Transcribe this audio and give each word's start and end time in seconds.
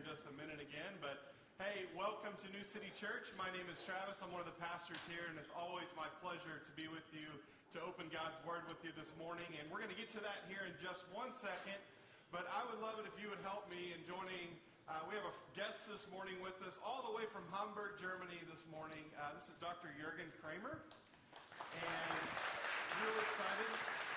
in 0.00 0.08
just 0.08 0.24
a 0.24 0.34
minute 0.40 0.64
again. 0.64 0.96
But 1.04 1.36
hey, 1.60 1.84
welcome 1.92 2.32
to 2.40 2.48
New 2.56 2.64
City 2.64 2.88
Church. 2.96 3.28
My 3.36 3.52
name 3.52 3.68
is 3.68 3.84
Travis. 3.84 4.16
I'm 4.24 4.32
one 4.32 4.40
of 4.40 4.48
the 4.48 4.56
pastors 4.56 4.96
here, 5.12 5.28
and 5.28 5.36
it's 5.36 5.52
always 5.52 5.92
my 5.92 6.08
pleasure 6.24 6.56
to 6.56 6.72
be 6.72 6.88
with 6.88 7.04
you 7.12 7.28
to 7.76 7.84
open 7.84 8.08
God's 8.08 8.40
Word 8.48 8.64
with 8.64 8.80
you 8.80 8.96
this 8.96 9.12
morning. 9.20 9.44
And 9.60 9.68
we're 9.68 9.84
going 9.84 9.92
to 9.92 10.00
get 10.00 10.08
to 10.16 10.22
that 10.24 10.48
here 10.48 10.64
in 10.64 10.72
just 10.80 11.04
one 11.12 11.36
second. 11.36 11.76
But 12.32 12.48
I 12.48 12.64
would 12.72 12.80
love 12.80 12.96
it 12.96 13.04
if 13.12 13.12
you 13.20 13.28
would 13.28 13.44
help 13.44 13.68
me 13.68 13.92
in 13.92 14.00
joining. 14.08 14.56
Uh, 14.88 15.04
we 15.04 15.12
have 15.20 15.28
a 15.28 15.36
guest 15.52 15.84
this 15.84 16.08
morning 16.08 16.40
with 16.40 16.56
us, 16.64 16.80
all 16.80 17.04
the 17.04 17.12
way 17.12 17.28
from 17.28 17.44
Hamburg, 17.52 18.00
Germany 18.00 18.40
this 18.48 18.64
morning. 18.72 19.04
Uh, 19.20 19.36
this 19.36 19.52
is 19.52 19.56
Dr. 19.60 19.92
Jürgen 20.00 20.32
Kramer. 20.40 20.80
And 21.76 22.24
really 23.04 23.20
excited. 23.20 24.09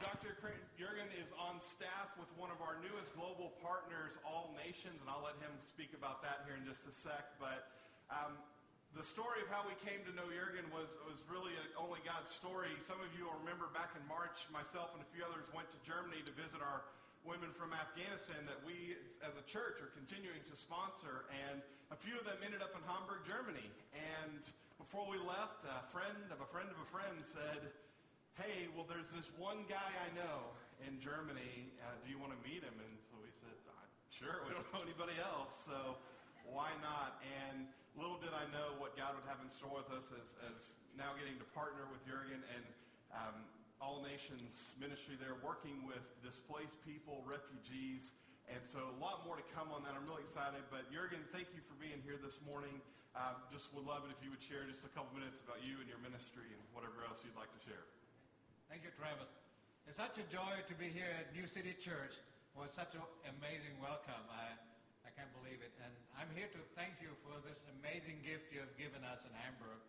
Dr. 0.00 0.32
Jurgen 0.80 1.12
is 1.20 1.28
on 1.36 1.60
staff 1.60 2.16
with 2.16 2.32
one 2.40 2.48
of 2.48 2.64
our 2.64 2.80
newest 2.80 3.12
global 3.12 3.52
partners, 3.60 4.16
All 4.24 4.48
Nations, 4.56 4.96
and 4.96 5.12
I'll 5.12 5.20
let 5.20 5.36
him 5.44 5.52
speak 5.60 5.92
about 5.92 6.24
that 6.24 6.48
here 6.48 6.56
in 6.56 6.64
just 6.64 6.88
a 6.88 6.92
sec. 6.92 7.36
But 7.36 7.68
um, 8.08 8.32
the 8.96 9.04
story 9.04 9.44
of 9.44 9.52
how 9.52 9.60
we 9.68 9.76
came 9.84 10.00
to 10.08 10.12
know 10.16 10.24
Jurgen 10.32 10.64
was, 10.72 10.88
was 11.04 11.20
really 11.28 11.52
only 11.76 12.00
God's 12.00 12.32
story. 12.32 12.72
Some 12.80 12.96
of 13.04 13.12
you 13.12 13.28
will 13.28 13.36
remember 13.44 13.68
back 13.76 13.92
in 13.92 14.00
March, 14.08 14.48
myself 14.48 14.96
and 14.96 15.04
a 15.04 15.08
few 15.12 15.20
others 15.20 15.44
went 15.52 15.68
to 15.68 15.78
Germany 15.84 16.24
to 16.24 16.32
visit 16.32 16.64
our 16.64 16.80
women 17.20 17.52
from 17.52 17.76
Afghanistan 17.76 18.40
that 18.48 18.56
we 18.64 18.96
as 19.20 19.36
a 19.36 19.44
church 19.44 19.84
are 19.84 19.92
continuing 19.92 20.40
to 20.48 20.56
sponsor. 20.56 21.28
And 21.28 21.60
a 21.92 21.98
few 22.00 22.16
of 22.16 22.24
them 22.24 22.40
ended 22.40 22.64
up 22.64 22.72
in 22.72 22.80
Hamburg, 22.88 23.28
Germany. 23.28 23.68
And 23.92 24.40
before 24.80 25.04
we 25.04 25.20
left, 25.20 25.60
a 25.68 25.84
friend 25.92 26.32
of 26.32 26.40
a 26.40 26.48
friend 26.48 26.72
of 26.72 26.80
a 26.80 26.88
friend 26.88 27.20
said, 27.20 27.68
hey, 28.40 28.72
well, 28.72 28.88
there's 28.88 29.12
this 29.12 29.28
one 29.36 29.68
guy 29.68 29.92
I 30.00 30.08
know 30.16 30.48
in 30.88 30.96
Germany. 30.96 31.68
Uh, 31.84 31.92
do 32.00 32.08
you 32.08 32.16
want 32.16 32.32
to 32.32 32.40
meet 32.40 32.64
him? 32.64 32.72
And 32.72 32.96
so 32.96 33.20
we 33.20 33.28
said, 33.36 33.52
sure, 34.08 34.40
we 34.48 34.56
don't 34.56 34.64
know 34.72 34.80
anybody 34.80 35.12
else. 35.20 35.52
So 35.68 36.00
why 36.48 36.72
not? 36.80 37.20
And 37.20 37.68
little 38.00 38.16
did 38.16 38.32
I 38.32 38.48
know 38.48 38.80
what 38.80 38.96
God 38.96 39.12
would 39.12 39.28
have 39.28 39.44
in 39.44 39.52
store 39.52 39.84
with 39.84 39.92
us 39.92 40.08
as, 40.16 40.28
as 40.48 40.72
now 40.96 41.12
getting 41.20 41.36
to 41.36 41.48
partner 41.52 41.84
with 41.92 42.00
Jurgen 42.08 42.40
and 42.40 42.64
um, 43.12 43.36
All 43.76 44.00
Nations 44.00 44.72
Ministry 44.80 45.20
there, 45.20 45.36
working 45.44 45.84
with 45.84 46.00
displaced 46.24 46.80
people, 46.80 47.20
refugees, 47.28 48.16
and 48.48 48.64
so 48.64 48.80
a 48.80 48.98
lot 48.98 49.22
more 49.28 49.36
to 49.36 49.46
come 49.52 49.68
on 49.68 49.84
that. 49.84 49.92
I'm 49.92 50.08
really 50.08 50.24
excited. 50.24 50.64
But 50.72 50.88
Jurgen, 50.88 51.20
thank 51.28 51.52
you 51.52 51.60
for 51.68 51.76
being 51.76 52.00
here 52.02 52.16
this 52.16 52.40
morning. 52.42 52.80
Uh, 53.12 53.36
just 53.52 53.68
would 53.76 53.84
love 53.84 54.08
it 54.08 54.10
if 54.16 54.18
you 54.24 54.32
would 54.32 54.42
share 54.42 54.64
just 54.64 54.88
a 54.88 54.90
couple 54.96 55.12
minutes 55.12 55.44
about 55.44 55.60
you 55.60 55.76
and 55.76 55.86
your 55.86 56.00
ministry 56.00 56.48
and 56.50 56.62
whatever 56.72 57.04
else 57.04 57.20
you'd 57.20 57.36
like 57.36 57.52
to 57.52 57.62
share. 57.62 57.84
Thank 58.70 58.86
you, 58.86 58.94
Travis. 58.94 59.34
It's 59.90 59.98
such 59.98 60.22
a 60.22 60.26
joy 60.30 60.62
to 60.70 60.74
be 60.78 60.86
here 60.94 61.10
at 61.18 61.34
New 61.34 61.50
City 61.50 61.74
Church. 61.74 62.22
It 62.22 62.54
was 62.54 62.70
such 62.70 62.94
an 62.94 63.02
amazing 63.26 63.74
welcome. 63.82 64.22
I, 64.30 64.54
I 65.02 65.10
can't 65.10 65.34
believe 65.34 65.58
it. 65.58 65.74
And 65.82 65.90
I'm 66.14 66.30
here 66.38 66.46
to 66.54 66.60
thank 66.78 67.02
you 67.02 67.10
for 67.26 67.34
this 67.42 67.66
amazing 67.82 68.22
gift 68.22 68.54
you 68.54 68.62
have 68.62 68.70
given 68.78 69.02
us 69.02 69.26
in 69.26 69.34
Hamburg. 69.34 69.82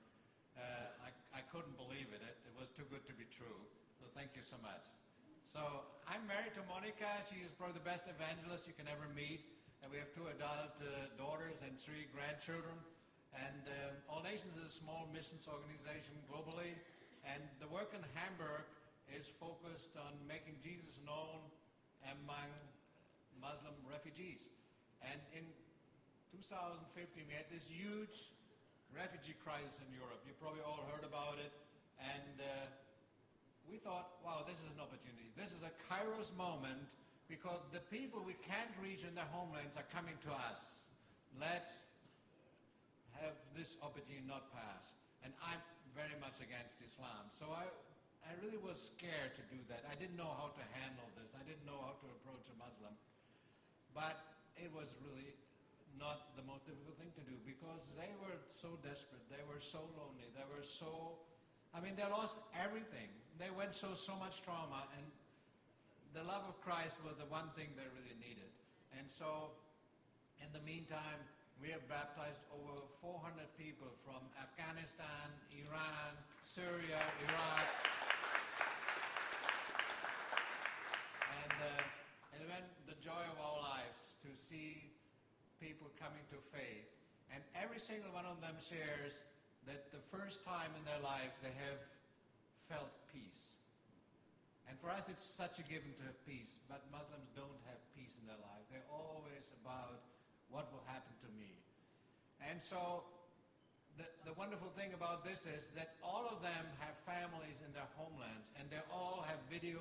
Uh, 0.58 0.98
I, 1.06 1.14
I 1.30 1.46
couldn't 1.54 1.78
believe 1.78 2.10
it. 2.10 2.26
it. 2.26 2.42
It 2.42 2.58
was 2.58 2.74
too 2.74 2.82
good 2.90 3.06
to 3.06 3.14
be 3.14 3.30
true. 3.30 3.62
So 4.02 4.10
thank 4.18 4.34
you 4.34 4.42
so 4.42 4.58
much. 4.66 4.90
So 5.46 5.86
I'm 6.10 6.26
married 6.26 6.58
to 6.58 6.66
Monica. 6.66 7.22
She 7.30 7.46
is 7.46 7.54
probably 7.54 7.78
the 7.78 7.86
best 7.86 8.10
evangelist 8.10 8.66
you 8.66 8.74
can 8.74 8.90
ever 8.90 9.06
meet. 9.14 9.46
And 9.86 9.94
we 9.94 10.02
have 10.02 10.10
two 10.10 10.26
adult 10.26 10.82
uh, 10.82 11.06
daughters 11.22 11.62
and 11.62 11.78
three 11.78 12.10
grandchildren. 12.10 12.82
And 13.38 13.62
um, 13.70 13.94
All 14.10 14.26
Nations 14.26 14.58
is 14.58 14.66
a 14.66 14.74
small 14.74 15.06
missions 15.14 15.46
organization 15.46 16.18
globally. 16.26 16.82
And 17.26 17.42
the 17.62 17.70
work 17.70 17.94
in 17.94 18.02
Hamburg 18.18 18.66
is 19.12 19.28
focused 19.40 19.94
on 20.00 20.14
making 20.26 20.58
Jesus 20.64 20.98
known 21.06 21.44
among 22.06 22.50
Muslim 23.38 23.76
refugees. 23.86 24.50
And 25.02 25.20
in 25.34 25.46
2015, 26.34 27.28
we 27.28 27.36
had 27.36 27.50
this 27.52 27.68
huge 27.68 28.32
refugee 28.94 29.38
crisis 29.42 29.82
in 29.82 29.90
Europe. 29.94 30.22
You 30.28 30.34
probably 30.40 30.64
all 30.64 30.84
heard 30.92 31.04
about 31.04 31.38
it. 31.38 31.52
And 32.02 32.36
uh, 32.42 32.50
we 33.70 33.78
thought, 33.78 34.18
wow, 34.26 34.42
this 34.46 34.60
is 34.62 34.70
an 34.74 34.82
opportunity. 34.82 35.30
This 35.38 35.54
is 35.54 35.62
a 35.62 35.74
kairos 35.88 36.34
moment 36.34 36.98
because 37.30 37.62
the 37.72 37.84
people 37.88 38.20
we 38.26 38.36
can't 38.44 38.74
reach 38.82 39.06
in 39.08 39.16
their 39.16 39.30
homelands 39.32 39.78
are 39.78 39.88
coming 39.94 40.18
to 40.28 40.32
us. 40.52 40.84
Let's 41.40 41.88
have 43.22 43.38
this 43.56 43.78
opportunity 43.80 44.26
not 44.28 44.52
pass. 44.52 44.94
And 45.22 45.34
I'm 45.42 45.62
very 45.94 46.16
much 46.18 46.42
against 46.42 46.82
Islam. 46.82 47.30
So 47.30 47.52
I, 47.54 47.70
I 48.26 48.32
really 48.42 48.60
was 48.62 48.80
scared 48.80 49.38
to 49.38 49.44
do 49.52 49.60
that. 49.70 49.86
I 49.90 49.96
didn't 49.96 50.18
know 50.18 50.32
how 50.38 50.54
to 50.54 50.64
handle 50.82 51.08
this. 51.20 51.36
I 51.38 51.44
didn't 51.46 51.66
know 51.68 51.78
how 51.82 51.98
to 52.00 52.08
approach 52.22 52.48
a 52.50 52.58
Muslim. 52.58 52.94
But 53.94 54.18
it 54.56 54.72
was 54.72 54.96
really 55.04 55.36
not 56.00 56.34
the 56.40 56.46
most 56.48 56.64
difficult 56.66 56.96
thing 56.98 57.12
to 57.20 57.24
do 57.28 57.36
because 57.44 57.92
they 58.00 58.10
were 58.24 58.40
so 58.48 58.80
desperate. 58.82 59.22
They 59.28 59.44
were 59.46 59.60
so 59.60 59.84
lonely. 60.00 60.32
They 60.32 60.48
were 60.48 60.64
so, 60.64 61.20
I 61.76 61.84
mean, 61.84 62.00
they 62.00 62.08
lost 62.08 62.40
everything. 62.56 63.12
They 63.36 63.52
went 63.52 63.76
through 63.76 64.00
so 64.00 64.16
much 64.16 64.42
trauma 64.42 64.88
and 64.98 65.06
the 66.14 66.24
love 66.28 66.44
of 66.48 66.60
Christ 66.60 67.00
was 67.08 67.16
the 67.16 67.28
one 67.32 67.48
thing 67.56 67.72
they 67.76 67.88
really 67.96 68.16
needed. 68.20 68.52
And 68.98 69.08
so 69.08 69.56
in 70.44 70.52
the 70.52 70.64
meantime, 70.68 71.20
we 71.62 71.70
have 71.70 71.86
baptized 71.86 72.42
over 72.50 72.82
400 73.06 73.46
people 73.54 73.94
from 74.02 74.18
Afghanistan, 74.34 75.30
Iran, 75.54 76.18
Syria, 76.42 76.98
Iraq. 76.98 77.68
And, 81.46 81.54
uh, 81.62 82.34
and 82.34 82.40
it 82.42 82.50
the 82.90 82.98
joy 82.98 83.22
of 83.30 83.38
our 83.38 83.62
lives 83.62 84.18
to 84.26 84.34
see 84.34 84.90
people 85.62 85.86
coming 86.02 86.26
to 86.34 86.42
faith. 86.50 86.90
And 87.30 87.46
every 87.54 87.78
single 87.78 88.10
one 88.10 88.26
of 88.26 88.42
them 88.42 88.58
shares 88.58 89.22
that 89.70 89.94
the 89.94 90.02
first 90.10 90.42
time 90.42 90.74
in 90.74 90.82
their 90.82 91.00
life 91.06 91.38
they 91.46 91.54
have 91.62 91.78
felt 92.66 92.90
peace. 93.14 93.62
And 94.66 94.74
for 94.82 94.90
us, 94.90 95.14
it's 95.14 95.22
such 95.22 95.62
a 95.62 95.66
given 95.70 95.94
to 96.02 96.04
have 96.10 96.18
peace, 96.26 96.58
but 96.66 96.82
Muslims 96.90 97.30
don't 97.38 97.62
have 97.70 97.78
peace 97.94 98.18
in 98.18 98.26
their 98.26 98.42
life. 98.42 98.66
They're 98.74 98.90
always 98.90 99.54
about 99.62 100.11
what 100.52 100.68
will 100.72 100.84
happen 100.86 101.12
to 101.24 101.30
me? 101.40 101.56
And 102.44 102.62
so 102.62 103.08
the, 103.98 104.08
the 104.28 104.36
wonderful 104.36 104.72
thing 104.76 104.94
about 104.94 105.24
this 105.24 105.48
is 105.48 105.72
that 105.76 105.96
all 106.04 106.28
of 106.28 106.40
them 106.44 106.64
have 106.80 106.96
families 107.04 107.64
in 107.64 107.72
their 107.74 107.88
homelands, 107.96 108.52
and 108.60 108.68
they 108.72 108.84
all 108.92 109.24
have 109.28 109.40
video 109.52 109.80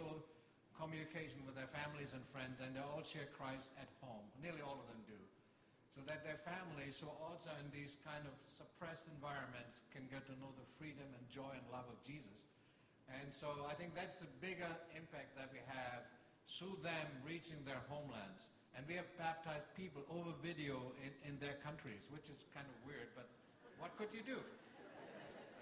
communication 0.79 1.45
with 1.45 1.55
their 1.55 1.69
families 1.69 2.17
and 2.17 2.25
friends, 2.33 2.59
and 2.65 2.73
they 2.73 2.81
all 2.81 3.05
share 3.05 3.29
Christ 3.37 3.71
at 3.77 3.91
home. 4.01 4.25
Nearly 4.41 4.65
all 4.65 4.81
of 4.81 4.89
them 4.89 5.03
do. 5.05 5.21
So 5.93 6.01
that 6.09 6.25
their 6.25 6.41
families, 6.41 6.97
who 6.97 7.11
are 7.11 7.21
also 7.21 7.51
in 7.61 7.69
these 7.75 8.01
kind 8.07 8.25
of 8.25 8.33
suppressed 8.47 9.11
environments, 9.11 9.85
can 9.93 10.07
get 10.09 10.25
to 10.31 10.35
know 10.41 10.55
the 10.57 10.65
freedom 10.79 11.05
and 11.13 11.23
joy 11.29 11.51
and 11.53 11.67
love 11.69 11.85
of 11.91 11.99
Jesus. 12.01 12.49
And 13.11 13.29
so 13.35 13.67
I 13.67 13.75
think 13.75 13.93
that's 13.99 14.23
the 14.23 14.31
bigger 14.39 14.71
impact 14.95 15.35
that 15.35 15.51
we 15.51 15.61
have 15.67 16.07
through 16.51 16.77
them 16.83 17.07
reaching 17.23 17.63
their 17.63 17.81
homelands. 17.87 18.51
And 18.75 18.87
we 18.87 18.95
have 18.95 19.07
baptized 19.19 19.67
people 19.75 20.03
over 20.11 20.31
video 20.43 20.79
in, 21.03 21.11
in 21.27 21.35
their 21.39 21.59
countries, 21.63 22.07
which 22.11 22.27
is 22.31 22.43
kind 22.55 22.67
of 22.67 22.77
weird, 22.87 23.11
but 23.15 23.27
what 23.79 23.95
could 23.99 24.11
you 24.11 24.23
do? 24.27 24.39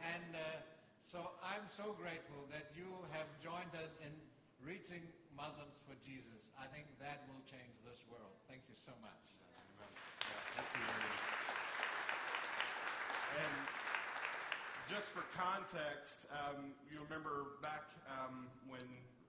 And 0.00 0.30
uh, 0.36 0.60
so 1.02 1.32
I'm 1.40 1.64
so 1.66 1.96
grateful 1.96 2.44
that 2.52 2.70
you 2.76 2.86
have 3.16 3.28
joined 3.40 3.72
us 3.76 3.92
in 4.04 4.12
reaching 4.60 5.00
Muslims 5.32 5.78
for 5.86 5.96
Jesus. 6.04 6.52
I 6.58 6.66
think 6.68 6.86
that 7.00 7.24
will 7.30 7.42
change 7.48 7.74
this 7.86 8.04
world. 8.10 8.34
Thank 8.50 8.66
you 8.68 8.76
so 8.76 8.92
much. 9.00 9.24
And 13.38 13.54
just 14.90 15.14
for 15.14 15.22
context, 15.36 16.26
um, 16.32 16.74
you 16.90 16.98
remember 17.04 17.60
back 17.62 17.86
um, 18.10 18.48
when 18.66 18.84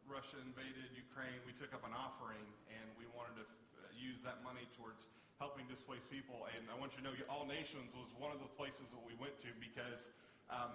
Russia 0.10 0.42
invaded 0.42 0.90
Ukraine, 0.98 1.38
we 1.46 1.54
took 1.54 1.70
up 1.72 1.86
an 1.86 1.94
offering 1.94 2.44
and 2.74 2.86
we 2.98 3.06
wanted 3.14 3.46
to 3.46 3.46
use 3.94 4.18
that 4.26 4.42
money 4.42 4.66
towards 4.74 5.06
helping 5.38 5.70
displaced 5.70 6.10
people. 6.10 6.50
And 6.58 6.66
I 6.68 6.76
want 6.76 6.98
you 6.98 7.06
to 7.06 7.06
know, 7.06 7.16
All 7.30 7.46
Nations 7.46 7.94
was 7.94 8.10
one 8.18 8.34
of 8.34 8.42
the 8.42 8.50
places 8.58 8.90
that 8.90 9.04
we 9.06 9.14
went 9.22 9.38
to 9.46 9.54
because 9.62 10.10
um, 10.50 10.74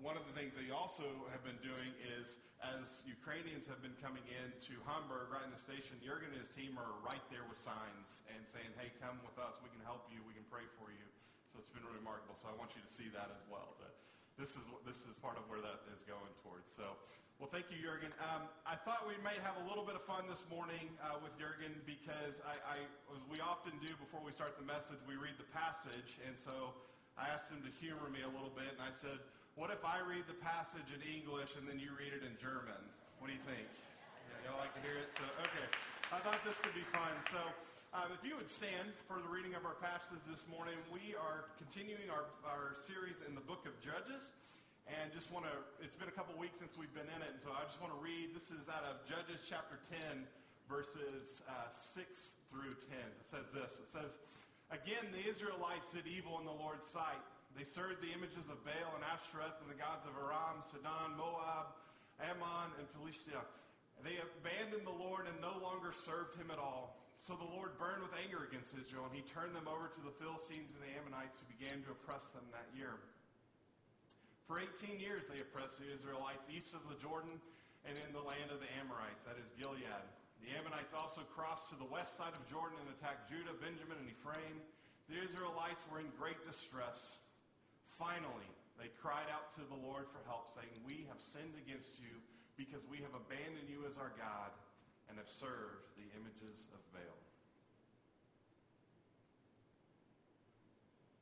one 0.00 0.14
of 0.14 0.24
the 0.24 0.34
things 0.38 0.54
they 0.54 0.70
also 0.70 1.04
have 1.34 1.42
been 1.42 1.58
doing 1.60 1.90
is, 2.16 2.38
as 2.62 3.02
Ukrainians 3.04 3.66
have 3.66 3.82
been 3.82 3.96
coming 3.98 4.24
in 4.30 4.54
to 4.70 4.78
Hamburg, 4.86 5.34
right 5.34 5.44
in 5.44 5.52
the 5.52 5.60
station, 5.60 5.98
Jurgen 6.00 6.30
and 6.32 6.40
his 6.40 6.52
team 6.54 6.78
are 6.78 6.94
right 7.02 7.22
there 7.28 7.44
with 7.50 7.58
signs 7.58 8.22
and 8.32 8.40
saying, 8.46 8.70
hey, 8.78 8.94
come 9.02 9.18
with 9.26 9.36
us. 9.36 9.58
We 9.60 9.68
can 9.68 9.82
help 9.82 10.06
you. 10.14 10.22
We 10.24 10.32
can 10.32 10.46
pray 10.46 10.64
for 10.78 10.94
you. 10.94 11.06
So 11.50 11.58
it's 11.58 11.72
been 11.74 11.84
really 11.84 12.00
remarkable. 12.00 12.38
So 12.38 12.46
I 12.48 12.54
want 12.54 12.76
you 12.78 12.84
to 12.86 12.92
see 12.92 13.10
that 13.12 13.34
as 13.34 13.42
well. 13.50 13.76
This 14.36 14.52
is, 14.52 14.64
this 14.84 15.08
is 15.08 15.16
part 15.24 15.40
of 15.40 15.48
where 15.48 15.64
that 15.64 15.88
is 15.96 16.04
going 16.04 16.28
towards. 16.44 16.68
So 16.68 17.00
well, 17.36 17.52
thank 17.52 17.68
you, 17.68 17.76
Jurgen. 17.76 18.08
Um, 18.16 18.48
I 18.64 18.80
thought 18.80 19.04
we 19.04 19.16
might 19.20 19.36
have 19.44 19.60
a 19.60 19.64
little 19.68 19.84
bit 19.84 19.92
of 19.92 20.00
fun 20.08 20.24
this 20.24 20.40
morning 20.48 20.88
uh, 21.04 21.20
with 21.20 21.36
Jurgen 21.36 21.76
because 21.84 22.40
I, 22.48 22.56
I, 22.64 22.76
as 23.12 23.20
we 23.28 23.44
often 23.44 23.76
do 23.84 23.92
before 24.00 24.24
we 24.24 24.32
start 24.32 24.56
the 24.56 24.64
message, 24.64 24.96
we 25.04 25.20
read 25.20 25.36
the 25.36 25.48
passage. 25.52 26.16
And 26.24 26.32
so 26.32 26.72
I 27.20 27.28
asked 27.28 27.52
him 27.52 27.60
to 27.60 27.72
humor 27.76 28.08
me 28.08 28.24
a 28.24 28.32
little 28.32 28.52
bit, 28.56 28.72
and 28.72 28.80
I 28.80 28.88
said, 28.88 29.20
what 29.52 29.68
if 29.68 29.84
I 29.84 30.00
read 30.00 30.24
the 30.24 30.36
passage 30.40 30.88
in 30.96 31.04
English 31.04 31.60
and 31.60 31.68
then 31.68 31.76
you 31.76 31.92
read 31.92 32.16
it 32.16 32.24
in 32.24 32.40
German? 32.40 32.80
What 33.20 33.28
do 33.28 33.36
you 33.36 33.44
think? 33.44 33.68
Yeah, 34.32 34.48
y'all 34.52 34.60
like 34.60 34.72
to 34.72 34.82
hear 34.84 34.96
it? 34.96 35.12
So, 35.12 35.24
okay. 35.44 35.68
I 36.12 36.20
thought 36.24 36.40
this 36.40 36.56
could 36.60 36.76
be 36.76 36.84
fun. 36.88 37.12
So 37.28 37.40
Um, 37.96 38.12
if 38.12 38.20
you 38.28 38.36
would 38.36 38.50
stand 38.50 38.92
for 39.08 39.16
the 39.24 39.30
reading 39.30 39.56
of 39.56 39.64
our 39.64 39.78
passage 39.80 40.20
this 40.28 40.44
morning, 40.52 40.76
we 40.92 41.16
are 41.16 41.48
continuing 41.56 42.12
our, 42.12 42.28
our 42.44 42.76
series 42.76 43.24
in 43.24 43.32
the 43.32 43.40
book 43.40 43.64
of 43.64 43.72
Judges. 43.80 44.28
And 44.86 45.10
just 45.10 45.34
want 45.34 45.50
to, 45.50 45.54
it's 45.82 45.98
been 45.98 46.06
a 46.06 46.14
couple 46.14 46.30
weeks 46.38 46.62
since 46.62 46.78
we've 46.78 46.94
been 46.94 47.10
in 47.10 47.18
it, 47.18 47.34
and 47.34 47.42
so 47.42 47.50
I 47.50 47.66
just 47.66 47.82
want 47.82 47.90
to 47.90 47.98
read. 47.98 48.30
This 48.30 48.54
is 48.54 48.70
out 48.70 48.86
of 48.86 49.02
Judges 49.02 49.42
chapter 49.42 49.82
10, 49.90 50.22
verses 50.70 51.42
uh, 51.50 51.74
6 51.74 52.38
through 52.54 52.78
10. 52.86 52.94
It 52.94 53.26
says 53.26 53.50
this 53.50 53.82
It 53.82 53.90
says, 53.90 54.22
Again, 54.70 55.10
the 55.10 55.26
Israelites 55.26 55.90
did 55.90 56.06
evil 56.06 56.38
in 56.38 56.46
the 56.46 56.54
Lord's 56.54 56.86
sight. 56.86 57.18
They 57.58 57.66
served 57.66 57.98
the 57.98 58.14
images 58.14 58.46
of 58.46 58.62
Baal 58.62 58.94
and 58.94 59.02
Ashtoreth 59.02 59.58
and 59.58 59.66
the 59.66 59.78
gods 59.78 60.06
of 60.06 60.14
Aram, 60.14 60.62
Sidon, 60.62 61.18
Moab, 61.18 61.74
Ammon, 62.22 62.70
and 62.78 62.86
Philistia. 62.94 63.42
They 64.06 64.22
abandoned 64.22 64.86
the 64.86 64.94
Lord 64.94 65.26
and 65.26 65.34
no 65.42 65.58
longer 65.58 65.90
served 65.90 66.38
him 66.38 66.54
at 66.54 66.62
all. 66.62 66.94
So 67.18 67.34
the 67.34 67.48
Lord 67.48 67.74
burned 67.80 68.06
with 68.06 68.14
anger 68.14 68.46
against 68.46 68.76
Israel, 68.76 69.08
and 69.08 69.14
he 69.16 69.24
turned 69.26 69.56
them 69.56 69.66
over 69.66 69.88
to 69.88 70.02
the 70.04 70.14
Philistines 70.14 70.70
and 70.70 70.84
the 70.84 70.94
Ammonites 70.94 71.42
who 71.42 71.48
began 71.50 71.80
to 71.88 71.96
oppress 71.96 72.30
them 72.30 72.44
that 72.54 72.68
year. 72.76 73.02
For 74.46 74.62
18 74.62 75.02
years 75.02 75.26
they 75.26 75.42
oppressed 75.42 75.82
the 75.82 75.90
Israelites 75.90 76.46
east 76.46 76.70
of 76.70 76.86
the 76.86 76.94
Jordan 77.02 77.34
and 77.82 77.98
in 77.98 78.10
the 78.14 78.22
land 78.22 78.54
of 78.54 78.62
the 78.62 78.70
Amorites, 78.78 79.26
that 79.26 79.38
is 79.38 79.50
Gilead. 79.58 80.06
The 80.38 80.54
Ammonites 80.54 80.94
also 80.94 81.26
crossed 81.34 81.70
to 81.74 81.76
the 81.78 81.86
west 81.90 82.14
side 82.14 82.34
of 82.34 82.42
Jordan 82.46 82.78
and 82.78 82.90
attacked 82.94 83.26
Judah, 83.26 83.58
Benjamin, 83.58 83.98
and 83.98 84.06
Ephraim. 84.06 84.62
The 85.10 85.18
Israelites 85.18 85.82
were 85.90 85.98
in 85.98 86.10
great 86.14 86.38
distress. 86.46 87.18
Finally, 87.98 88.46
they 88.78 88.90
cried 89.02 89.26
out 89.34 89.50
to 89.58 89.66
the 89.66 89.78
Lord 89.82 90.06
for 90.14 90.22
help, 90.30 90.54
saying, 90.54 90.70
We 90.86 91.06
have 91.10 91.18
sinned 91.18 91.58
against 91.58 91.98
you 91.98 92.14
because 92.54 92.86
we 92.86 93.02
have 93.02 93.14
abandoned 93.18 93.66
you 93.66 93.82
as 93.82 93.98
our 93.98 94.14
God 94.14 94.54
and 95.10 95.18
have 95.18 95.30
served 95.30 95.90
the 95.98 96.06
images 96.14 96.66
of 96.70 96.82
Baal. 96.94 97.18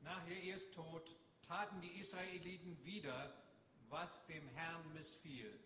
Nach 0.05 0.21
Jairs 0.29 0.69
Tod 0.77 1.09
taten 1.47 1.81
die 1.81 2.01
Israeliten 2.01 2.83
wieder, 2.85 3.33
was 3.89 4.25
dem 4.27 4.47
Herrn 4.49 4.93
missfiel. 4.93 5.59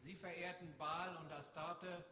Sie 0.00 0.14
verehrten 0.14 0.74
Baal 0.78 1.16
und 1.16 1.32
Astarte, 1.32 2.04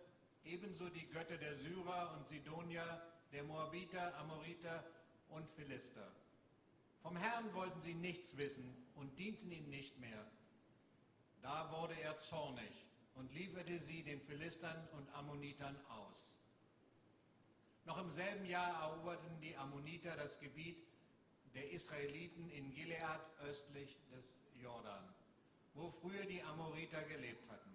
ebenso 0.45 0.89
die 0.89 1.09
Götter 1.09 1.37
der 1.37 1.55
Syrer 1.57 2.15
und 2.17 2.29
Sidonier, 2.29 3.03
der 3.33 3.45
Moabiter, 3.45 4.17
Amoriter 4.19 4.85
und 5.29 5.49
Philister. 5.51 6.13
Vom 7.03 7.17
Herrn 7.17 7.53
wollten 7.55 7.81
sie 7.81 7.95
nichts 7.95 8.37
wissen 8.37 8.77
und 8.95 9.19
dienten 9.19 9.51
ihm 9.51 9.69
nicht 9.69 9.99
mehr. 9.99 10.27
Da 11.43 11.71
wurde 11.71 11.95
er 12.01 12.19
zornig 12.19 12.87
und 13.15 13.33
lieferte 13.33 13.79
sie 13.79 14.03
den 14.03 14.21
Philistern 14.21 14.89
und 14.93 15.09
Ammonitern 15.15 15.79
aus. 15.89 16.37
Noch 17.85 17.99
im 17.99 18.11
selben 18.11 18.45
Jahr 18.47 18.83
eroberten 18.83 19.41
die 19.41 19.57
Ammoniter 19.57 20.17
das 20.17 20.41
Gebiet 20.41 20.85
der 21.56 21.70
Israeliten 21.73 22.50
in 22.50 22.70
Gilead 22.70 23.20
östlich 23.41 23.97
des 24.12 24.25
Jordan, 24.62 25.03
wo 25.75 25.91
früher 25.91 26.26
die 26.26 26.43
Amoriter 26.43 27.03
gelebt 27.05 27.50
hatten. 27.50 27.73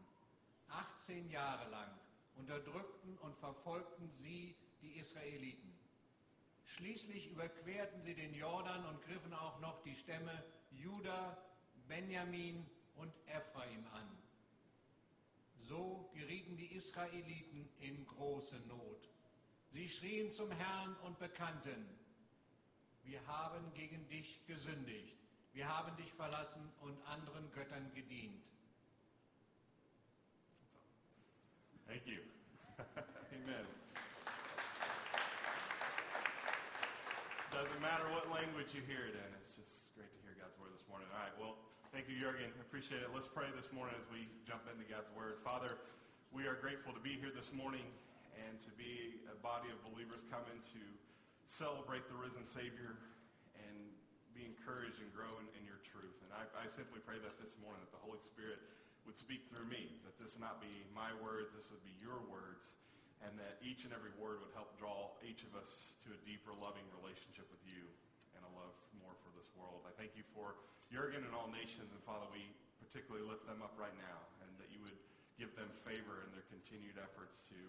18 0.69 1.29
Jahre 1.31 1.69
lang 1.71 1.89
unterdrückten 2.35 3.17
und 3.17 3.35
verfolgten 3.37 4.09
sie 4.11 4.55
die 4.81 4.97
Israeliten. 4.97 5.73
Schließlich 6.65 7.31
überquerten 7.31 8.01
sie 8.01 8.13
den 8.13 8.33
Jordan 8.35 8.85
und 8.85 9.01
griffen 9.01 9.33
auch 9.33 9.59
noch 9.59 9.81
die 9.81 9.95
Stämme 9.95 10.43
Juda, 10.71 11.37
Benjamin 11.87 12.65
und 12.95 13.11
Ephraim 13.25 13.85
an. 13.93 14.07
So 15.57 16.09
gerieten 16.13 16.55
die 16.55 16.73
Israeliten 16.75 17.67
in 17.79 18.05
große 18.05 18.59
Not. 18.67 19.09
Sie 19.71 19.89
schrien 19.89 20.31
zum 20.31 20.51
Herrn 20.51 20.95
und 20.97 21.17
bekannten, 21.17 22.00
wir 23.03 23.25
haben 23.27 23.73
gegen 23.73 24.07
dich 24.09 24.45
gesündigt. 24.45 25.17
Wir 25.53 25.67
haben 25.67 25.95
dich 25.97 26.13
verlassen 26.13 26.61
und 26.81 26.97
anderen 27.07 27.51
Göttern 27.51 27.91
gedient. 27.93 28.41
Thank 31.87 32.07
you. 32.07 32.21
Amen. 33.35 33.65
Doesn't 37.51 37.81
matter 37.81 38.07
what 38.15 38.31
language 38.31 38.71
you 38.71 38.79
hear 38.87 39.11
it 39.11 39.15
in. 39.19 39.29
It's 39.43 39.59
just 39.59 39.91
great 39.91 40.07
to 40.07 40.19
hear 40.23 40.31
God's 40.39 40.55
word 40.55 40.71
this 40.71 40.87
morning. 40.87 41.11
All 41.11 41.19
right, 41.19 41.35
well, 41.35 41.59
thank 41.91 42.07
you, 42.07 42.15
Jurgen. 42.15 42.47
Appreciate 42.63 43.03
it. 43.03 43.11
Let's 43.11 43.27
pray 43.27 43.51
this 43.51 43.67
morning 43.75 43.91
as 43.99 44.07
we 44.07 44.31
jump 44.47 44.63
into 44.71 44.87
God's 44.87 45.11
word. 45.11 45.43
Father, 45.43 45.83
we 46.31 46.47
are 46.47 46.55
grateful 46.55 46.95
to 46.95 47.03
be 47.03 47.19
here 47.19 47.35
this 47.35 47.51
morning 47.51 47.83
and 48.47 48.55
to 48.63 48.71
be 48.79 49.19
a 49.27 49.35
body 49.43 49.67
of 49.67 49.83
believers 49.83 50.23
coming 50.31 50.63
to 50.71 50.81
celebrate 51.51 52.07
the 52.07 52.15
risen 52.15 52.47
Savior 52.47 52.95
and 53.59 53.75
be 54.31 54.47
encouraged 54.47 55.03
and 55.03 55.11
grow 55.11 55.35
in, 55.43 55.51
in 55.59 55.67
your 55.67 55.83
truth. 55.83 56.15
And 56.23 56.31
I, 56.31 56.47
I 56.63 56.65
simply 56.71 57.03
pray 57.03 57.19
that 57.19 57.35
this 57.43 57.59
morning 57.59 57.83
that 57.83 57.91
the 57.91 57.99
Holy 57.99 58.23
Spirit 58.23 58.63
would 59.03 59.19
speak 59.19 59.51
through 59.51 59.67
me, 59.67 59.91
that 60.07 60.15
this 60.15 60.39
would 60.39 60.45
not 60.47 60.63
be 60.63 60.71
my 60.95 61.11
words, 61.19 61.51
this 61.51 61.67
would 61.67 61.83
be 61.83 61.91
your 61.99 62.23
words, 62.31 62.71
and 63.19 63.35
that 63.35 63.59
each 63.59 63.83
and 63.83 63.91
every 63.91 64.15
word 64.15 64.39
would 64.39 64.55
help 64.55 64.71
draw 64.79 65.11
each 65.27 65.43
of 65.43 65.51
us 65.59 65.91
to 66.07 66.15
a 66.15 66.19
deeper, 66.23 66.55
loving 66.55 66.87
relationship 67.03 67.43
with 67.51 67.59
you 67.67 67.83
and 68.31 68.41
a 68.47 68.51
love 68.55 68.71
more 69.03 69.13
for 69.19 69.29
this 69.35 69.51
world. 69.59 69.83
I 69.83 69.91
thank 69.99 70.15
you 70.15 70.23
for 70.31 70.55
Jurgen 70.87 71.27
and 71.27 71.35
all 71.35 71.51
nations, 71.51 71.91
and 71.91 71.99
Father, 72.07 72.31
we 72.31 72.47
particularly 72.79 73.27
lift 73.27 73.43
them 73.43 73.59
up 73.59 73.75
right 73.75 73.93
now, 73.99 74.23
and 74.39 74.49
that 74.55 74.71
you 74.71 74.79
would 74.87 74.95
give 75.35 75.51
them 75.59 75.67
favor 75.83 76.23
in 76.23 76.31
their 76.31 76.47
continued 76.47 76.95
efforts 76.95 77.43
to 77.51 77.59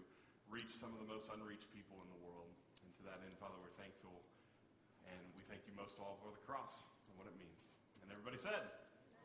reach 0.47 0.71
some 0.71 0.95
of 0.95 1.03
the 1.03 1.09
most 1.11 1.27
unreached 1.35 1.67
people 1.75 1.99
in 1.99 2.07
the 2.15 2.21
world 2.23 2.47
that 3.07 3.19
end, 3.23 3.35
Father, 3.39 3.55
we're 3.59 3.75
thankful. 3.75 4.23
And 5.03 5.19
we 5.35 5.43
thank 5.51 5.67
you 5.67 5.75
most 5.75 5.99
of 5.99 6.03
all 6.03 6.15
for 6.23 6.31
the 6.31 6.43
cross 6.47 6.87
and 7.07 7.13
what 7.19 7.27
it 7.27 7.35
means. 7.35 7.75
And 7.99 8.07
everybody 8.07 8.39
said, 8.39 8.63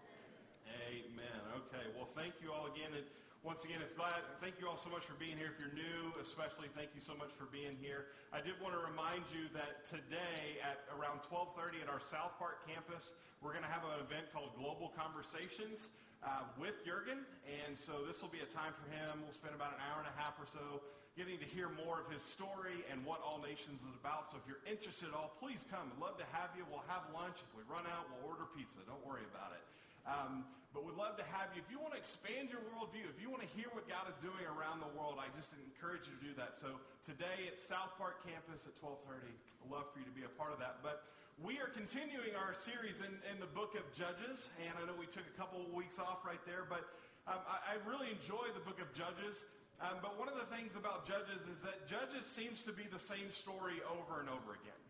Amen. 0.02 1.14
Amen. 1.14 1.40
Okay. 1.66 1.84
Well, 1.94 2.10
thank 2.18 2.42
you 2.42 2.50
all 2.50 2.66
again. 2.66 2.90
And 2.92 3.06
once 3.46 3.62
again, 3.62 3.78
it's 3.78 3.94
glad. 3.94 4.18
Thank 4.42 4.58
you 4.58 4.66
all 4.66 4.76
so 4.76 4.90
much 4.90 5.06
for 5.06 5.14
being 5.14 5.38
here. 5.38 5.46
If 5.46 5.62
you're 5.62 5.70
new, 5.70 6.10
especially, 6.18 6.66
thank 6.74 6.90
you 6.98 7.00
so 7.00 7.14
much 7.14 7.30
for 7.38 7.46
being 7.46 7.78
here. 7.78 8.10
I 8.34 8.42
did 8.42 8.58
want 8.58 8.74
to 8.74 8.82
remind 8.82 9.30
you 9.30 9.46
that 9.54 9.86
today 9.86 10.58
at 10.58 10.82
around 10.90 11.22
12:30 11.22 11.86
at 11.86 11.88
our 11.88 12.02
South 12.02 12.34
Park 12.34 12.66
campus, 12.66 13.14
we're 13.38 13.54
going 13.54 13.62
to 13.62 13.70
have 13.70 13.86
an 13.86 14.02
event 14.02 14.34
called 14.34 14.58
Global 14.58 14.90
Conversations 14.90 15.94
uh, 16.26 16.50
with 16.58 16.82
Jurgen, 16.82 17.22
and 17.46 17.78
so 17.78 18.02
this 18.02 18.18
will 18.18 18.32
be 18.34 18.42
a 18.42 18.50
time 18.50 18.74
for 18.74 18.90
him. 18.90 19.22
We'll 19.22 19.38
spend 19.38 19.54
about 19.54 19.70
an 19.70 19.80
hour 19.86 20.02
and 20.02 20.10
a 20.10 20.16
half 20.18 20.34
or 20.42 20.50
so 20.50 20.82
getting 21.18 21.42
to 21.42 21.50
hear 21.50 21.66
more 21.74 21.98
of 21.98 22.06
his 22.06 22.22
story 22.22 22.86
and 22.86 23.02
what 23.02 23.18
All 23.26 23.42
Nations 23.42 23.82
is 23.82 23.90
about. 23.98 24.30
So 24.30 24.38
if 24.38 24.46
you're 24.46 24.62
interested 24.70 25.10
at 25.10 25.18
all, 25.18 25.34
please 25.42 25.66
come. 25.66 25.90
We'd 25.90 25.98
love 25.98 26.14
to 26.22 26.28
have 26.30 26.54
you. 26.54 26.62
We'll 26.70 26.86
have 26.86 27.02
lunch. 27.10 27.42
If 27.42 27.50
we 27.58 27.66
run 27.66 27.90
out, 27.90 28.06
we'll 28.06 28.30
order 28.30 28.46
pizza. 28.54 28.78
Don't 28.86 29.02
worry 29.02 29.26
about 29.26 29.50
it. 29.50 29.64
Um, 30.06 30.46
but 30.70 30.86
we'd 30.86 30.94
love 30.94 31.18
to 31.18 31.26
have 31.34 31.50
you. 31.50 31.58
If 31.58 31.74
you 31.74 31.82
want 31.82 31.98
to 31.98 32.00
expand 32.00 32.54
your 32.54 32.62
worldview, 32.70 33.10
if 33.10 33.18
you 33.18 33.34
want 33.34 33.42
to 33.42 33.50
hear 33.58 33.66
what 33.74 33.90
God 33.90 34.06
is 34.06 34.14
doing 34.22 34.46
around 34.46 34.78
the 34.78 34.92
world, 34.94 35.18
I 35.18 35.26
just 35.34 35.50
encourage 35.58 36.06
you 36.06 36.14
to 36.14 36.22
do 36.22 36.32
that. 36.38 36.54
So 36.54 36.78
today 37.02 37.50
at 37.50 37.58
South 37.58 37.98
Park 37.98 38.22
campus 38.22 38.62
at 38.70 38.78
1230, 38.78 39.26
I'd 39.26 39.72
love 39.74 39.90
for 39.90 39.98
you 39.98 40.06
to 40.06 40.14
be 40.14 40.22
a 40.22 40.30
part 40.38 40.54
of 40.54 40.62
that. 40.62 40.86
But 40.86 41.02
we 41.42 41.58
are 41.58 41.66
continuing 41.66 42.38
our 42.38 42.54
series 42.54 43.02
in, 43.02 43.10
in 43.26 43.42
the 43.42 43.50
book 43.50 43.74
of 43.74 43.82
Judges, 43.90 44.46
and 44.62 44.70
I 44.78 44.86
know 44.86 44.94
we 44.94 45.10
took 45.10 45.26
a 45.26 45.34
couple 45.34 45.66
of 45.66 45.74
weeks 45.74 45.98
off 45.98 46.22
right 46.22 46.42
there, 46.46 46.62
but 46.62 46.86
um, 47.26 47.42
I, 47.44 47.74
I 47.74 47.82
really 47.84 48.14
enjoy 48.14 48.48
the 48.54 48.62
book 48.62 48.78
of 48.78 48.88
Judges. 48.94 49.42
Um, 49.78 50.02
but 50.02 50.18
one 50.18 50.26
of 50.26 50.34
the 50.34 50.48
things 50.50 50.74
about 50.74 51.06
Judges 51.06 51.46
is 51.46 51.62
that 51.62 51.86
Judges 51.86 52.26
seems 52.26 52.66
to 52.66 52.74
be 52.74 52.90
the 52.90 52.98
same 52.98 53.30
story 53.30 53.78
over 53.86 54.18
and 54.18 54.26
over 54.26 54.58
again. 54.58 54.82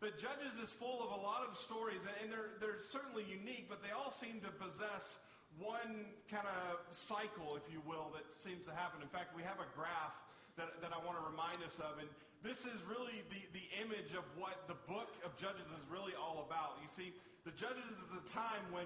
But 0.00 0.16
Judges 0.16 0.56
is 0.60 0.72
full 0.72 1.04
of 1.04 1.12
a 1.12 1.20
lot 1.20 1.44
of 1.44 1.56
stories, 1.56 2.00
and 2.20 2.32
they're, 2.32 2.56
they're 2.60 2.80
certainly 2.80 3.24
unique, 3.28 3.68
but 3.68 3.84
they 3.84 3.92
all 3.92 4.12
seem 4.12 4.40
to 4.44 4.52
possess 4.56 5.20
one 5.56 6.12
kind 6.28 6.44
of 6.44 6.84
cycle, 6.92 7.56
if 7.56 7.64
you 7.72 7.80
will, 7.88 8.12
that 8.12 8.28
seems 8.28 8.68
to 8.68 8.72
happen. 8.76 9.00
In 9.00 9.08
fact, 9.08 9.32
we 9.32 9.40
have 9.40 9.56
a 9.56 9.68
graph 9.72 10.16
that, 10.60 10.80
that 10.84 10.92
I 10.92 11.00
want 11.04 11.16
to 11.16 11.24
remind 11.24 11.64
us 11.64 11.80
of, 11.80 11.96
and 11.96 12.08
this 12.44 12.68
is 12.68 12.84
really 12.84 13.24
the, 13.32 13.40
the 13.56 13.66
image 13.80 14.12
of 14.12 14.24
what 14.36 14.68
the 14.68 14.76
book 14.84 15.16
of 15.24 15.32
Judges 15.40 15.68
is 15.72 15.84
really 15.88 16.12
all 16.12 16.44
about. 16.44 16.76
You 16.84 16.92
see, 16.92 17.12
the 17.48 17.56
Judges 17.56 17.88
is 17.88 18.08
the 18.12 18.24
time 18.28 18.64
when 18.72 18.84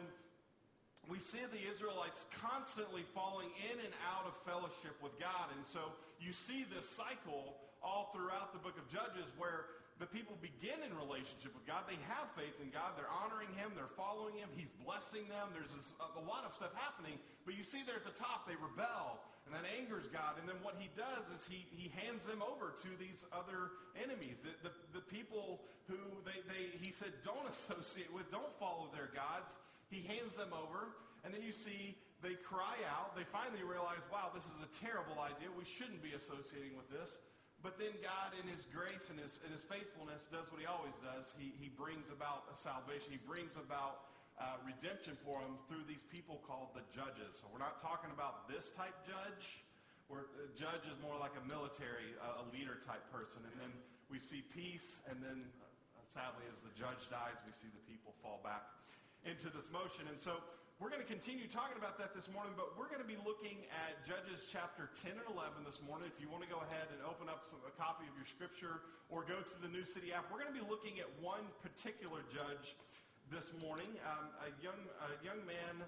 we 1.10 1.18
see 1.18 1.42
the 1.50 1.58
Israelites 1.66 2.24
constantly 2.30 3.02
falling 3.10 3.50
in 3.66 3.76
and 3.82 3.92
out 4.14 4.30
of 4.30 4.32
fellowship 4.46 4.94
with 5.02 5.18
God. 5.18 5.50
And 5.58 5.66
so 5.66 5.90
you 6.22 6.30
see 6.30 6.62
this 6.70 6.86
cycle 6.86 7.58
all 7.82 8.14
throughout 8.14 8.54
the 8.54 8.62
book 8.62 8.78
of 8.78 8.86
Judges 8.86 9.26
where 9.34 9.66
the 9.98 10.06
people 10.08 10.38
begin 10.40 10.80
in 10.80 10.94
relationship 10.96 11.52
with 11.52 11.66
God. 11.68 11.84
They 11.84 11.98
have 12.08 12.30
faith 12.32 12.56
in 12.62 12.70
God. 12.72 12.96
They're 12.96 13.10
honoring 13.10 13.52
Him. 13.58 13.74
They're 13.76 13.92
following 14.00 14.38
Him. 14.38 14.48
He's 14.56 14.72
blessing 14.86 15.28
them. 15.28 15.52
There's 15.52 15.68
this, 15.74 15.92
a 16.00 16.24
lot 16.24 16.46
of 16.46 16.56
stuff 16.56 16.72
happening. 16.72 17.20
But 17.44 17.58
you 17.58 17.66
see 17.66 17.84
there 17.84 18.00
at 18.00 18.06
the 18.08 18.16
top, 18.16 18.48
they 18.48 18.56
rebel. 18.56 19.20
And 19.44 19.52
that 19.52 19.66
angers 19.66 20.06
God. 20.08 20.38
And 20.38 20.46
then 20.46 20.56
what 20.62 20.80
He 20.80 20.88
does 20.96 21.26
is 21.34 21.44
He, 21.44 21.68
he 21.74 21.92
hands 22.00 22.24
them 22.24 22.40
over 22.40 22.72
to 22.80 22.90
these 22.96 23.26
other 23.28 23.76
enemies. 23.98 24.40
The, 24.40 24.56
the, 24.64 24.72
the 24.94 25.04
people 25.04 25.66
who 25.84 25.98
they, 26.24 26.38
they, 26.48 26.72
He 26.80 26.94
said, 26.94 27.12
don't 27.20 27.44
associate 27.52 28.08
with, 28.14 28.30
don't 28.32 28.54
follow 28.56 28.88
their 28.94 29.12
gods. 29.12 29.58
He 29.90 30.06
hands 30.06 30.38
them 30.38 30.54
over, 30.54 30.94
and 31.26 31.34
then 31.34 31.42
you 31.42 31.50
see 31.50 31.98
they 32.22 32.36
cry 32.38 32.78
out. 32.86 33.16
They 33.18 33.26
finally 33.26 33.66
realize, 33.66 34.04
wow, 34.12 34.30
this 34.30 34.46
is 34.46 34.60
a 34.62 34.70
terrible 34.70 35.18
idea. 35.18 35.48
We 35.50 35.66
shouldn't 35.66 36.04
be 36.04 36.14
associating 36.14 36.78
with 36.78 36.86
this. 36.92 37.18
But 37.60 37.76
then 37.76 37.92
God, 38.00 38.32
in 38.36 38.48
his 38.48 38.64
grace 38.68 39.12
and 39.12 39.20
his, 39.20 39.40
and 39.44 39.52
his 39.52 39.64
faithfulness, 39.64 40.28
does 40.32 40.48
what 40.48 40.60
he 40.60 40.68
always 40.68 40.96
does. 41.00 41.32
He, 41.36 41.52
he 41.60 41.68
brings 41.68 42.08
about 42.08 42.48
a 42.48 42.56
salvation. 42.56 43.12
He 43.12 43.20
brings 43.20 43.56
about 43.56 44.08
uh, 44.40 44.56
redemption 44.64 45.16
for 45.20 45.44
them 45.44 45.60
through 45.68 45.84
these 45.84 46.04
people 46.08 46.40
called 46.44 46.72
the 46.72 46.84
judges. 46.88 47.36
So 47.36 47.48
we're 47.52 47.60
not 47.60 47.80
talking 47.80 48.08
about 48.12 48.48
this 48.48 48.72
type 48.72 48.96
judge. 49.04 49.64
Where 50.08 50.26
a 50.42 50.50
judge 50.56 50.88
is 50.90 50.98
more 50.98 51.14
like 51.20 51.36
a 51.38 51.44
military, 51.46 52.16
uh, 52.18 52.42
a 52.42 52.46
leader 52.50 52.80
type 52.82 53.04
person. 53.12 53.44
And 53.46 53.56
then 53.60 53.72
we 54.10 54.18
see 54.18 54.42
peace, 54.42 55.00
and 55.06 55.22
then 55.22 55.46
uh, 55.62 56.02
sadly, 56.10 56.44
as 56.50 56.64
the 56.66 56.74
judge 56.74 57.06
dies, 57.12 57.38
we 57.46 57.54
see 57.54 57.70
the 57.70 57.84
people 57.86 58.12
fall 58.18 58.42
back 58.42 58.80
into 59.24 59.52
this 59.52 59.68
motion. 59.68 60.08
And 60.08 60.16
so 60.16 60.40
we're 60.80 60.88
going 60.88 61.04
to 61.04 61.12
continue 61.12 61.44
talking 61.44 61.76
about 61.76 62.00
that 62.00 62.16
this 62.16 62.24
morning, 62.32 62.56
but 62.56 62.72
we're 62.72 62.88
going 62.88 63.04
to 63.04 63.08
be 63.08 63.20
looking 63.20 63.68
at 63.68 64.00
Judges 64.08 64.48
chapter 64.48 64.88
10 65.04 65.12
and 65.12 65.28
11 65.28 65.60
this 65.68 65.76
morning. 65.84 66.08
If 66.08 66.16
you 66.16 66.32
want 66.32 66.40
to 66.40 66.48
go 66.48 66.64
ahead 66.64 66.88
and 66.88 67.04
open 67.04 67.28
up 67.28 67.44
some, 67.44 67.60
a 67.68 67.74
copy 67.76 68.08
of 68.08 68.16
your 68.16 68.24
scripture 68.24 68.80
or 69.12 69.20
go 69.28 69.44
to 69.44 69.56
the 69.60 69.68
New 69.68 69.84
City 69.84 70.16
app, 70.16 70.24
we're 70.32 70.40
going 70.40 70.48
to 70.48 70.56
be 70.56 70.64
looking 70.64 70.96
at 70.96 71.08
one 71.20 71.44
particular 71.60 72.24
judge 72.32 72.80
this 73.28 73.52
morning, 73.60 73.92
um, 74.08 74.32
a, 74.40 74.50
young, 74.64 74.80
a 75.04 75.12
young 75.20 75.44
man 75.44 75.84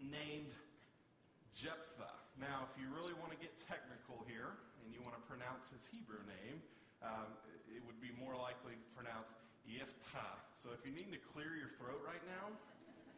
named 0.00 0.50
Jephthah. 1.52 2.16
Now, 2.40 2.64
if 2.70 2.72
you 2.80 2.88
really 2.88 3.12
want 3.20 3.36
to 3.36 3.40
get 3.42 3.52
technical 3.60 4.24
here 4.24 4.56
and 4.80 4.96
you 4.96 5.04
want 5.04 5.12
to 5.12 5.24
pronounce 5.28 5.68
his 5.68 5.84
Hebrew 5.84 6.24
name, 6.24 6.64
um, 7.04 7.36
it 7.68 7.84
would 7.84 8.00
be 8.00 8.16
more 8.16 8.32
likely 8.32 8.80
pronounced 8.96 9.36
Yiftah. 9.68 10.47
So 10.58 10.74
if 10.74 10.82
you 10.82 10.90
need 10.90 11.14
to 11.14 11.20
clear 11.34 11.54
your 11.54 11.70
throat 11.78 12.02
right 12.02 12.22
now, 12.26 12.50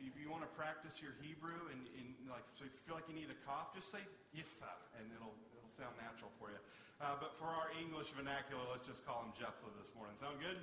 if 0.01 0.17
you 0.17 0.29
want 0.33 0.45
to 0.45 0.53
practice 0.57 1.01
your 1.01 1.13
Hebrew 1.21 1.73
and, 1.73 1.81
and, 1.97 2.09
like, 2.29 2.45
so 2.57 2.65
if 2.65 2.73
you 2.73 2.81
feel 2.89 2.97
like 2.97 3.09
you 3.09 3.17
need 3.17 3.29
a 3.29 3.41
cough, 3.45 3.73
just 3.77 3.93
say 3.93 4.01
Yifta, 4.33 4.73
and 4.97 5.05
it'll, 5.13 5.37
it'll 5.57 5.73
sound 5.73 5.93
natural 6.01 6.33
for 6.41 6.53
you. 6.53 6.61
Uh, 7.01 7.17
but 7.17 7.37
for 7.41 7.49
our 7.49 7.73
English 7.81 8.13
vernacular, 8.13 8.61
let's 8.69 8.85
just 8.85 9.05
call 9.09 9.25
him 9.25 9.33
Jephthah 9.37 9.73
this 9.81 9.89
morning. 9.97 10.13
Sound 10.21 10.37
good? 10.41 10.61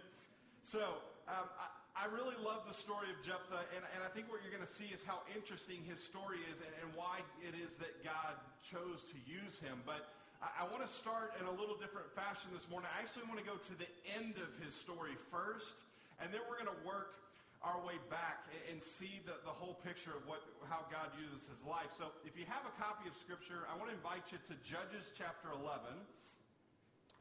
So 0.61 1.01
um, 1.25 1.49
I, 1.57 1.69
I, 1.97 2.05
really 2.13 2.37
love 2.37 2.67
the 2.69 2.77
story 2.77 3.09
of 3.09 3.17
Jephthah, 3.25 3.65
and, 3.73 3.81
and 3.97 4.05
I 4.05 4.09
think 4.13 4.29
what 4.29 4.45
you're 4.45 4.53
going 4.53 4.65
to 4.65 4.69
see 4.69 4.93
is 4.93 5.01
how 5.01 5.25
interesting 5.33 5.81
his 5.81 5.97
story 5.97 6.45
is 6.45 6.61
and, 6.61 6.73
and 6.85 6.89
why 6.93 7.25
it 7.41 7.57
is 7.57 7.81
that 7.81 8.05
God 8.05 8.37
chose 8.61 9.07
to 9.09 9.17
use 9.25 9.57
him. 9.57 9.81
But 9.81 10.13
I, 10.43 10.61
I 10.61 10.63
want 10.69 10.85
to 10.85 10.91
start 10.91 11.33
in 11.41 11.49
a 11.49 11.55
little 11.57 11.73
different 11.73 12.09
fashion 12.13 12.53
this 12.53 12.69
morning. 12.69 12.89
I 12.93 13.01
actually 13.01 13.25
want 13.25 13.41
to 13.41 13.47
go 13.47 13.57
to 13.57 13.73
the 13.79 13.89
end 14.13 14.37
of 14.37 14.49
his 14.61 14.77
story 14.77 15.17
first, 15.33 15.87
and 16.21 16.33
then 16.33 16.41
we're 16.49 16.57
going 16.57 16.71
to 16.71 16.83
work 16.85 17.17
our 17.65 17.81
way 17.81 17.97
back 18.09 18.45
and 18.69 18.77
see 18.77 19.19
the, 19.25 19.33
the 19.41 19.53
whole 19.53 19.81
picture 19.81 20.13
of 20.13 20.21
what, 20.29 20.45
how 20.69 20.85
God 20.93 21.09
uses 21.17 21.49
his 21.49 21.65
life. 21.65 21.89
So 21.89 22.13
if 22.21 22.37
you 22.37 22.45
have 22.45 22.63
a 22.69 22.73
copy 22.77 23.09
of 23.09 23.17
Scripture, 23.17 23.65
I 23.65 23.73
want 23.75 23.89
to 23.89 23.97
invite 23.97 24.29
you 24.29 24.37
to 24.37 24.53
Judges 24.61 25.09
chapter 25.17 25.49
11. 25.51 25.89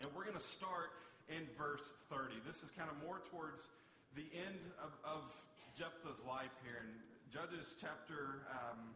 And 0.04 0.12
we're 0.12 0.28
going 0.28 0.36
to 0.36 0.44
start 0.44 0.92
in 1.32 1.48
verse 1.56 1.96
30. 2.12 2.36
This 2.44 2.60
is 2.60 2.68
kind 2.76 2.92
of 2.92 2.96
more 3.00 3.24
towards 3.32 3.72
the 4.12 4.28
end 4.36 4.60
of, 4.76 4.92
of 5.02 5.32
Jephthah's 5.72 6.20
life 6.28 6.52
here. 6.60 6.84
And 6.84 6.92
Judges 7.32 7.74
chapter 7.80 8.44
um, 8.52 8.92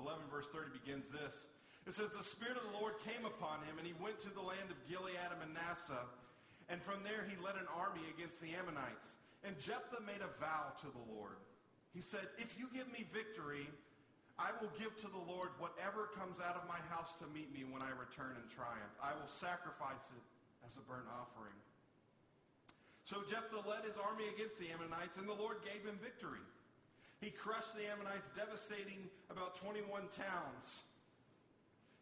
11, 0.00 0.24
verse 0.32 0.48
30 0.48 0.72
begins 0.72 1.12
this. 1.12 1.44
It 1.84 1.92
says, 1.92 2.16
The 2.16 2.24
Spirit 2.24 2.56
of 2.56 2.64
the 2.72 2.76
Lord 2.76 2.96
came 3.04 3.24
upon 3.28 3.60
him, 3.68 3.76
and 3.76 3.84
he 3.84 3.96
went 4.00 4.20
to 4.24 4.32
the 4.32 4.42
land 4.42 4.72
of 4.72 4.80
Gilead 4.88 5.16
and 5.16 5.40
Manasseh. 5.40 6.08
And 6.72 6.80
from 6.80 7.04
there 7.04 7.24
he 7.28 7.36
led 7.40 7.56
an 7.60 7.68
army 7.72 8.04
against 8.12 8.40
the 8.40 8.52
Ammonites. 8.56 9.16
And 9.44 9.56
Jephthah 9.58 10.04
made 10.04 10.20
a 10.20 10.32
vow 10.36 10.76
to 10.84 10.88
the 10.92 11.04
Lord. 11.08 11.40
He 11.96 12.00
said, 12.00 12.28
if 12.36 12.54
you 12.58 12.68
give 12.72 12.86
me 12.92 13.08
victory, 13.08 13.66
I 14.38 14.52
will 14.60 14.72
give 14.76 14.96
to 15.04 15.08
the 15.08 15.20
Lord 15.20 15.52
whatever 15.60 16.08
comes 16.16 16.40
out 16.40 16.56
of 16.56 16.64
my 16.64 16.80
house 16.88 17.16
to 17.20 17.26
meet 17.28 17.52
me 17.52 17.64
when 17.68 17.84
I 17.84 17.92
return 17.92 18.36
in 18.40 18.46
triumph. 18.48 18.94
I 19.00 19.12
will 19.12 19.28
sacrifice 19.28 20.08
it 20.12 20.24
as 20.64 20.76
a 20.76 20.84
burnt 20.84 21.08
offering. 21.08 21.56
So 23.04 23.20
Jephthah 23.26 23.68
led 23.68 23.84
his 23.84 23.98
army 24.00 24.30
against 24.32 24.60
the 24.60 24.70
Ammonites, 24.70 25.18
and 25.18 25.28
the 25.28 25.36
Lord 25.36 25.60
gave 25.66 25.84
him 25.84 25.98
victory. 26.00 26.44
He 27.20 27.28
crushed 27.28 27.76
the 27.76 27.84
Ammonites, 27.84 28.32
devastating 28.32 29.08
about 29.28 29.56
21 29.60 30.08
towns. 30.08 30.84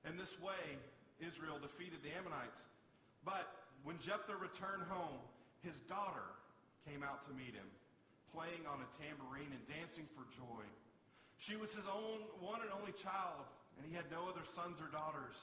And 0.06 0.14
this 0.14 0.38
way, 0.38 0.78
Israel 1.18 1.58
defeated 1.58 2.06
the 2.06 2.14
Ammonites. 2.14 2.70
But 3.24 3.50
when 3.82 3.98
Jephthah 3.98 4.38
returned 4.38 4.86
home, 4.86 5.18
his 5.62 5.80
daughter 5.90 6.37
came 6.88 7.04
out 7.04 7.20
to 7.28 7.32
meet 7.36 7.52
him, 7.52 7.68
playing 8.32 8.64
on 8.64 8.80
a 8.80 8.88
tambourine 8.96 9.52
and 9.52 9.62
dancing 9.68 10.08
for 10.16 10.24
joy. 10.32 10.64
She 11.36 11.54
was 11.54 11.76
his 11.76 11.86
own 11.86 12.24
one 12.40 12.64
and 12.64 12.72
only 12.72 12.96
child, 12.96 13.44
and 13.76 13.84
he 13.84 13.92
had 13.92 14.08
no 14.08 14.26
other 14.26 14.42
sons 14.42 14.80
or 14.80 14.88
daughters. 14.88 15.36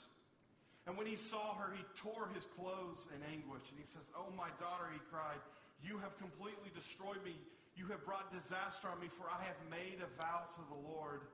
And 0.90 0.98
when 0.98 1.08
he 1.08 1.16
saw 1.16 1.56
her, 1.56 1.74
he 1.74 1.82
tore 1.98 2.30
his 2.34 2.46
clothes 2.58 3.08
in 3.10 3.22
anguish. 3.32 3.66
And 3.74 3.78
he 3.80 3.88
says, 3.88 4.12
Oh, 4.14 4.30
my 4.38 4.54
daughter, 4.62 4.86
he 4.94 5.02
cried, 5.10 5.42
you 5.82 5.98
have 6.02 6.18
completely 6.18 6.74
destroyed 6.74 7.20
me. 7.26 7.36
You 7.76 7.90
have 7.92 8.06
brought 8.06 8.32
disaster 8.32 8.88
on 8.88 9.02
me, 9.02 9.12
for 9.12 9.28
I 9.28 9.42
have 9.44 9.60
made 9.68 10.00
a 10.00 10.10
vow 10.16 10.48
to 10.56 10.62
the 10.72 10.80
Lord, 10.88 11.28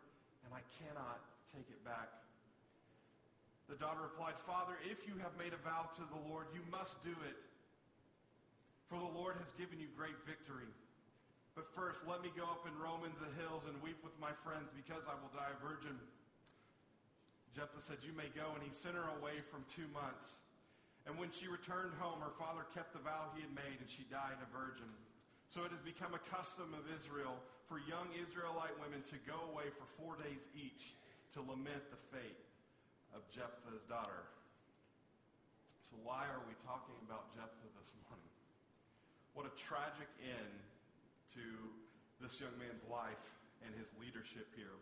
and 0.47 0.51
I 0.55 0.63
cannot 0.81 1.21
take 1.53 1.67
it 1.69 1.83
back. 1.85 2.09
The 3.69 3.77
daughter 3.77 4.01
replied, 4.01 4.35
Father, 4.41 4.73
if 4.83 5.05
you 5.07 5.15
have 5.21 5.31
made 5.37 5.53
a 5.53 5.61
vow 5.61 5.87
to 5.95 6.03
the 6.09 6.21
Lord, 6.27 6.49
you 6.51 6.65
must 6.73 6.99
do 7.05 7.13
it. 7.29 7.37
For 8.91 8.99
the 8.99 9.15
Lord 9.15 9.39
has 9.39 9.55
given 9.55 9.79
you 9.79 9.87
great 9.95 10.19
victory. 10.27 10.67
But 11.55 11.71
first, 11.71 12.03
let 12.03 12.19
me 12.19 12.27
go 12.35 12.43
up 12.43 12.67
and 12.67 12.75
roam 12.75 13.07
into 13.07 13.23
the 13.23 13.31
hills 13.39 13.63
and 13.63 13.79
weep 13.79 13.95
with 14.03 14.11
my 14.19 14.35
friends 14.43 14.67
because 14.75 15.07
I 15.07 15.15
will 15.15 15.31
die 15.31 15.47
a 15.47 15.59
virgin. 15.63 15.95
Jephthah 17.55 17.79
said, 17.79 18.03
You 18.03 18.11
may 18.11 18.27
go. 18.35 18.51
And 18.51 18.59
he 18.59 18.75
sent 18.75 18.99
her 18.99 19.07
away 19.15 19.39
from 19.47 19.63
two 19.71 19.87
months. 19.95 20.35
And 21.07 21.15
when 21.15 21.31
she 21.31 21.47
returned 21.47 21.95
home, 22.03 22.19
her 22.19 22.35
father 22.35 22.67
kept 22.75 22.91
the 22.91 22.99
vow 22.99 23.31
he 23.31 23.47
had 23.47 23.55
made, 23.55 23.79
and 23.79 23.87
she 23.87 24.03
died 24.11 24.35
a 24.43 24.49
virgin. 24.51 24.91
So 25.47 25.63
it 25.63 25.71
has 25.71 25.79
become 25.79 26.11
a 26.11 26.23
custom 26.27 26.75
of 26.75 26.83
Israel 26.91 27.39
for 27.71 27.79
young 27.87 28.11
Israelite 28.11 28.75
women 28.75 28.99
to 29.07 29.17
go 29.23 29.39
away 29.55 29.71
for 29.71 29.87
four 29.95 30.19
days 30.19 30.51
each 30.51 30.99
to 31.31 31.39
lament 31.47 31.87
the 31.95 32.01
fate 32.11 32.43
of 33.15 33.23
Jephthah's 33.31 33.87
daughter. 33.87 34.27
So 35.79 35.95
why 36.03 36.27
are 36.27 36.43
we 36.43 36.59
talking 36.67 36.99
about 37.07 37.31
Jephthah 37.31 37.71
this 37.79 37.87
morning? 37.95 38.10
What 39.33 39.47
a 39.47 39.53
tragic 39.55 40.11
end 40.21 40.55
to 41.35 41.45
this 42.19 42.39
young 42.39 42.53
man's 42.59 42.83
life 42.91 43.23
and 43.63 43.71
his 43.75 43.87
leadership 43.97 44.51
here. 44.53 44.75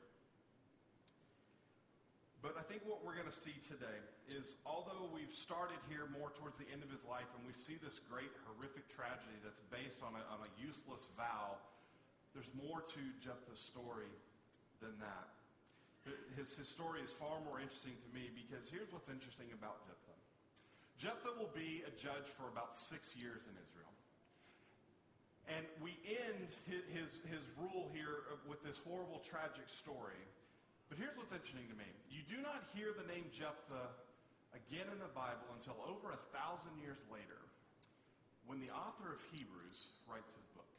But 2.40 2.56
I 2.56 2.64
think 2.64 2.88
what 2.88 3.04
we're 3.04 3.20
going 3.20 3.28
to 3.28 3.36
see 3.36 3.56
today 3.68 4.00
is 4.32 4.56
although 4.64 5.12
we've 5.12 5.36
started 5.36 5.76
here 5.92 6.08
more 6.08 6.32
towards 6.40 6.56
the 6.56 6.64
end 6.72 6.80
of 6.80 6.88
his 6.88 7.04
life 7.04 7.28
and 7.36 7.44
we 7.44 7.52
see 7.52 7.76
this 7.76 8.00
great 8.00 8.32
horrific 8.48 8.88
tragedy 8.88 9.36
that's 9.44 9.60
based 9.68 10.00
on 10.00 10.16
a, 10.16 10.24
on 10.32 10.40
a 10.48 10.52
useless 10.56 11.12
vow, 11.20 11.60
there's 12.32 12.48
more 12.56 12.80
to 12.80 13.02
Jephthah's 13.20 13.60
story 13.60 14.08
than 14.80 14.96
that. 15.04 15.28
His, 16.40 16.56
his 16.56 16.72
story 16.72 17.04
is 17.04 17.12
far 17.12 17.44
more 17.44 17.60
interesting 17.60 18.00
to 18.00 18.10
me 18.16 18.32
because 18.32 18.72
here's 18.72 18.88
what's 18.96 19.12
interesting 19.12 19.52
about 19.52 19.84
Jephthah. 19.84 20.20
Jephthah 20.96 21.36
will 21.36 21.52
be 21.52 21.84
a 21.84 21.92
judge 22.00 22.32
for 22.40 22.48
about 22.48 22.72
six 22.72 23.20
years 23.20 23.44
in 23.52 23.56
Israel. 23.60 23.92
And 25.50 25.66
we 25.82 25.98
end 26.06 26.54
his, 26.70 27.26
his 27.26 27.42
rule 27.58 27.90
here 27.90 28.38
with 28.46 28.62
this 28.62 28.78
horrible, 28.86 29.18
tragic 29.26 29.66
story. 29.66 30.22
But 30.94 31.02
here's 31.02 31.18
what's 31.18 31.34
interesting 31.34 31.66
to 31.74 31.78
me. 31.78 31.90
You 32.14 32.22
do 32.30 32.38
not 32.42 32.70
hear 32.74 32.94
the 32.94 33.06
name 33.10 33.26
Jephthah 33.34 33.90
again 34.54 34.90
in 34.94 35.02
the 35.02 35.10
Bible 35.14 35.46
until 35.58 35.78
over 35.86 36.14
a 36.14 36.22
thousand 36.34 36.78
years 36.82 37.02
later 37.10 37.38
when 38.50 38.58
the 38.62 38.74
author 38.74 39.14
of 39.14 39.22
Hebrews 39.30 40.02
writes 40.10 40.34
his 40.34 40.46
book. 40.58 40.70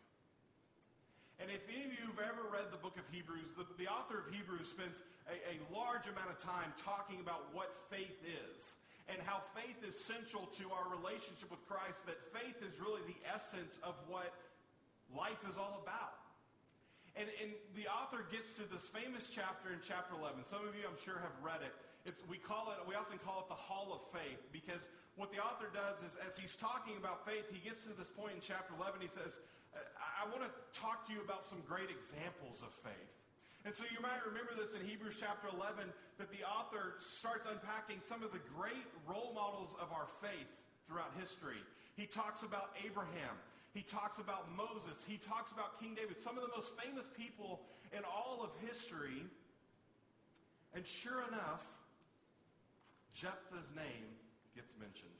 And 1.38 1.50
if 1.50 1.62
any 1.70 1.86
of 1.86 1.94
you 1.94 2.10
have 2.10 2.22
ever 2.22 2.50
read 2.50 2.70
the 2.74 2.82
book 2.82 2.98
of 2.98 3.06
Hebrews, 3.14 3.54
the, 3.54 3.66
the 3.78 3.86
author 3.86 4.18
of 4.18 4.26
Hebrews 4.30 4.70
spends 4.70 5.06
a, 5.30 5.38
a 5.54 5.56
large 5.70 6.10
amount 6.10 6.34
of 6.34 6.38
time 6.42 6.74
talking 6.78 7.22
about 7.22 7.50
what 7.54 7.74
faith 7.86 8.18
is 8.26 8.74
and 9.06 9.22
how 9.22 9.42
faith 9.54 9.78
is 9.86 9.94
central 9.94 10.46
to 10.58 10.70
our 10.74 10.86
relationship 10.90 11.50
with 11.50 11.62
Christ, 11.66 12.06
that 12.06 12.18
faith 12.30 12.58
is 12.62 12.78
really 12.78 13.02
the 13.06 13.18
essence 13.26 13.78
of 13.86 13.94
what 14.06 14.34
life 15.16 15.40
is 15.48 15.58
all 15.58 15.80
about. 15.82 16.20
And, 17.18 17.26
and, 17.42 17.50
the 17.74 17.90
author 17.90 18.22
gets 18.30 18.54
to 18.54 18.64
this 18.70 18.86
famous 18.86 19.26
chapter 19.26 19.74
in 19.74 19.82
chapter 19.82 20.14
11. 20.14 20.46
Some 20.46 20.62
of 20.62 20.78
you, 20.78 20.86
I'm 20.86 20.98
sure, 20.98 21.18
have 21.18 21.34
read 21.42 21.58
it. 21.58 21.74
It's, 22.06 22.22
we 22.30 22.38
call 22.38 22.70
it, 22.70 22.78
we 22.86 22.94
often 22.94 23.18
call 23.18 23.42
it 23.44 23.48
the 23.50 23.58
Hall 23.58 23.90
of 23.90 24.00
Faith 24.14 24.40
because 24.54 24.86
what 25.18 25.34
the 25.34 25.42
author 25.42 25.68
does 25.74 26.06
is, 26.06 26.14
as 26.22 26.38
he's 26.38 26.54
talking 26.54 26.94
about 26.96 27.26
faith, 27.26 27.50
he 27.50 27.58
gets 27.60 27.84
to 27.90 27.92
this 27.98 28.08
point 28.08 28.38
in 28.38 28.42
chapter 28.42 28.72
11. 28.78 29.02
He 29.02 29.10
says, 29.10 29.42
I, 29.74 30.22
I 30.22 30.30
want 30.30 30.46
to 30.46 30.52
talk 30.70 31.04
to 31.08 31.12
you 31.12 31.20
about 31.20 31.42
some 31.42 31.60
great 31.66 31.90
examples 31.90 32.62
of 32.62 32.70
faith. 32.80 33.10
And 33.68 33.76
so 33.76 33.84
you 33.92 34.00
might 34.00 34.24
remember 34.24 34.56
this 34.56 34.72
in 34.72 34.80
Hebrews 34.80 35.20
chapter 35.20 35.52
11 35.52 35.92
that 36.16 36.32
the 36.32 36.40
author 36.48 36.96
starts 36.96 37.44
unpacking 37.44 38.00
some 38.00 38.24
of 38.24 38.32
the 38.32 38.40
great 38.56 38.88
role 39.04 39.36
models 39.36 39.76
of 39.76 39.92
our 39.92 40.08
faith 40.24 40.48
throughout 40.88 41.12
history. 41.20 41.60
He 41.96 42.08
talks 42.08 42.40
about 42.40 42.72
Abraham. 42.80 43.36
He 43.72 43.82
talks 43.82 44.18
about 44.18 44.48
Moses. 44.56 45.04
He 45.06 45.16
talks 45.16 45.52
about 45.52 45.78
King 45.78 45.94
David, 45.94 46.18
some 46.18 46.36
of 46.36 46.42
the 46.42 46.50
most 46.54 46.72
famous 46.76 47.06
people 47.16 47.60
in 47.92 48.02
all 48.04 48.40
of 48.42 48.50
history. 48.66 49.24
And 50.74 50.86
sure 50.86 51.22
enough, 51.28 51.66
Jephthah's 53.14 53.70
name 53.74 54.10
gets 54.54 54.74
mentioned. 54.78 55.14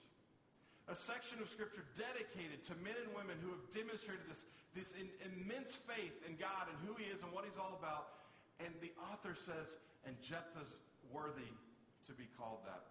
a 0.91 0.95
section 0.95 1.39
of 1.39 1.47
Scripture 1.49 1.87
dedicated 1.95 2.67
to 2.67 2.75
men 2.83 2.99
and 2.99 3.15
women 3.15 3.39
who 3.39 3.55
have 3.55 3.63
demonstrated 3.71 4.27
this, 4.27 4.43
this 4.75 4.91
in, 4.99 5.07
immense 5.23 5.79
faith 5.87 6.19
in 6.27 6.35
God 6.35 6.67
and 6.67 6.75
who 6.83 6.99
he 6.99 7.07
is 7.07 7.23
and 7.23 7.31
what 7.31 7.47
he's 7.47 7.57
all 7.57 7.79
about. 7.79 8.27
And 8.59 8.75
the 8.83 8.91
author 8.99 9.39
says, 9.39 9.79
and 10.03 10.19
Jephthah's 10.19 10.83
worthy 11.15 11.55
to 12.11 12.13
be 12.13 12.27
called 12.35 12.67
that. 12.67 12.91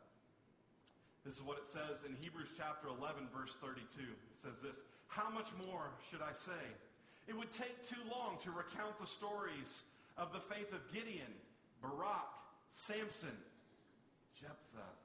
This 1.29 1.38
is 1.38 1.45
what 1.45 1.62
it 1.62 1.69
says 1.69 2.01
in 2.09 2.17
Hebrews 2.17 2.50
chapter 2.57 2.89
11, 2.89 3.29
verse 3.29 3.53
32. 3.62 4.01
It 4.01 4.33
says 4.33 4.65
this, 4.65 4.81
How 5.13 5.29
much 5.29 5.53
more 5.69 5.93
should 6.09 6.25
I 6.25 6.33
say? 6.33 6.65
It 7.29 7.38
would 7.38 7.53
take 7.53 7.86
too 7.86 8.01
long 8.09 8.41
to 8.41 8.50
recount 8.50 8.98
the 8.98 9.05
stories 9.05 9.86
of 10.17 10.33
the 10.33 10.41
faith 10.41 10.74
of 10.74 10.81
Gideon, 10.89 11.29
Barak, 11.86 12.33
Samson, 12.74 13.38
Jephthah, 14.33 14.98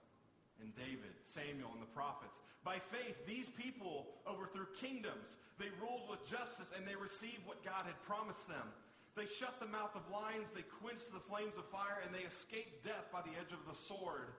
and 0.65 0.73
David, 0.73 1.13
Samuel, 1.29 1.77
and 1.77 1.85
the 1.85 1.93
prophets. 1.93 2.41
By 2.65 2.81
faith, 2.81 3.21
these 3.29 3.53
people 3.53 4.09
overthrew 4.25 4.65
kingdoms. 4.81 5.37
They 5.61 5.69
ruled 5.77 6.09
with 6.09 6.25
justice, 6.25 6.73
and 6.73 6.89
they 6.89 6.97
received 6.97 7.45
what 7.45 7.61
God 7.61 7.85
had 7.85 8.01
promised 8.09 8.49
them. 8.49 8.65
They 9.13 9.29
shut 9.29 9.61
the 9.61 9.69
mouth 9.69 9.93
of 9.93 10.09
lions, 10.09 10.57
they 10.57 10.65
quenched 10.81 11.13
the 11.13 11.21
flames 11.21 11.61
of 11.61 11.69
fire, 11.69 12.01
and 12.01 12.17
they 12.17 12.25
escaped 12.25 12.81
death 12.81 13.13
by 13.13 13.21
the 13.21 13.37
edge 13.37 13.53
of 13.53 13.61
the 13.69 13.77
sword. 13.77 14.33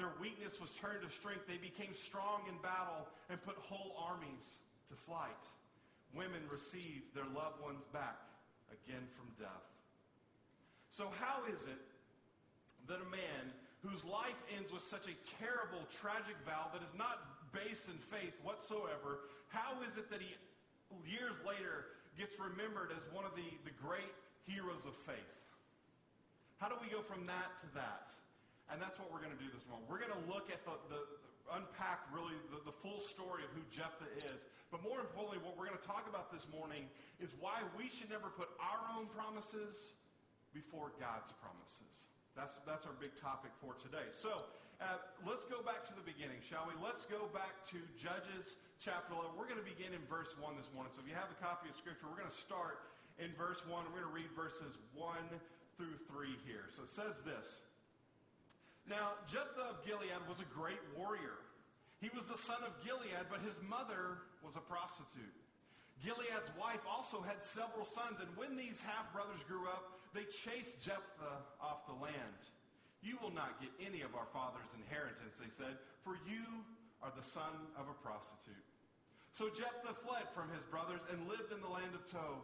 Their 0.00 0.16
weakness 0.16 0.56
was 0.56 0.72
turned 0.80 1.04
to 1.04 1.12
strength. 1.12 1.44
They 1.44 1.60
became 1.60 1.92
strong 1.92 2.48
in 2.48 2.56
battle 2.64 3.04
and 3.28 3.36
put 3.44 3.60
whole 3.60 4.00
armies 4.00 4.64
to 4.88 4.96
flight. 4.96 5.44
Women 6.16 6.40
received 6.48 7.12
their 7.12 7.28
loved 7.36 7.60
ones 7.60 7.84
back 7.92 8.16
again 8.72 9.04
from 9.12 9.28
death. 9.36 9.68
So 10.88 11.12
how 11.20 11.44
is 11.52 11.68
it 11.68 11.84
that 12.88 13.04
a 13.04 13.10
man 13.12 13.52
whose 13.84 14.00
life 14.00 14.40
ends 14.56 14.72
with 14.72 14.80
such 14.80 15.04
a 15.04 15.12
terrible, 15.36 15.84
tragic 15.92 16.40
vow 16.48 16.72
that 16.72 16.80
is 16.80 16.96
not 16.96 17.20
based 17.52 17.92
in 17.92 18.00
faith 18.00 18.32
whatsoever, 18.40 19.28
how 19.52 19.84
is 19.84 20.00
it 20.00 20.08
that 20.08 20.24
he, 20.24 20.32
years 21.04 21.36
later, 21.44 21.92
gets 22.16 22.40
remembered 22.40 22.88
as 22.96 23.04
one 23.12 23.28
of 23.28 23.36
the, 23.36 23.52
the 23.68 23.76
great 23.84 24.16
heroes 24.48 24.88
of 24.88 24.96
faith? 24.96 25.36
How 26.56 26.72
do 26.72 26.80
we 26.80 26.88
go 26.88 27.04
from 27.04 27.28
that 27.28 27.60
to 27.60 27.68
that? 27.76 28.16
And 28.70 28.78
that's 28.78 28.96
what 29.02 29.10
we're 29.10 29.22
going 29.22 29.34
to 29.34 29.42
do 29.42 29.50
this 29.50 29.66
morning. 29.66 29.84
We're 29.90 29.98
going 29.98 30.14
to 30.14 30.24
look 30.30 30.48
at 30.48 30.62
the, 30.62 30.78
the, 30.86 31.02
unpack 31.50 32.06
really 32.14 32.38
the, 32.54 32.62
the 32.62 32.76
full 32.82 33.02
story 33.02 33.42
of 33.42 33.50
who 33.50 33.62
Jephthah 33.74 34.06
is. 34.30 34.46
But 34.70 34.86
more 34.86 35.02
importantly, 35.02 35.42
what 35.42 35.58
we're 35.58 35.66
going 35.66 35.78
to 35.78 35.82
talk 35.82 36.06
about 36.06 36.30
this 36.30 36.46
morning 36.54 36.86
is 37.18 37.34
why 37.42 37.66
we 37.74 37.90
should 37.90 38.06
never 38.06 38.30
put 38.30 38.54
our 38.62 38.82
own 38.94 39.10
promises 39.10 39.98
before 40.54 40.94
God's 41.02 41.34
promises. 41.42 42.10
That's, 42.38 42.54
that's 42.62 42.86
our 42.86 42.94
big 43.02 43.18
topic 43.18 43.50
for 43.58 43.74
today. 43.74 44.06
So 44.14 44.46
uh, 44.78 45.02
let's 45.26 45.42
go 45.44 45.60
back 45.66 45.82
to 45.90 45.94
the 45.98 46.06
beginning, 46.06 46.38
shall 46.40 46.70
we? 46.70 46.78
Let's 46.78 47.04
go 47.10 47.26
back 47.34 47.66
to 47.74 47.78
Judges 47.98 48.54
chapter 48.78 49.18
11. 49.18 49.34
We're 49.34 49.50
going 49.50 49.60
to 49.60 49.66
begin 49.66 49.90
in 49.90 50.02
verse 50.06 50.38
1 50.38 50.54
this 50.54 50.70
morning. 50.70 50.94
So 50.94 51.02
if 51.02 51.10
you 51.10 51.18
have 51.18 51.28
a 51.28 51.38
copy 51.42 51.66
of 51.66 51.74
Scripture, 51.74 52.06
we're 52.06 52.22
going 52.22 52.30
to 52.30 52.40
start 52.40 52.86
in 53.18 53.34
verse 53.34 53.66
1. 53.66 53.74
We're 53.90 54.06
going 54.06 54.10
to 54.10 54.16
read 54.16 54.30
verses 54.32 54.78
1 54.94 55.10
through 55.74 55.98
3 56.06 56.32
here. 56.46 56.70
So 56.70 56.86
it 56.86 56.92
says 56.94 57.26
this. 57.26 57.66
Now, 58.88 59.18
Jephthah 59.26 59.76
of 59.76 59.86
Gilead 59.86 60.22
was 60.28 60.40
a 60.40 60.48
great 60.52 60.80
warrior. 60.96 61.38
He 62.00 62.10
was 62.16 62.26
the 62.26 62.38
son 62.38 62.64
of 62.64 62.72
Gilead, 62.84 63.28
but 63.28 63.44
his 63.44 63.54
mother 63.62 64.24
was 64.42 64.56
a 64.56 64.64
prostitute. 64.64 65.36
Gilead's 66.00 66.48
wife 66.56 66.80
also 66.88 67.20
had 67.20 67.44
several 67.44 67.84
sons, 67.84 68.24
and 68.24 68.30
when 68.34 68.56
these 68.56 68.80
half-brothers 68.80 69.44
grew 69.46 69.68
up, 69.68 70.00
they 70.16 70.24
chased 70.24 70.80
Jephthah 70.80 71.44
off 71.60 71.86
the 71.86 71.94
land. 72.00 72.40
You 73.04 73.20
will 73.20 73.32
not 73.32 73.60
get 73.60 73.70
any 73.78 74.00
of 74.00 74.16
our 74.16 74.26
father's 74.32 74.72
inheritance, 74.74 75.36
they 75.36 75.52
said, 75.52 75.76
for 76.02 76.16
you 76.24 76.64
are 77.04 77.12
the 77.14 77.24
son 77.24 77.68
of 77.76 77.88
a 77.88 77.96
prostitute. 78.00 78.64
So 79.32 79.48
Jephthah 79.48 79.94
fled 80.02 80.26
from 80.34 80.50
his 80.50 80.64
brothers 80.66 81.00
and 81.12 81.28
lived 81.28 81.52
in 81.52 81.60
the 81.60 81.70
land 81.70 81.94
of 81.94 82.04
Tob. 82.10 82.42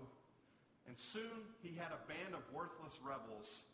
And 0.87 0.97
soon 0.97 1.51
he 1.61 1.75
had 1.75 1.91
a 1.91 2.01
band 2.07 2.33
of 2.33 2.47
worthless 2.55 3.01
rebels 3.03 3.67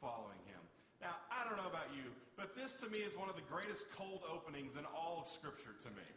following 0.00 0.38
him. 0.46 0.62
Now, 1.00 1.16
I 1.32 1.48
don't 1.48 1.56
know 1.56 1.68
about 1.68 1.88
you, 1.96 2.12
but 2.36 2.52
this 2.52 2.76
to 2.84 2.86
me 2.92 3.00
is 3.00 3.16
one 3.16 3.32
of 3.32 3.36
the 3.36 3.46
greatest 3.48 3.88
cold 3.96 4.20
openings 4.28 4.76
in 4.76 4.84
all 4.92 5.24
of 5.24 5.32
Scripture 5.32 5.72
to 5.80 5.90
me. 5.96 6.08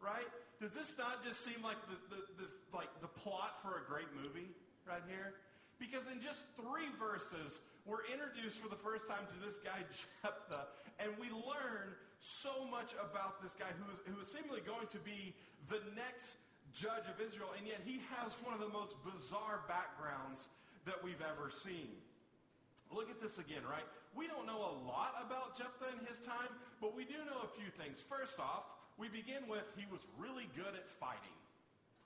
Right? 0.00 0.26
Does 0.58 0.72
this 0.72 0.96
not 0.96 1.22
just 1.22 1.44
seem 1.44 1.60
like 1.62 1.78
the, 1.86 2.00
the, 2.08 2.20
the, 2.40 2.48
like 2.72 2.88
the 3.04 3.12
plot 3.12 3.60
for 3.60 3.78
a 3.78 3.84
great 3.84 4.08
movie 4.16 4.48
right 4.88 5.04
here? 5.06 5.36
Because 5.76 6.08
in 6.08 6.22
just 6.24 6.48
three 6.56 6.88
verses, 6.96 7.60
we're 7.84 8.06
introduced 8.08 8.62
for 8.62 8.70
the 8.70 8.78
first 8.78 9.06
time 9.06 9.26
to 9.28 9.36
this 9.44 9.58
guy, 9.58 9.84
Jephthah, 10.22 10.72
and 11.02 11.12
we 11.20 11.28
learn 11.28 11.92
so 12.22 12.64
much 12.70 12.94
about 12.96 13.42
this 13.42 13.58
guy 13.58 13.74
who 13.76 13.86
is, 13.90 13.98
who 14.06 14.16
is 14.22 14.30
seemingly 14.30 14.62
going 14.62 14.86
to 14.94 15.00
be 15.02 15.34
the 15.68 15.82
next 15.92 16.38
judge 16.72 17.04
of 17.10 17.18
Israel, 17.20 17.50
and 17.58 17.66
yet 17.66 17.82
he 17.84 18.00
has 18.14 18.32
one 18.46 18.54
of 18.54 18.62
the 18.62 18.70
most 18.70 18.94
bizarre 19.02 19.66
backgrounds 19.68 20.48
that 20.86 20.96
we've 21.02 21.20
ever 21.20 21.50
seen. 21.50 21.90
Look 22.92 23.08
at 23.08 23.20
this 23.20 23.40
again, 23.40 23.64
right? 23.64 23.84
We 24.12 24.28
don't 24.28 24.44
know 24.44 24.60
a 24.60 24.74
lot 24.84 25.16
about 25.24 25.56
Jephthah 25.56 25.96
in 25.96 26.04
his 26.04 26.20
time, 26.20 26.52
but 26.80 26.92
we 26.92 27.08
do 27.08 27.16
know 27.24 27.40
a 27.40 27.50
few 27.56 27.72
things. 27.80 28.04
First 28.04 28.36
off, 28.36 28.68
we 29.00 29.08
begin 29.08 29.48
with 29.48 29.64
he 29.72 29.88
was 29.88 30.04
really 30.20 30.46
good 30.52 30.76
at 30.76 30.84
fighting. 30.86 31.36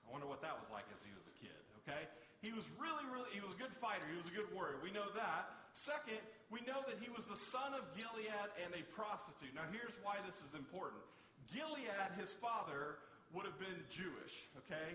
I 0.06 0.14
wonder 0.14 0.30
what 0.30 0.38
that 0.46 0.54
was 0.54 0.70
like 0.70 0.86
as 0.94 1.02
he 1.02 1.10
was 1.10 1.26
a 1.26 1.34
kid, 1.34 1.58
okay? 1.82 2.06
He 2.38 2.54
was 2.54 2.62
really, 2.78 3.02
really, 3.10 3.26
he 3.34 3.42
was 3.42 3.50
a 3.50 3.58
good 3.58 3.74
fighter. 3.74 4.06
He 4.06 4.14
was 4.14 4.30
a 4.30 4.34
good 4.34 4.46
warrior. 4.54 4.78
We 4.78 4.94
know 4.94 5.10
that. 5.18 5.50
Second, 5.74 6.22
we 6.46 6.62
know 6.62 6.86
that 6.86 7.02
he 7.02 7.10
was 7.10 7.26
the 7.26 7.36
son 7.36 7.74
of 7.74 7.82
Gilead 7.98 8.48
and 8.62 8.70
a 8.70 8.86
prostitute. 8.94 9.50
Now, 9.50 9.66
here's 9.74 9.98
why 10.06 10.22
this 10.22 10.38
is 10.46 10.54
important. 10.54 11.02
Gilead, 11.50 12.14
his 12.14 12.30
father, 12.30 13.02
would 13.34 13.44
have 13.44 13.58
been 13.58 13.76
Jewish, 13.90 14.46
okay? 14.62 14.94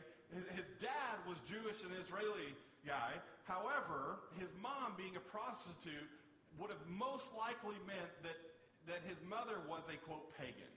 His 0.55 0.67
dad 0.79 1.19
was 1.27 1.35
Jewish 1.43 1.83
and 1.83 1.91
Israeli 1.99 2.55
guy. 2.87 3.19
However, 3.51 4.23
his 4.39 4.47
mom 4.63 4.95
being 4.95 5.19
a 5.19 5.23
prostitute 5.23 6.07
would 6.55 6.71
have 6.71 6.79
most 6.87 7.35
likely 7.35 7.75
meant 7.83 8.07
that, 8.23 8.39
that 8.87 9.03
his 9.03 9.19
mother 9.27 9.59
was 9.67 9.91
a, 9.91 9.99
quote, 10.07 10.31
pagan. 10.39 10.71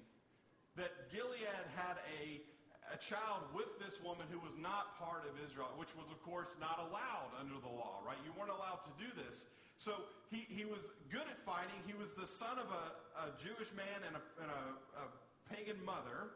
That 0.74 1.06
Gilead 1.14 1.46
had 1.78 2.02
a, 2.18 2.42
a 2.90 2.98
child 2.98 3.46
with 3.54 3.78
this 3.78 4.02
woman 4.02 4.26
who 4.26 4.42
was 4.42 4.58
not 4.58 4.98
part 4.98 5.22
of 5.22 5.38
Israel, 5.38 5.70
which 5.78 5.94
was, 5.94 6.10
of 6.10 6.18
course, 6.26 6.58
not 6.58 6.82
allowed 6.82 7.30
under 7.38 7.62
the 7.62 7.70
law, 7.70 8.02
right? 8.02 8.18
You 8.26 8.34
weren't 8.34 8.50
allowed 8.50 8.82
to 8.90 8.92
do 8.98 9.06
this. 9.14 9.46
So 9.78 10.10
he, 10.34 10.42
he 10.50 10.66
was 10.66 10.90
good 11.14 11.26
at 11.30 11.38
fighting. 11.46 11.78
He 11.86 11.94
was 11.94 12.10
the 12.18 12.26
son 12.26 12.58
of 12.58 12.66
a, 12.74 12.84
a 13.22 13.26
Jewish 13.38 13.70
man 13.78 14.02
and, 14.02 14.18
a, 14.18 14.22
and 14.42 14.50
a, 14.50 14.62
a 14.98 15.06
pagan 15.46 15.78
mother. 15.86 16.34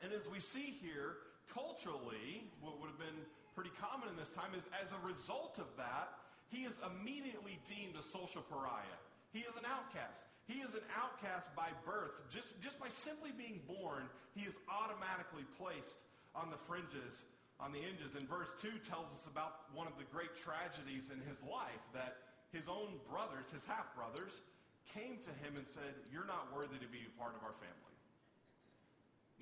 And 0.00 0.08
as 0.08 0.24
we 0.24 0.40
see 0.40 0.72
here, 0.80 1.20
culturally, 1.52 2.48
what 2.64 2.80
would 2.80 2.88
have 2.88 3.00
been 3.00 3.28
pretty 3.54 3.72
common 3.78 4.10
in 4.10 4.16
this 4.18 4.34
time 4.34 4.50
is 4.52 4.66
as 4.74 4.90
a 4.90 5.00
result 5.06 5.62
of 5.62 5.70
that, 5.78 6.18
he 6.50 6.66
is 6.66 6.78
immediately 6.82 7.58
deemed 7.64 7.96
a 7.96 8.04
social 8.04 8.42
pariah. 8.42 8.98
He 9.32 9.46
is 9.46 9.56
an 9.56 9.66
outcast. 9.66 10.26
He 10.46 10.60
is 10.60 10.74
an 10.74 10.84
outcast 10.92 11.50
by 11.56 11.72
birth. 11.82 12.14
Just, 12.30 12.60
just 12.60 12.78
by 12.78 12.90
simply 12.90 13.32
being 13.32 13.62
born, 13.66 14.06
he 14.36 14.44
is 14.44 14.58
automatically 14.68 15.46
placed 15.56 15.98
on 16.36 16.50
the 16.50 16.60
fringes, 16.68 17.24
on 17.58 17.72
the 17.72 17.80
edges. 17.82 18.14
And 18.14 18.28
verse 18.28 18.52
2 18.60 18.82
tells 18.84 19.10
us 19.10 19.26
about 19.30 19.70
one 19.72 19.86
of 19.86 19.96
the 19.96 20.06
great 20.10 20.34
tragedies 20.36 21.10
in 21.10 21.18
his 21.24 21.42
life 21.46 21.82
that 21.94 22.22
his 22.52 22.68
own 22.68 22.98
brothers, 23.10 23.50
his 23.50 23.64
half-brothers, 23.64 24.42
came 24.92 25.18
to 25.24 25.32
him 25.42 25.56
and 25.56 25.66
said, 25.66 25.96
you're 26.12 26.28
not 26.28 26.52
worthy 26.54 26.78
to 26.78 26.90
be 26.90 27.02
a 27.02 27.12
part 27.18 27.34
of 27.34 27.42
our 27.42 27.56
family. 27.58 27.93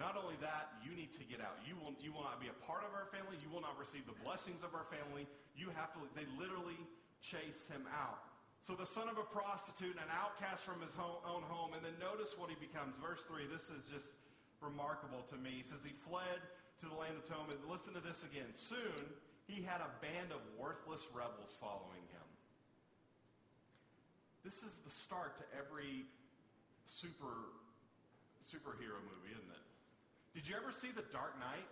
Not 0.00 0.16
only 0.16 0.40
that, 0.40 0.80
you 0.80 0.96
need 0.96 1.12
to 1.20 1.24
get 1.28 1.44
out. 1.44 1.60
You 1.68 1.76
will, 1.76 1.92
you 2.00 2.16
will 2.16 2.24
not 2.24 2.40
be 2.40 2.48
a 2.48 2.58
part 2.64 2.80
of 2.82 2.96
our 2.96 3.06
family. 3.12 3.36
You 3.44 3.52
will 3.52 3.60
not 3.60 3.76
receive 3.76 4.08
the 4.08 4.16
blessings 4.24 4.64
of 4.64 4.72
our 4.72 4.88
family. 4.88 5.28
You 5.52 5.68
have 5.76 5.92
to, 5.92 6.00
they 6.16 6.24
literally 6.40 6.80
chase 7.20 7.68
him 7.68 7.84
out. 7.92 8.24
So 8.64 8.72
the 8.72 8.86
son 8.86 9.10
of 9.10 9.18
a 9.18 9.26
prostitute, 9.26 9.98
and 9.98 10.06
an 10.06 10.14
outcast 10.14 10.62
from 10.62 10.80
his 10.80 10.94
home, 10.94 11.20
own 11.26 11.42
home. 11.44 11.74
And 11.76 11.82
then 11.84 11.98
notice 12.00 12.38
what 12.38 12.48
he 12.48 12.56
becomes. 12.56 12.96
Verse 13.02 13.26
3, 13.28 13.50
this 13.50 13.68
is 13.68 13.84
just 13.90 14.16
remarkable 14.62 15.26
to 15.28 15.36
me. 15.36 15.60
He 15.60 15.66
says 15.66 15.82
he 15.82 15.92
fled 15.92 16.40
to 16.80 16.86
the 16.88 16.94
land 16.94 17.18
of 17.18 17.26
Tob. 17.26 17.50
And 17.50 17.58
listen 17.68 17.92
to 17.92 18.02
this 18.02 18.22
again. 18.22 18.54
Soon 18.54 19.12
he 19.44 19.60
had 19.60 19.82
a 19.82 19.90
band 20.00 20.30
of 20.30 20.40
worthless 20.56 21.04
rebels 21.10 21.58
following 21.58 22.06
him. 22.14 22.28
This 24.40 24.62
is 24.62 24.78
the 24.86 24.90
start 24.90 25.36
to 25.38 25.44
every 25.54 26.06
super 26.86 27.54
superhero 28.46 28.98
movie, 29.06 29.34
isn't 29.34 29.50
it? 29.50 29.66
Did 30.32 30.48
you 30.48 30.56
ever 30.56 30.72
see 30.72 30.88
The 30.88 31.04
Dark 31.12 31.36
Knight? 31.36 31.68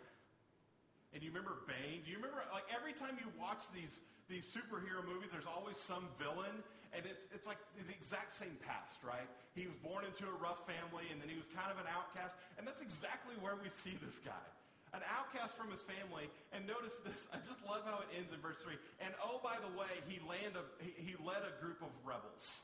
And 1.12 1.24
you 1.24 1.32
remember 1.32 1.66
Bane? 1.66 2.06
Do 2.06 2.12
you 2.12 2.20
remember, 2.20 2.44
like, 2.54 2.68
every 2.70 2.94
time 2.94 3.18
you 3.18 3.26
watch 3.34 3.66
these, 3.74 3.98
these 4.30 4.46
superhero 4.46 5.02
movies, 5.02 5.34
there's 5.34 5.48
always 5.48 5.74
some 5.74 6.06
villain, 6.22 6.62
and 6.94 7.02
it's, 7.02 7.26
it's 7.34 7.50
like 7.50 7.58
the 7.74 7.90
exact 7.90 8.30
same 8.30 8.54
past, 8.62 9.02
right? 9.02 9.26
He 9.58 9.66
was 9.66 9.74
born 9.82 10.06
into 10.06 10.30
a 10.30 10.36
rough 10.38 10.62
family, 10.70 11.10
and 11.10 11.18
then 11.18 11.26
he 11.26 11.34
was 11.34 11.50
kind 11.50 11.66
of 11.72 11.82
an 11.82 11.90
outcast, 11.90 12.38
and 12.60 12.62
that's 12.62 12.78
exactly 12.78 13.34
where 13.42 13.58
we 13.58 13.72
see 13.74 13.98
this 13.98 14.22
guy. 14.22 14.46
An 14.94 15.02
outcast 15.06 15.58
from 15.58 15.70
his 15.70 15.82
family, 15.82 16.30
and 16.54 16.62
notice 16.62 17.02
this, 17.02 17.26
I 17.34 17.42
just 17.42 17.58
love 17.66 17.82
how 17.82 18.06
it 18.06 18.10
ends 18.14 18.30
in 18.30 18.38
verse 18.38 18.62
3. 18.62 18.78
And 19.02 19.10
oh, 19.18 19.42
by 19.42 19.58
the 19.58 19.70
way, 19.74 19.90
he, 20.06 20.22
land 20.22 20.54
a, 20.54 20.62
he, 20.78 20.94
he 20.94 21.14
led 21.18 21.42
a 21.42 21.54
group 21.58 21.82
of 21.82 21.90
rebels. 22.06 22.54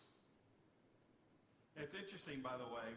It's 1.74 1.98
interesting, 1.98 2.46
by 2.46 2.54
the 2.54 2.66
way, 2.70 2.88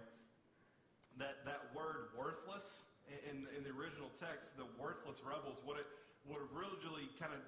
that, 1.17 1.41
that 1.49 1.73
word 1.73 2.13
worthless 2.13 2.85
in, 3.29 3.49
in 3.57 3.61
the 3.65 3.73
original 3.73 4.09
text, 4.21 4.53
the 4.55 4.67
worthless 4.77 5.19
rebels, 5.25 5.57
what 5.65 5.81
it 5.81 5.87
would 6.27 6.41
have 6.41 6.53
really 6.53 7.09
kind 7.17 7.33
of 7.33 7.41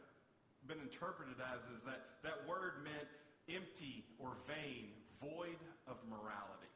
been 0.66 0.82
interpreted 0.82 1.38
as 1.42 1.62
is 1.74 1.82
that 1.86 2.22
that 2.26 2.46
word 2.46 2.82
meant 2.86 3.10
empty 3.50 4.06
or 4.22 4.38
vain, 4.46 4.94
void 5.22 5.60
of 5.90 5.98
morality. 6.10 6.70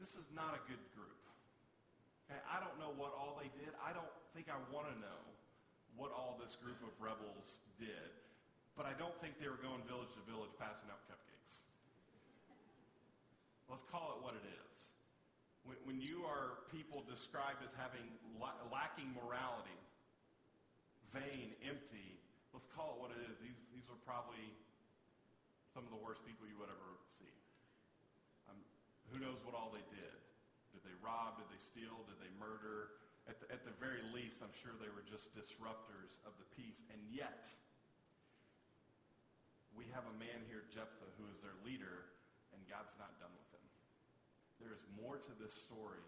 This 0.00 0.16
is 0.16 0.26
not 0.32 0.56
a 0.56 0.62
good 0.68 0.82
group. 0.92 1.20
Okay, 2.26 2.40
I 2.48 2.60
don't 2.60 2.76
know 2.80 2.92
what 2.96 3.12
all 3.12 3.36
they 3.36 3.52
did. 3.60 3.72
I 3.80 3.92
don't 3.92 4.10
think 4.32 4.48
I 4.48 4.56
want 4.72 4.88
to 4.88 4.96
know 5.00 5.20
what 5.94 6.10
all 6.10 6.40
this 6.40 6.56
group 6.58 6.80
of 6.82 6.92
rebels 6.98 7.62
did. 7.78 8.10
But 8.74 8.90
I 8.90 8.94
don't 8.98 9.14
think 9.22 9.38
they 9.38 9.46
were 9.46 9.60
going 9.62 9.84
village 9.86 10.10
to 10.18 10.22
village 10.26 10.50
passing 10.58 10.90
out 10.90 10.98
cupcakes. 11.06 11.62
Let's 13.70 13.86
call 13.86 14.18
it 14.18 14.20
what 14.24 14.34
it 14.34 14.42
is. 14.42 14.93
When, 15.64 15.80
when 15.88 15.98
you 16.00 16.28
are 16.28 16.64
people 16.68 17.00
described 17.08 17.64
as 17.64 17.72
having 17.72 18.04
la- 18.36 18.60
lacking 18.68 19.12
morality, 19.16 19.80
vain, 21.12 21.56
empty, 21.64 22.20
let's 22.52 22.68
call 22.68 22.96
it 22.96 22.98
what 23.00 23.12
it 23.16 23.20
is. 23.24 23.40
These, 23.40 23.72
these 23.72 23.88
are 23.88 23.98
probably 24.04 24.44
some 25.72 25.82
of 25.88 25.90
the 25.90 25.98
worst 25.98 26.22
people 26.28 26.46
you 26.46 26.54
would 26.60 26.70
ever 26.70 26.90
see. 27.10 27.34
Um, 28.46 28.60
who 29.10 29.18
knows 29.18 29.40
what 29.42 29.56
all 29.56 29.72
they 29.72 29.84
did? 29.90 30.16
Did 30.76 30.84
they 30.84 30.96
rob? 31.00 31.40
Did 31.40 31.48
they 31.48 31.62
steal? 31.62 32.04
Did 32.06 32.20
they 32.20 32.30
murder? 32.36 33.00
At 33.24 33.40
the, 33.40 33.48
at 33.48 33.64
the 33.64 33.72
very 33.80 34.04
least, 34.12 34.44
I'm 34.44 34.52
sure 34.52 34.76
they 34.76 34.92
were 34.92 35.06
just 35.06 35.32
disruptors 35.32 36.20
of 36.28 36.36
the 36.36 36.44
peace. 36.52 36.84
And 36.92 37.00
yet, 37.08 37.48
we 39.72 39.88
have 39.96 40.04
a 40.04 40.14
man 40.20 40.44
here, 40.46 40.62
Jephthah, 40.68 41.10
who 41.16 41.24
is 41.32 41.40
their 41.40 41.56
leader, 41.64 42.12
and 42.52 42.60
God's 42.68 42.94
not 43.00 43.16
done 43.16 43.32
with. 43.32 43.43
There 44.64 44.72
is 44.72 44.80
more 44.96 45.20
to 45.20 45.32
this 45.36 45.52
story 45.52 46.00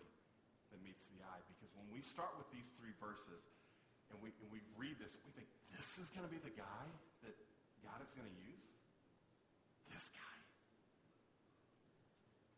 than 0.72 0.80
meets 0.80 1.04
the 1.12 1.20
eye. 1.20 1.42
Because 1.44 1.68
when 1.76 1.84
we 1.92 2.00
start 2.00 2.32
with 2.40 2.48
these 2.48 2.72
three 2.80 2.96
verses 2.96 3.52
and 4.08 4.16
we, 4.24 4.32
and 4.40 4.48
we 4.48 4.64
read 4.80 4.96
this, 4.96 5.20
we 5.28 5.30
think, 5.36 5.46
this 5.76 6.00
is 6.00 6.08
going 6.08 6.24
to 6.24 6.32
be 6.32 6.40
the 6.40 6.56
guy 6.56 6.84
that 7.20 7.36
God 7.84 8.00
is 8.00 8.16
going 8.16 8.24
to 8.24 8.38
use? 8.40 8.66
This 9.92 10.08
guy. 10.08 10.36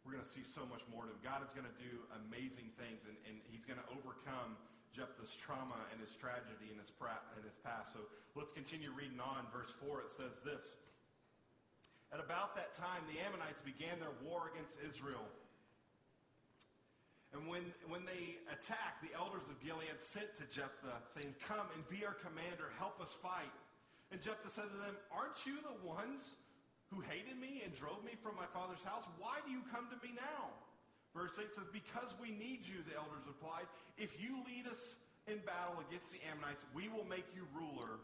We're 0.06 0.16
going 0.16 0.24
to 0.24 0.32
see 0.32 0.46
so 0.46 0.64
much 0.64 0.86
more 0.88 1.04
to 1.04 1.12
him. 1.12 1.20
God 1.20 1.44
is 1.44 1.52
going 1.52 1.68
to 1.68 1.78
do 1.82 2.00
amazing 2.24 2.72
things, 2.80 3.04
and, 3.04 3.12
and 3.28 3.36
he's 3.44 3.68
going 3.68 3.76
to 3.76 3.88
overcome 3.92 4.56
Jephthah's 4.88 5.36
trauma 5.36 5.84
and 5.92 6.00
his 6.00 6.16
tragedy 6.16 6.72
and 6.72 6.80
his, 6.80 6.88
pra- 6.88 7.20
and 7.36 7.44
his 7.44 7.60
past. 7.60 7.92
So 7.92 8.08
let's 8.32 8.48
continue 8.48 8.88
reading 8.94 9.20
on. 9.20 9.44
Verse 9.52 9.68
4, 9.84 10.08
it 10.08 10.10
says 10.14 10.40
this. 10.40 10.80
At 12.08 12.24
about 12.24 12.56
that 12.56 12.72
time, 12.72 13.04
the 13.04 13.20
Ammonites 13.20 13.60
began 13.60 14.00
their 14.00 14.16
war 14.24 14.48
against 14.48 14.80
Israel. 14.80 15.28
And 17.36 17.44
when, 17.44 17.68
when 17.84 18.08
they 18.08 18.40
attacked, 18.48 19.04
the 19.04 19.12
elders 19.12 19.44
of 19.52 19.60
Gilead 19.60 20.00
sent 20.00 20.32
to 20.40 20.48
Jephthah, 20.48 21.04
saying, 21.12 21.36
Come 21.44 21.68
and 21.76 21.84
be 21.92 22.04
our 22.08 22.16
commander, 22.16 22.72
help 22.80 22.96
us 23.04 23.12
fight. 23.12 23.52
And 24.08 24.16
Jephthah 24.20 24.48
said 24.48 24.72
to 24.72 24.78
them, 24.80 24.96
Aren't 25.12 25.44
you 25.44 25.60
the 25.60 25.76
ones 25.84 26.40
who 26.88 27.04
hated 27.04 27.36
me 27.36 27.60
and 27.60 27.76
drove 27.76 28.00
me 28.00 28.16
from 28.16 28.32
my 28.32 28.48
father's 28.48 28.80
house? 28.80 29.04
Why 29.20 29.44
do 29.44 29.52
you 29.52 29.60
come 29.68 29.92
to 29.92 29.98
me 30.00 30.16
now? 30.16 30.48
Verse 31.12 31.36
8 31.36 31.52
says, 31.52 31.68
Because 31.68 32.16
we 32.16 32.32
need 32.32 32.64
you, 32.64 32.80
the 32.88 32.96
elders 32.96 33.28
replied. 33.28 33.68
If 34.00 34.16
you 34.16 34.40
lead 34.48 34.64
us 34.64 34.96
in 35.28 35.44
battle 35.44 35.84
against 35.84 36.08
the 36.08 36.24
Ammonites, 36.24 36.64
we 36.72 36.88
will 36.88 37.04
make 37.04 37.28
you 37.36 37.44
ruler 37.52 38.00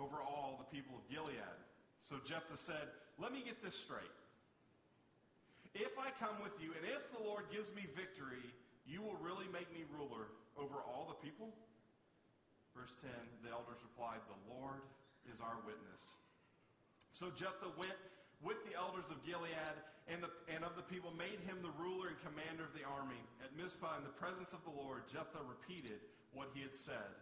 over 0.00 0.16
all 0.24 0.56
the 0.56 0.68
people 0.72 0.96
of 0.96 1.04
Gilead. 1.12 1.60
So 2.08 2.16
Jephthah 2.24 2.56
said, 2.56 2.88
let 3.18 3.32
me 3.32 3.42
get 3.44 3.62
this 3.64 3.74
straight. 3.74 4.12
If 5.76 6.00
I 6.00 6.08
come 6.16 6.40
with 6.40 6.56
you, 6.56 6.72
and 6.72 6.88
if 6.88 7.12
the 7.12 7.20
Lord 7.20 7.44
gives 7.52 7.68
me 7.76 7.84
victory, 7.92 8.40
you 8.88 9.04
will 9.04 9.18
really 9.20 9.44
make 9.52 9.68
me 9.76 9.84
ruler 9.92 10.32
over 10.56 10.80
all 10.88 11.04
the 11.04 11.20
people? 11.20 11.52
Verse 12.72 12.96
10, 13.04 13.12
the 13.44 13.52
elders 13.52 13.80
replied, 13.84 14.24
the 14.24 14.40
Lord 14.48 14.80
is 15.28 15.40
our 15.44 15.60
witness. 15.68 16.16
So 17.12 17.28
Jephthah 17.32 17.76
went 17.76 17.96
with 18.40 18.60
the 18.68 18.76
elders 18.76 19.08
of 19.08 19.20
Gilead 19.24 19.76
and, 20.08 20.20
the, 20.20 20.32
and 20.48 20.64
of 20.64 20.76
the 20.76 20.84
people, 20.84 21.12
made 21.16 21.40
him 21.44 21.60
the 21.60 21.72
ruler 21.80 22.12
and 22.12 22.18
commander 22.20 22.64
of 22.64 22.72
the 22.76 22.84
army. 22.84 23.20
At 23.40 23.52
Mizpah, 23.56 24.00
in 24.00 24.04
the 24.04 24.16
presence 24.16 24.52
of 24.52 24.60
the 24.64 24.72
Lord, 24.72 25.08
Jephthah 25.08 25.44
repeated 25.44 26.00
what 26.36 26.52
he 26.52 26.60
had 26.64 26.76
said 26.76 27.16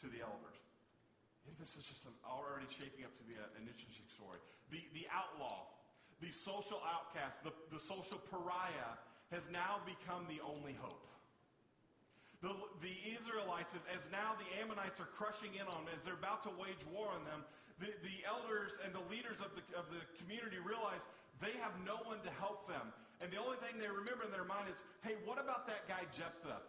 to 0.00 0.08
the 0.08 0.24
elders. 0.24 0.60
And 1.46 1.56
this 1.56 1.76
is 1.76 1.84
just 1.88 2.04
already 2.24 2.68
shaping 2.68 3.08
up 3.08 3.12
to 3.16 3.24
be 3.24 3.36
a, 3.36 3.46
an 3.56 3.64
interesting 3.64 4.08
story. 4.12 4.40
The, 4.72 4.84
the 4.92 5.08
outlaw, 5.08 5.68
the 6.20 6.30
social 6.30 6.82
outcast, 6.82 7.44
the, 7.44 7.52
the 7.70 7.78
social 7.78 8.18
pariah 8.18 8.98
has 9.30 9.46
now 9.52 9.78
become 9.86 10.26
the 10.26 10.42
only 10.42 10.74
hope. 10.78 11.06
The, 12.38 12.54
the 12.78 12.94
Israelites, 13.18 13.74
as 13.90 14.06
now 14.14 14.38
the 14.38 14.46
Ammonites 14.62 15.02
are 15.02 15.10
crushing 15.18 15.58
in 15.58 15.66
on 15.66 15.82
them, 15.82 15.90
as 15.94 16.06
they're 16.06 16.18
about 16.18 16.46
to 16.46 16.52
wage 16.54 16.80
war 16.86 17.10
on 17.10 17.26
them, 17.26 17.42
the, 17.82 17.90
the 18.02 18.22
elders 18.26 18.78
and 18.82 18.94
the 18.94 19.02
leaders 19.10 19.42
of 19.42 19.54
the, 19.54 19.62
of 19.74 19.90
the 19.90 20.02
community 20.22 20.58
realize 20.62 21.02
they 21.38 21.54
have 21.62 21.74
no 21.82 22.02
one 22.06 22.22
to 22.26 22.32
help 22.38 22.66
them. 22.66 22.94
And 23.18 23.30
the 23.30 23.38
only 23.38 23.58
thing 23.58 23.78
they 23.78 23.90
remember 23.90 24.26
in 24.26 24.34
their 24.34 24.46
mind 24.46 24.70
is, 24.70 24.82
hey, 25.02 25.18
what 25.26 25.38
about 25.38 25.66
that 25.66 25.86
guy 25.90 26.06
Jephthah? 26.14 26.62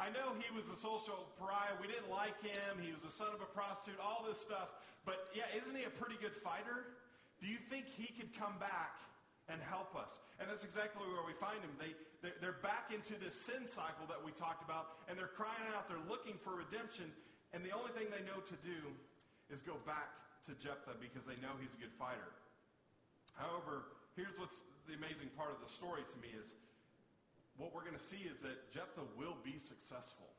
I 0.00 0.10
know 0.10 0.34
he 0.40 0.48
was 0.50 0.66
a 0.72 0.76
social 0.76 1.28
pariah. 1.38 1.76
We 1.78 1.86
didn't 1.86 2.10
like 2.10 2.36
him. 2.42 2.80
He 2.80 2.90
was 2.90 3.04
the 3.04 3.12
son 3.12 3.30
of 3.30 3.40
a 3.44 3.48
prostitute, 3.52 4.00
all 4.00 4.26
this 4.26 4.40
stuff. 4.40 4.72
But 5.06 5.30
yeah, 5.36 5.46
isn't 5.54 5.76
he 5.76 5.84
a 5.84 5.92
pretty 5.92 6.16
good 6.18 6.34
fighter? 6.34 6.96
Do 7.44 7.52
you 7.52 7.60
think 7.68 7.84
he 7.92 8.08
could 8.16 8.32
come 8.32 8.56
back 8.56 8.96
and 9.52 9.60
help 9.60 9.92
us? 9.92 10.16
And 10.40 10.48
that's 10.48 10.64
exactly 10.64 11.04
where 11.04 11.20
we 11.28 11.36
find 11.36 11.60
him. 11.60 11.76
They, 11.76 11.92
they're, 12.24 12.40
they're 12.40 12.60
back 12.64 12.88
into 12.88 13.20
this 13.20 13.36
sin 13.36 13.68
cycle 13.68 14.08
that 14.08 14.16
we 14.16 14.32
talked 14.32 14.64
about, 14.64 15.04
and 15.12 15.20
they're 15.20 15.28
crying 15.36 15.68
out. 15.76 15.84
They're 15.84 16.08
looking 16.08 16.40
for 16.40 16.56
redemption. 16.56 17.12
And 17.52 17.60
the 17.60 17.76
only 17.76 17.92
thing 17.92 18.08
they 18.08 18.24
know 18.24 18.40
to 18.40 18.56
do 18.64 18.80
is 19.52 19.60
go 19.60 19.76
back 19.84 20.08
to 20.48 20.56
Jephthah 20.56 20.96
because 20.96 21.28
they 21.28 21.36
know 21.44 21.52
he's 21.60 21.76
a 21.76 21.80
good 21.84 21.92
fighter. 22.00 22.32
However, 23.36 23.92
here's 24.16 24.32
what's 24.40 24.64
the 24.88 24.96
amazing 24.96 25.28
part 25.36 25.52
of 25.52 25.60
the 25.60 25.68
story 25.68 26.00
to 26.00 26.16
me 26.24 26.32
is 26.32 26.56
what 27.60 27.76
we're 27.76 27.84
going 27.84 28.00
to 28.00 28.08
see 28.08 28.24
is 28.24 28.40
that 28.40 28.72
Jephthah 28.72 29.04
will 29.20 29.36
be 29.44 29.60
successful. 29.60 30.32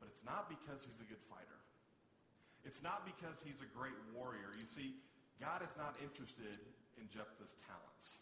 But 0.00 0.08
it's 0.08 0.24
not 0.24 0.48
because 0.48 0.88
he's 0.88 1.04
a 1.04 1.08
good 1.08 1.20
fighter. 1.28 1.60
It's 2.64 2.80
not 2.80 3.04
because 3.04 3.44
he's 3.44 3.60
a 3.60 3.68
great 3.76 3.96
warrior. 4.16 4.56
You 4.56 4.64
see, 4.64 4.96
God 5.40 5.64
is 5.64 5.72
not 5.80 5.96
interested 6.04 6.60
in 7.00 7.08
Jephthah's 7.08 7.56
talents. 7.64 8.20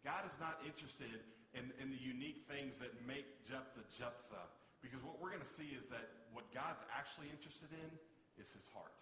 God 0.00 0.24
is 0.24 0.32
not 0.40 0.56
interested 0.64 1.20
in, 1.52 1.68
in 1.76 1.92
the 1.92 2.00
unique 2.00 2.48
things 2.48 2.80
that 2.80 2.96
make 3.04 3.28
Jephthah 3.44 3.84
Jephthah. 3.92 4.48
Because 4.80 5.04
what 5.04 5.20
we're 5.20 5.28
going 5.28 5.44
to 5.44 5.56
see 5.58 5.76
is 5.76 5.92
that 5.92 6.08
what 6.32 6.48
God's 6.56 6.80
actually 6.88 7.28
interested 7.28 7.68
in 7.76 7.90
is 8.40 8.48
his 8.54 8.70
heart. 8.72 8.94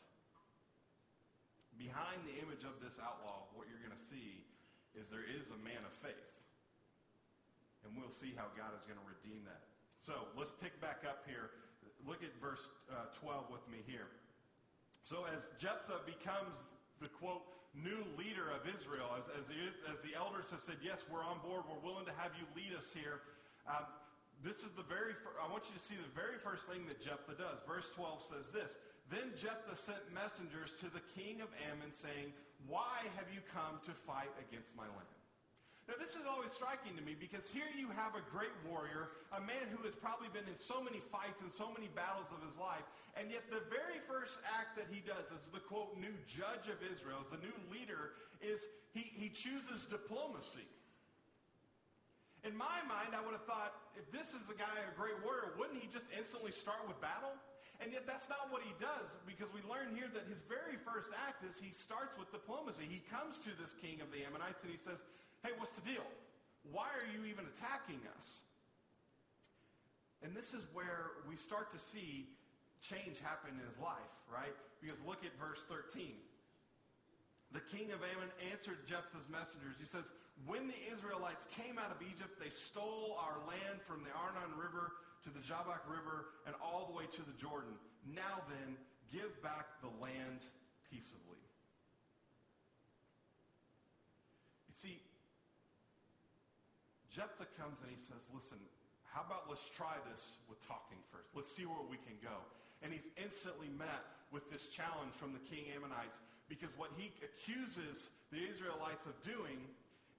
Behind 1.78 2.24
the 2.24 2.34
image 2.40 2.64
of 2.64 2.80
this 2.80 2.96
outlaw, 2.96 3.46
what 3.52 3.68
you're 3.68 3.82
going 3.84 3.94
to 3.94 4.06
see 4.08 4.42
is 4.96 5.06
there 5.12 5.28
is 5.28 5.52
a 5.52 5.60
man 5.60 5.84
of 5.84 5.92
faith. 5.92 6.32
And 7.84 7.92
we'll 7.94 8.10
see 8.10 8.32
how 8.32 8.48
God 8.56 8.72
is 8.74 8.82
going 8.88 8.98
to 8.98 9.06
redeem 9.06 9.44
that. 9.44 9.68
So 10.00 10.32
let's 10.34 10.50
pick 10.50 10.80
back 10.80 11.04
up 11.04 11.22
here. 11.28 11.52
Look 12.08 12.24
at 12.24 12.32
verse 12.40 12.72
uh, 12.88 13.12
12 13.14 13.52
with 13.52 13.62
me 13.68 13.84
here. 13.84 14.08
So 15.04 15.28
as 15.28 15.52
Jephthah 15.60 16.02
becomes 16.08 16.64
the 17.00 17.08
quote 17.08 17.44
new 17.76 18.00
leader 18.16 18.48
of 18.56 18.64
Israel, 18.64 19.12
as, 19.20 19.28
as, 19.36 19.44
the, 19.52 19.58
as 19.92 20.00
the 20.00 20.16
elders 20.16 20.48
have 20.48 20.64
said, 20.64 20.80
yes, 20.80 21.04
we're 21.12 21.24
on 21.24 21.36
board, 21.44 21.68
we're 21.68 21.84
willing 21.84 22.08
to 22.08 22.16
have 22.16 22.32
you 22.40 22.48
lead 22.56 22.72
us 22.72 22.88
here. 22.92 23.20
Um, 23.68 23.84
this 24.40 24.64
is 24.64 24.72
the 24.76 24.84
very, 24.84 25.12
fir- 25.12 25.36
I 25.40 25.48
want 25.48 25.68
you 25.68 25.76
to 25.76 25.82
see 25.82 25.96
the 25.96 26.12
very 26.16 26.40
first 26.40 26.68
thing 26.68 26.88
that 26.88 27.00
Jephthah 27.00 27.36
does. 27.36 27.60
Verse 27.68 27.92
12 27.92 28.20
says 28.32 28.46
this, 28.52 28.80
Then 29.12 29.32
Jephthah 29.36 29.76
sent 29.76 30.00
messengers 30.12 30.72
to 30.80 30.88
the 30.92 31.04
king 31.16 31.40
of 31.40 31.48
Ammon 31.68 31.92
saying, 31.92 32.32
Why 32.68 33.08
have 33.16 33.28
you 33.32 33.40
come 33.52 33.80
to 33.84 33.92
fight 33.92 34.32
against 34.40 34.76
my 34.76 34.88
land? 34.88 35.15
Now, 35.86 35.94
this 36.02 36.18
is 36.18 36.26
always 36.26 36.50
striking 36.50 36.98
to 36.98 37.02
me 37.06 37.14
because 37.14 37.46
here 37.46 37.70
you 37.70 37.86
have 37.94 38.18
a 38.18 38.24
great 38.34 38.50
warrior, 38.66 39.14
a 39.30 39.38
man 39.38 39.70
who 39.70 39.86
has 39.86 39.94
probably 39.94 40.26
been 40.34 40.46
in 40.50 40.58
so 40.58 40.82
many 40.82 40.98
fights 40.98 41.46
and 41.46 41.50
so 41.50 41.70
many 41.70 41.86
battles 41.94 42.26
of 42.34 42.42
his 42.42 42.58
life, 42.58 42.82
and 43.14 43.30
yet 43.30 43.46
the 43.54 43.62
very 43.70 44.02
first 44.02 44.42
act 44.50 44.74
that 44.74 44.90
he 44.90 44.98
does 44.98 45.30
as 45.30 45.46
the 45.46 45.62
quote 45.62 45.94
new 45.94 46.10
judge 46.26 46.66
of 46.66 46.82
Israel, 46.82 47.22
as 47.22 47.30
the 47.30 47.38
new 47.38 47.54
leader, 47.70 48.18
is 48.42 48.66
he, 48.90 49.14
he 49.14 49.30
chooses 49.30 49.86
diplomacy. 49.86 50.66
In 52.42 52.58
my 52.58 52.82
mind, 52.90 53.14
I 53.14 53.22
would 53.22 53.34
have 53.38 53.46
thought, 53.46 53.74
if 53.94 54.10
this 54.10 54.34
is 54.34 54.50
a 54.50 54.58
guy, 54.58 54.70
a 54.82 54.94
great 54.98 55.18
warrior, 55.22 55.54
wouldn't 55.54 55.78
he 55.78 55.86
just 55.86 56.10
instantly 56.10 56.50
start 56.50 56.82
with 56.90 56.98
battle? 56.98 57.34
And 57.78 57.92
yet 57.92 58.06
that's 58.08 58.26
not 58.26 58.48
what 58.50 58.62
he 58.62 58.72
does 58.80 59.18
because 59.28 59.52
we 59.52 59.60
learn 59.68 59.92
here 59.92 60.08
that 60.16 60.24
his 60.26 60.40
very 60.48 60.80
first 60.80 61.12
act 61.12 61.44
is 61.44 61.60
he 61.60 61.70
starts 61.70 62.16
with 62.16 62.32
diplomacy. 62.32 62.88
He 62.88 63.04
comes 63.04 63.36
to 63.44 63.52
this 63.60 63.76
king 63.76 64.00
of 64.00 64.08
the 64.08 64.24
Ammonites 64.24 64.64
and 64.64 64.72
he 64.72 64.80
says, 64.80 65.04
hey, 65.46 65.54
what's 65.62 65.78
the 65.78 65.86
deal? 65.86 66.02
Why 66.74 66.90
are 66.98 67.06
you 67.06 67.30
even 67.30 67.46
attacking 67.46 68.02
us? 68.18 68.42
And 70.26 70.34
this 70.34 70.50
is 70.50 70.66
where 70.74 71.22
we 71.30 71.38
start 71.38 71.70
to 71.70 71.78
see 71.78 72.26
change 72.82 73.22
happen 73.22 73.54
in 73.54 73.62
his 73.62 73.78
life, 73.78 74.10
right? 74.26 74.50
Because 74.82 74.98
look 75.06 75.22
at 75.22 75.30
verse 75.38 75.62
13. 75.70 76.18
the 77.54 77.62
king 77.70 77.94
of 77.94 78.02
Ammon 78.02 78.28
answered 78.50 78.82
Jephthah's 78.90 79.30
messengers. 79.30 79.78
He 79.78 79.86
says, 79.86 80.10
When 80.50 80.66
the 80.66 80.80
Israelites 80.90 81.46
came 81.54 81.78
out 81.78 81.94
of 81.94 82.02
Egypt, 82.02 82.42
they 82.42 82.50
stole 82.50 83.16
our 83.22 83.38
land 83.46 83.78
from 83.86 84.02
the 84.02 84.10
Arnon 84.12 84.50
River 84.58 84.98
to 85.24 85.30
the 85.30 85.40
Jabbok 85.40 85.86
River 85.86 86.34
and 86.44 86.58
all 86.58 86.90
the 86.90 86.96
way 86.98 87.06
to 87.06 87.22
the 87.22 87.36
Jordan. 87.38 87.78
Now 88.02 88.42
then, 88.50 88.74
give 89.14 89.30
back 89.46 89.78
the 89.80 89.94
land 90.02 90.42
peaceably. 90.90 91.38
You 94.68 94.74
see, 94.74 95.00
Jephthah 97.16 97.48
comes 97.56 97.80
and 97.80 97.88
he 97.88 97.96
says, 97.96 98.28
listen, 98.36 98.60
how 99.08 99.24
about 99.24 99.48
let's 99.48 99.64
try 99.72 99.96
this 100.12 100.36
with 100.52 100.60
talking 100.60 101.00
first? 101.08 101.32
Let's 101.32 101.48
see 101.48 101.64
where 101.64 101.80
we 101.88 101.96
can 101.96 102.20
go. 102.20 102.44
And 102.84 102.92
he's 102.92 103.08
instantly 103.16 103.72
met 103.72 104.04
with 104.28 104.52
this 104.52 104.68
challenge 104.68 105.16
from 105.16 105.32
the 105.32 105.40
king 105.48 105.72
Ammonites 105.72 106.20
because 106.44 106.76
what 106.76 106.92
he 106.92 107.08
accuses 107.24 108.12
the 108.28 108.44
Israelites 108.44 109.08
of 109.08 109.16
doing 109.24 109.56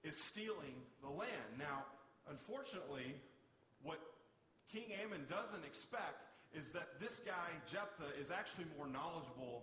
is 0.02 0.18
stealing 0.18 0.74
the 0.98 1.06
land. 1.06 1.54
Now, 1.54 1.86
unfortunately, 2.26 3.14
what 3.86 4.02
King 4.66 4.90
Ammon 4.98 5.22
doesn't 5.30 5.62
expect 5.62 6.26
is 6.50 6.74
that 6.74 6.98
this 6.98 7.22
guy, 7.22 7.54
Jephthah, 7.70 8.18
is 8.18 8.34
actually 8.34 8.66
more 8.74 8.90
knowledgeable 8.90 9.62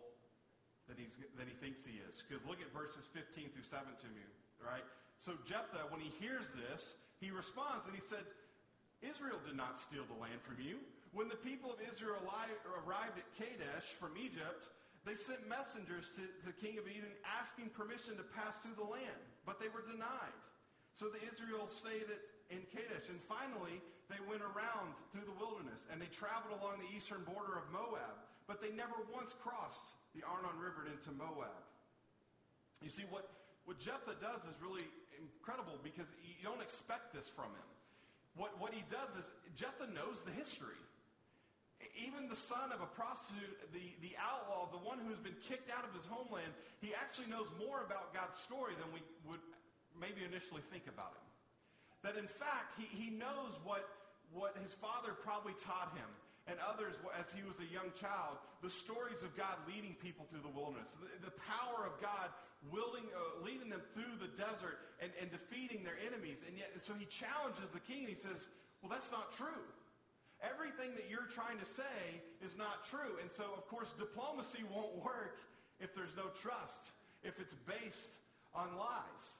than, 0.88 0.96
he's, 0.96 1.20
than 1.36 1.52
he 1.52 1.56
thinks 1.60 1.84
he 1.84 2.00
is. 2.08 2.24
Because 2.24 2.40
look 2.48 2.64
at 2.64 2.72
verses 2.72 3.10
15 3.12 3.52
through 3.52 3.68
17 3.68 3.92
to 4.00 4.10
me, 4.16 4.24
right? 4.64 4.88
So 5.20 5.36
Jephthah, 5.44 5.92
when 5.92 6.00
he 6.00 6.16
hears 6.24 6.48
this, 6.56 6.96
he 7.20 7.32
responds 7.32 7.88
and 7.88 7.96
he 7.96 8.04
said, 8.04 8.24
Israel 9.04 9.40
did 9.46 9.56
not 9.56 9.80
steal 9.80 10.04
the 10.08 10.20
land 10.20 10.42
from 10.42 10.58
you. 10.60 10.82
When 11.16 11.32
the 11.32 11.40
people 11.40 11.72
of 11.72 11.80
Israel 11.80 12.20
arrived 12.20 13.16
at 13.16 13.28
Kadesh 13.40 13.96
from 13.96 14.20
Egypt, 14.20 14.68
they 15.06 15.16
sent 15.16 15.46
messengers 15.48 16.12
to, 16.18 16.26
the 16.44 16.56
king 16.58 16.82
of 16.82 16.90
Edom 16.90 17.14
asking 17.24 17.70
permission 17.72 18.18
to 18.18 18.26
pass 18.36 18.66
through 18.66 18.76
the 18.76 18.90
land, 18.90 19.22
but 19.46 19.62
they 19.62 19.70
were 19.70 19.86
denied. 19.86 20.36
So 20.98 21.08
the 21.08 21.22
Israel 21.22 21.70
stayed 21.70 22.10
at, 22.10 22.22
in 22.50 22.66
Kadesh, 22.74 23.08
and 23.14 23.22
finally 23.22 23.80
they 24.10 24.20
went 24.26 24.42
around 24.42 24.98
through 25.14 25.30
the 25.30 25.38
wilderness, 25.38 25.86
and 25.94 26.02
they 26.02 26.10
traveled 26.10 26.58
along 26.58 26.82
the 26.82 26.90
eastern 26.90 27.22
border 27.24 27.54
of 27.54 27.70
Moab, 27.70 28.18
but 28.50 28.60
they 28.60 28.74
never 28.74 28.98
once 29.14 29.38
crossed 29.38 29.94
the 30.18 30.26
Arnon 30.26 30.58
River 30.58 30.90
into 30.90 31.14
Moab. 31.14 31.64
You 32.82 32.90
see, 32.90 33.06
what, 33.08 33.30
what 33.70 33.78
Jephthah 33.78 34.18
does 34.18 34.46
is 34.50 34.58
really 34.58 34.90
incredible 35.20 35.80
because 35.84 36.08
you 36.24 36.36
don't 36.44 36.62
expect 36.62 37.14
this 37.14 37.28
from 37.30 37.52
him. 37.56 37.70
What, 38.36 38.60
what 38.60 38.74
he 38.74 38.84
does 38.92 39.16
is, 39.16 39.32
Jephthah 39.56 39.92
knows 39.96 40.24
the 40.28 40.32
history. 40.32 40.80
Even 41.96 42.28
the 42.28 42.36
son 42.36 42.72
of 42.76 42.84
a 42.84 42.90
prostitute, 42.92 43.56
the, 43.72 43.96
the 44.04 44.16
outlaw, 44.20 44.68
the 44.72 44.82
one 44.82 45.00
who 45.00 45.08
has 45.12 45.20
been 45.20 45.38
kicked 45.44 45.72
out 45.72 45.88
of 45.88 45.96
his 45.96 46.04
homeland, 46.04 46.52
he 46.84 46.92
actually 46.92 47.28
knows 47.32 47.48
more 47.56 47.84
about 47.84 48.12
God's 48.12 48.36
story 48.36 48.76
than 48.76 48.92
we 48.92 49.00
would 49.28 49.44
maybe 49.96 50.28
initially 50.28 50.64
think 50.72 50.92
about 50.92 51.16
him. 51.16 51.28
That 52.04 52.16
in 52.20 52.28
fact, 52.28 52.76
he, 52.76 52.88
he 52.92 53.08
knows 53.12 53.56
what, 53.64 53.88
what 54.34 54.58
his 54.60 54.76
father 54.76 55.16
probably 55.16 55.56
taught 55.56 55.96
him 55.96 56.10
and 56.46 56.62
others 56.62 56.94
as 57.18 57.34
he 57.34 57.42
was 57.42 57.58
a 57.58 57.70
young 57.74 57.90
child, 57.98 58.38
the 58.62 58.70
stories 58.70 59.26
of 59.26 59.34
God 59.34 59.58
leading 59.66 59.98
people 59.98 60.30
through 60.30 60.46
the 60.46 60.54
wilderness, 60.54 60.94
the, 61.02 61.10
the 61.26 61.36
power 61.42 61.86
of 61.90 61.98
God 61.98 62.30
uh, 62.74 63.46
leading 63.46 63.70
them 63.70 63.82
through 63.94 64.18
the 64.22 64.30
desert 64.38 64.82
and, 65.02 65.12
and 65.22 65.30
defeating 65.30 65.84
their 65.84 65.98
enemies. 66.02 66.42
And 66.46 66.58
yet, 66.58 66.70
and 66.74 66.82
so 66.82 66.94
he 66.94 67.06
challenges 67.06 67.70
the 67.74 67.82
king 67.82 68.06
and 68.06 68.14
he 68.14 68.18
says, 68.18 68.50
well, 68.82 68.90
that's 68.90 69.10
not 69.10 69.34
true. 69.34 69.66
Everything 70.42 70.94
that 70.94 71.10
you're 71.10 71.30
trying 71.30 71.58
to 71.58 71.66
say 71.66 72.22
is 72.44 72.58
not 72.58 72.86
true. 72.86 73.18
And 73.22 73.32
so, 73.32 73.50
of 73.58 73.66
course, 73.66 73.94
diplomacy 73.98 74.62
won't 74.70 74.94
work 75.02 75.42
if 75.80 75.96
there's 75.96 76.14
no 76.14 76.30
trust, 76.38 76.94
if 77.24 77.40
it's 77.40 77.56
based 77.66 78.22
on 78.54 78.78
lies. 78.78 79.38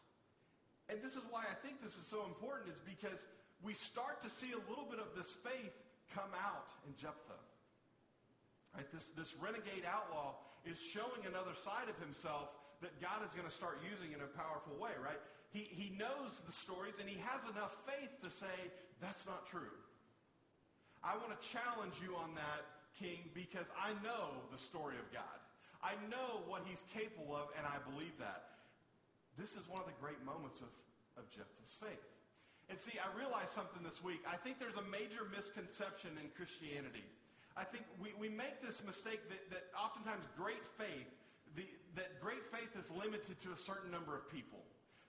And 0.90 1.02
this 1.02 1.14
is 1.14 1.24
why 1.30 1.46
I 1.50 1.56
think 1.66 1.82
this 1.82 1.98
is 1.98 2.06
so 2.06 2.26
important 2.26 2.74
is 2.74 2.82
because 2.82 3.26
we 3.62 3.74
start 3.74 4.22
to 4.22 4.30
see 4.30 4.54
a 4.54 4.62
little 4.70 4.86
bit 4.86 5.00
of 5.00 5.14
this 5.18 5.34
faith 5.34 5.74
come 6.14 6.32
out 6.36 6.70
in 6.88 6.94
Jephthah. 6.96 7.42
Right? 8.76 8.90
This, 8.92 9.16
this 9.16 9.34
renegade 9.40 9.88
outlaw 9.88 10.36
is 10.68 10.82
showing 10.82 11.24
another 11.24 11.56
side 11.56 11.88
of 11.88 11.98
himself 12.02 12.52
that 12.84 13.00
God 13.00 13.24
is 13.24 13.32
going 13.32 13.48
to 13.48 13.54
start 13.54 13.80
using 13.82 14.12
in 14.12 14.20
a 14.20 14.30
powerful 14.36 14.76
way, 14.76 14.92
right? 15.00 15.20
He, 15.56 15.64
he 15.72 15.96
knows 15.96 16.44
the 16.44 16.52
stories 16.52 17.00
and 17.00 17.08
he 17.08 17.16
has 17.24 17.48
enough 17.48 17.72
faith 17.88 18.12
to 18.20 18.30
say, 18.30 18.52
that's 19.00 19.26
not 19.26 19.48
true. 19.48 19.72
I 21.00 21.16
want 21.16 21.32
to 21.32 21.40
challenge 21.40 22.02
you 22.02 22.18
on 22.18 22.36
that, 22.36 22.66
King, 22.98 23.30
because 23.32 23.70
I 23.78 23.94
know 24.04 24.42
the 24.52 24.58
story 24.58 24.98
of 24.98 25.08
God. 25.14 25.38
I 25.86 25.94
know 26.10 26.42
what 26.50 26.66
he's 26.66 26.82
capable 26.90 27.38
of, 27.38 27.54
and 27.54 27.62
I 27.62 27.78
believe 27.94 28.18
that. 28.18 28.58
This 29.38 29.54
is 29.54 29.70
one 29.70 29.80
of 29.80 29.86
the 29.86 29.94
great 30.02 30.18
moments 30.26 30.66
of, 30.66 30.72
of 31.14 31.30
Jephthah's 31.30 31.78
faith. 31.78 32.02
And 32.70 32.80
see, 32.80 32.98
I 32.98 33.08
realized 33.18 33.52
something 33.52 33.84
this 33.84 34.04
week. 34.04 34.26
I 34.26 34.38
think 34.38 34.60
there's 34.60 34.78
a 34.78 34.88
major 34.90 35.30
misconception 35.30 36.18
in 36.18 36.30
Christianity. 36.34 37.06
I 37.56 37.64
think 37.64 37.86
we, 38.02 38.12
we 38.20 38.28
make 38.28 38.62
this 38.62 38.84
mistake 38.84 39.30
that, 39.30 39.50
that 39.50 39.64
oftentimes 39.78 40.26
great 40.36 40.66
faith, 40.78 41.08
the, 41.56 41.64
that 41.96 42.20
great 42.20 42.44
faith 42.52 42.76
is 42.78 42.92
limited 42.92 43.40
to 43.42 43.54
a 43.54 43.58
certain 43.58 43.92
number 43.92 44.16
of 44.16 44.28
people. 44.30 44.60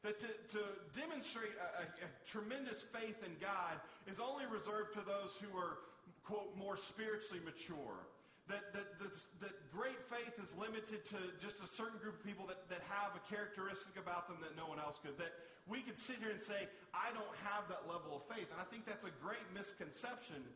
That 0.05 0.21
to, 0.21 0.29
to 0.55 0.63
demonstrate 0.95 1.57
a, 1.59 1.83
a, 1.83 1.85
a 2.07 2.09
tremendous 2.29 2.85
faith 2.85 3.25
in 3.25 3.35
God 3.41 3.81
is 4.07 4.21
only 4.21 4.45
reserved 4.47 4.93
to 4.95 5.03
those 5.03 5.35
who 5.41 5.51
are, 5.59 5.83
quote, 6.23 6.55
more 6.55 6.77
spiritually 6.77 7.43
mature 7.43 8.07
that, 8.49 8.71
that, 8.73 8.99
that, 9.03 9.13
that, 9.43 9.55
great 9.75 9.99
faith 10.07 10.39
is 10.39 10.55
limited 10.55 11.03
to 11.11 11.19
just 11.43 11.59
a 11.59 11.67
certain 11.67 11.99
group 11.99 12.23
of 12.23 12.25
people 12.25 12.47
that, 12.47 12.63
that 12.71 12.79
have 12.87 13.19
a 13.19 13.23
characteristic 13.27 13.99
about 13.99 14.31
them 14.31 14.39
that 14.39 14.55
no 14.55 14.71
one 14.71 14.79
else 14.79 15.03
could. 15.03 15.19
That 15.19 15.35
we 15.67 15.83
could 15.83 15.99
sit 15.99 16.23
here 16.23 16.31
and 16.31 16.39
say, 16.39 16.71
I 16.95 17.11
don't 17.11 17.35
have 17.43 17.67
that 17.67 17.91
level 17.91 18.15
of 18.15 18.23
faith. 18.31 18.47
And 18.55 18.63
I 18.63 18.67
think 18.71 18.87
that's 18.87 19.03
a 19.03 19.15
great 19.19 19.43
misconception 19.51 20.47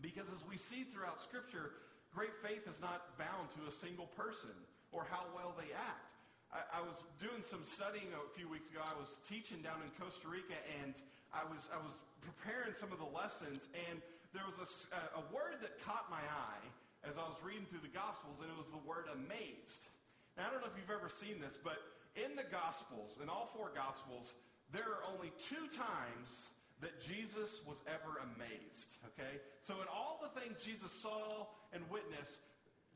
because 0.00 0.32
as 0.32 0.40
we 0.48 0.56
see 0.56 0.88
throughout 0.88 1.20
Scripture, 1.20 1.76
great 2.16 2.32
faith 2.40 2.64
is 2.64 2.80
not 2.80 3.12
bound 3.20 3.52
to 3.60 3.68
a 3.68 3.72
single 3.72 4.08
person 4.16 4.56
or 4.88 5.04
how 5.08 5.28
well 5.36 5.52
they 5.52 5.68
act. 5.76 6.16
I, 6.48 6.80
I 6.80 6.80
was 6.80 7.04
doing 7.20 7.44
some 7.44 7.60
studying 7.68 8.08
a 8.16 8.24
few 8.32 8.48
weeks 8.48 8.72
ago. 8.72 8.80
I 8.80 8.96
was 8.96 9.20
teaching 9.28 9.60
down 9.60 9.84
in 9.84 9.92
Costa 10.00 10.28
Rica, 10.28 10.56
and 10.80 10.96
I 11.34 11.44
was, 11.44 11.68
I 11.68 11.76
was 11.76 11.92
preparing 12.24 12.72
some 12.72 12.88
of 12.88 12.98
the 12.98 13.10
lessons, 13.12 13.68
and 13.76 14.00
there 14.32 14.46
was 14.48 14.56
a, 14.60 15.20
a 15.20 15.24
word 15.28 15.60
that 15.60 15.76
caught 15.84 16.08
my 16.08 16.22
eye 16.24 16.64
as 17.08 17.16
I 17.18 17.22
was 17.22 17.38
reading 17.38 17.64
through 17.70 17.86
the 17.86 17.94
Gospels, 17.94 18.42
and 18.42 18.50
it 18.50 18.58
was 18.58 18.68
the 18.74 18.82
word 18.82 19.06
amazed. 19.14 19.86
Now, 20.34 20.50
I 20.50 20.50
don't 20.50 20.60
know 20.60 20.70
if 20.70 20.74
you've 20.74 20.90
ever 20.90 21.08
seen 21.08 21.38
this, 21.38 21.54
but 21.54 21.78
in 22.18 22.34
the 22.34 22.44
Gospels, 22.50 23.22
in 23.22 23.30
all 23.30 23.48
four 23.54 23.70
Gospels, 23.70 24.34
there 24.74 24.90
are 24.90 25.06
only 25.14 25.30
two 25.38 25.70
times 25.70 26.50
that 26.82 27.00
Jesus 27.00 27.62
was 27.64 27.80
ever 27.86 28.20
amazed. 28.34 28.98
Okay? 29.14 29.38
So 29.62 29.80
in 29.80 29.88
all 29.88 30.18
the 30.20 30.32
things 30.34 30.60
Jesus 30.60 30.90
saw 30.90 31.46
and 31.72 31.86
witnessed, 31.88 32.42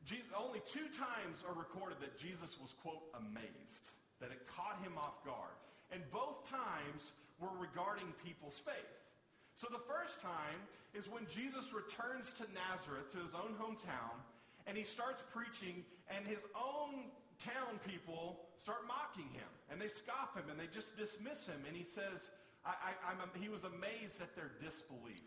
Jesus, 0.05 0.27
only 0.35 0.61
two 0.67 0.91
times 0.91 1.47
are 1.47 1.55
recorded 1.55 1.97
that 2.01 2.19
Jesus 2.19 2.59
was, 2.59 2.75
quote, 2.83 3.07
amazed, 3.15 3.95
that 4.19 4.29
it 4.29 4.45
caught 4.45 4.77
him 4.83 4.99
off 4.99 5.23
guard. 5.23 5.55
And 5.89 6.03
both 6.11 6.45
times 6.49 7.13
were 7.39 7.53
regarding 7.57 8.11
people's 8.23 8.59
faith. 8.59 9.01
So 9.55 9.67
the 9.69 9.81
first 9.85 10.19
time 10.19 10.59
is 10.93 11.07
when 11.09 11.25
Jesus 11.27 11.73
returns 11.73 12.33
to 12.33 12.43
Nazareth, 12.51 13.11
to 13.13 13.19
his 13.19 13.35
own 13.35 13.55
hometown, 13.55 14.17
and 14.67 14.77
he 14.77 14.83
starts 14.83 15.23
preaching, 15.33 15.83
and 16.09 16.25
his 16.25 16.45
own 16.55 17.11
town 17.39 17.79
people 17.87 18.45
start 18.57 18.85
mocking 18.87 19.29
him, 19.33 19.49
and 19.71 19.81
they 19.81 19.87
scoff 19.87 20.35
him, 20.35 20.45
and 20.49 20.59
they 20.59 20.67
just 20.67 20.97
dismiss 20.97 21.47
him, 21.47 21.57
and 21.67 21.75
he 21.75 21.83
says, 21.83 22.29
I, 22.65 22.93
I, 23.01 23.39
he 23.39 23.49
was 23.49 23.63
amazed 23.63 24.21
at 24.21 24.35
their 24.35 24.51
disbelief. 24.61 25.25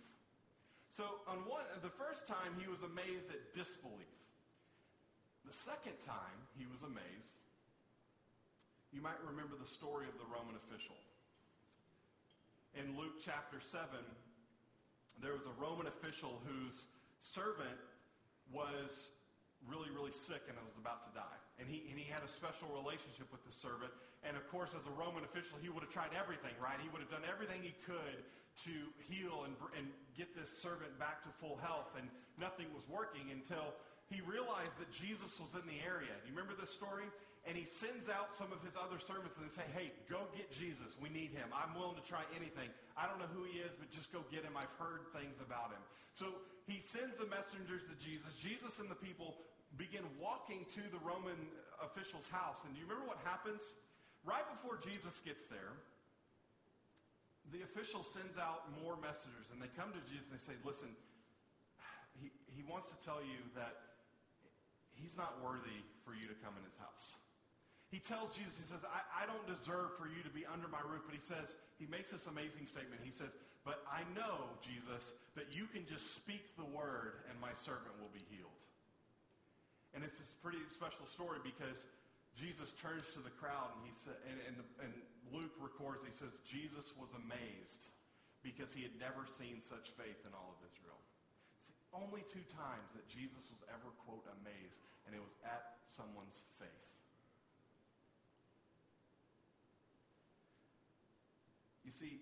So 0.91 1.27
on 1.27 1.43
one, 1.51 1.67
the 1.83 1.91
first 1.91 2.29
time 2.31 2.55
he 2.59 2.71
was 2.71 2.87
amazed 2.87 3.31
at 3.31 3.51
disbelief. 3.51 4.15
The 5.43 5.53
second 5.53 5.99
time 6.07 6.39
he 6.55 6.71
was 6.71 6.87
amazed, 6.87 7.35
you 8.95 9.03
might 9.03 9.19
remember 9.27 9.59
the 9.59 9.67
story 9.67 10.07
of 10.07 10.15
the 10.23 10.29
Roman 10.31 10.55
official. 10.55 10.95
In 12.75 12.99
Luke 12.99 13.23
chapter 13.23 13.63
7, 13.63 13.87
there 15.23 15.31
was 15.31 15.47
a 15.47 15.55
Roman 15.63 15.87
official 15.87 16.43
whose 16.43 16.91
servant 17.23 17.79
was 18.51 19.15
really, 19.71 19.89
really 19.95 20.11
sick 20.11 20.43
and 20.51 20.59
was 20.59 20.75
about 20.75 21.07
to 21.07 21.13
die. 21.15 21.39
And 21.63 21.71
he, 21.71 21.87
and 21.87 21.95
he 21.95 22.03
had 22.03 22.27
a 22.27 22.29
special 22.29 22.67
relationship 22.75 23.31
with 23.31 23.47
the 23.47 23.55
servant. 23.55 23.95
And 24.27 24.35
of 24.35 24.43
course, 24.51 24.75
as 24.75 24.91
a 24.91 24.95
Roman 24.99 25.23
official, 25.23 25.55
he 25.63 25.71
would 25.71 25.87
have 25.87 25.95
tried 25.95 26.19
everything, 26.19 26.51
right? 26.59 26.75
He 26.83 26.91
would 26.91 26.99
have 26.99 27.15
done 27.15 27.23
everything 27.23 27.63
he 27.63 27.79
could 27.87 28.27
to 28.67 28.75
heal 29.07 29.47
and, 29.47 29.55
and 29.79 29.87
get 30.19 30.35
this 30.35 30.51
servant 30.51 30.99
back 30.99 31.23
to 31.25 31.31
full 31.39 31.63
health. 31.63 31.95
And 31.95 32.11
nothing 32.43 32.67
was 32.75 32.83
working 32.91 33.31
until 33.31 33.71
he 34.11 34.19
realized 34.27 34.83
that 34.83 34.91
Jesus 34.91 35.39
was 35.39 35.55
in 35.55 35.63
the 35.71 35.79
area. 35.79 36.11
Do 36.11 36.27
you 36.27 36.35
remember 36.35 36.59
this 36.59 36.75
story? 36.75 37.07
And 37.45 37.53
he 37.53 37.69
sends 37.69 38.09
out 38.09 38.33
some 38.33 38.49
of 38.57 38.65
his 38.65 38.73
other 38.73 38.97
servants 38.97 39.37
and 39.37 39.45
they 39.45 39.53
say, 39.53 39.69
hey, 39.77 39.93
go 40.09 40.25
get 40.33 40.49
Jesus. 40.49 40.97
We 40.97 41.13
need 41.13 41.37
him. 41.37 41.53
I'm 41.53 41.77
willing 41.77 42.01
to 42.01 42.07
try 42.07 42.25
anything. 42.33 42.73
I 42.97 43.05
don't 43.05 43.21
know 43.21 43.29
who 43.37 43.45
he 43.45 43.61
is, 43.61 43.77
but 43.77 43.93
just 43.93 44.09
go 44.09 44.25
get 44.33 44.49
him. 44.49 44.57
I've 44.57 44.73
heard 44.81 45.05
things 45.13 45.37
about 45.45 45.69
him. 45.69 45.85
So 46.17 46.41
he 46.65 46.81
sends 46.81 47.21
the 47.21 47.29
messengers 47.29 47.85
to 47.85 47.95
Jesus. 48.01 48.33
Jesus 48.41 48.81
and 48.81 48.89
the 48.89 48.97
people 48.97 49.37
begin 49.77 50.09
walking 50.17 50.65
to 50.73 50.83
the 50.89 51.01
Roman 51.05 51.37
official's 51.85 52.25
house. 52.33 52.65
And 52.65 52.73
do 52.73 52.81
you 52.81 52.89
remember 52.89 53.05
what 53.05 53.21
happens? 53.29 53.77
Right 54.25 54.47
before 54.57 54.81
Jesus 54.81 55.21
gets 55.21 55.45
there, 55.45 55.77
the 57.53 57.61
official 57.61 58.01
sends 58.01 58.41
out 58.41 58.65
more 58.81 58.97
messengers, 58.97 59.53
and 59.53 59.61
they 59.61 59.69
come 59.77 59.93
to 59.93 60.01
Jesus 60.09 60.25
and 60.33 60.41
they 60.41 60.41
say, 60.41 60.57
listen, 60.65 60.89
he, 62.17 62.33
he 62.49 62.65
wants 62.65 62.89
to 62.89 62.97
tell 63.05 63.21
you 63.21 63.37
that 63.53 64.01
he's 64.97 65.19
not 65.19 65.37
worthy 65.45 65.85
for 66.09 66.17
you 66.17 66.25
to 66.25 66.37
come 66.41 66.57
in 66.57 66.65
his 66.65 66.79
house. 66.81 67.21
He 67.95 68.03
tells 68.03 68.35
Jesus, 68.35 68.59
he 68.59 68.67
says, 68.67 68.83
I, 68.83 69.23
I 69.23 69.25
don't 69.31 69.47
deserve 69.47 69.95
for 69.95 70.11
you 70.11 70.19
to 70.27 70.33
be 70.35 70.43
under 70.51 70.67
my 70.67 70.83
roof, 70.83 71.07
but 71.07 71.15
he 71.15 71.23
says, 71.23 71.55
he 71.79 71.87
makes 71.87 72.11
this 72.11 72.27
amazing 72.27 72.67
statement. 72.67 72.99
He 73.07 73.15
says, 73.15 73.39
but 73.63 73.87
I 73.87 74.03
know, 74.19 74.51
Jesus, 74.59 75.15
that 75.39 75.55
you 75.55 75.71
can 75.71 75.87
just 75.87 76.11
speak 76.11 76.59
the 76.59 76.67
word 76.67 77.23
and 77.31 77.39
my 77.39 77.55
servant 77.55 77.95
will 78.03 78.11
be 78.11 78.27
healed. 78.35 78.59
And 79.95 80.03
it's 80.03 80.19
this 80.19 80.35
pretty 80.43 80.59
special 80.75 81.07
story 81.07 81.39
because 81.47 81.87
Jesus 82.35 82.75
turns 82.83 83.15
to 83.15 83.23
the 83.23 83.31
crowd 83.31 83.71
and 83.79 83.87
he 83.87 83.95
said, 83.95 84.19
and, 84.27 84.43
and, 84.43 84.59
the, 84.59 84.67
and 84.83 84.91
Luke 85.31 85.55
records, 85.63 86.03
he 86.03 86.11
says, 86.11 86.43
Jesus 86.43 86.99
was 86.99 87.15
amazed 87.15 87.95
because 88.43 88.75
he 88.75 88.83
had 88.83 88.99
never 88.99 89.23
seen 89.23 89.63
such 89.63 89.95
faith 89.95 90.19
in 90.27 90.35
all 90.35 90.51
of 90.51 90.59
Israel. 90.67 90.99
It's 91.63 91.71
the 91.71 91.79
only 91.95 92.27
two 92.27 92.43
times 92.59 92.91
that 92.99 93.07
Jesus 93.07 93.47
was 93.55 93.63
ever, 93.71 93.95
quote, 94.03 94.27
amazed, 94.43 94.83
and 95.07 95.15
it 95.15 95.23
was 95.23 95.39
at 95.47 95.79
someone's 95.87 96.43
faith. 96.59 96.94
You 101.85 101.93
see, 101.93 102.19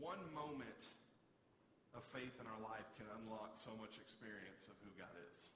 one 0.00 0.20
moment 0.32 0.90
of 1.92 2.00
faith 2.10 2.32
in 2.40 2.48
our 2.48 2.62
life 2.64 2.88
can 2.96 3.04
unlock 3.20 3.54
so 3.60 3.76
much 3.76 4.00
experience 4.00 4.66
of 4.72 4.76
who 4.80 4.90
God 4.96 5.12
is. 5.28 5.52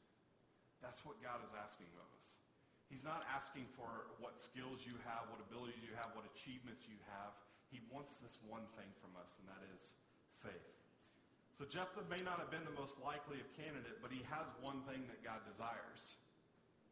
That's 0.85 1.01
what 1.09 1.17
God 1.25 1.41
is 1.41 1.57
asking 1.57 1.89
of 1.97 2.05
us. 2.21 2.37
He's 2.87 3.03
not 3.03 3.27
asking 3.27 3.67
for 3.75 4.13
what 4.23 4.39
skills 4.39 4.87
you 4.87 4.95
have, 5.03 5.27
what 5.33 5.43
abilities 5.43 5.83
you 5.83 5.97
have, 5.99 6.15
what 6.15 6.29
achievements 6.29 6.87
you 6.87 7.01
have. 7.11 7.35
He 7.73 7.83
wants 7.91 8.21
this 8.23 8.39
one 8.47 8.63
thing 8.79 8.87
from 9.03 9.17
us, 9.19 9.35
and 9.43 9.51
that 9.51 9.65
is 9.75 9.97
faith. 10.39 10.71
So 11.51 11.67
Jephthah 11.67 12.07
may 12.07 12.21
not 12.23 12.39
have 12.39 12.53
been 12.53 12.63
the 12.63 12.79
most 12.79 13.01
likely 13.03 13.43
of 13.43 13.49
candidate, 13.59 13.99
but 14.05 14.15
he 14.15 14.23
has 14.31 14.47
one 14.63 14.85
thing 14.87 15.03
that 15.11 15.25
God 15.25 15.43
desires, 15.49 16.15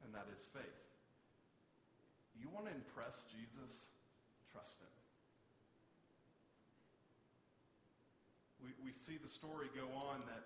and 0.02 0.10
that 0.16 0.26
is 0.32 0.48
faith. 0.50 0.82
You 2.34 2.50
want 2.50 2.66
to 2.66 2.74
impress 2.74 3.22
Jesus? 3.30 3.94
Trust 4.50 4.82
him. 4.82 4.90
We, 8.58 8.73
we 8.84 8.92
see 8.92 9.16
the 9.16 9.28
story 9.28 9.72
go 9.72 9.88
on 9.96 10.20
that 10.28 10.44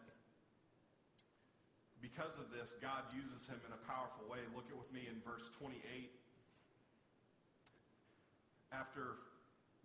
because 1.99 2.39
of 2.39 2.47
this, 2.55 2.79
God 2.79 3.03
uses 3.11 3.51
him 3.51 3.59
in 3.67 3.75
a 3.75 3.83
powerful 3.83 4.23
way. 4.31 4.39
Look 4.55 4.71
at 4.71 4.79
with 4.79 4.91
me 4.95 5.11
in 5.11 5.19
verse 5.27 5.51
28. 5.59 5.75
After 8.71 9.19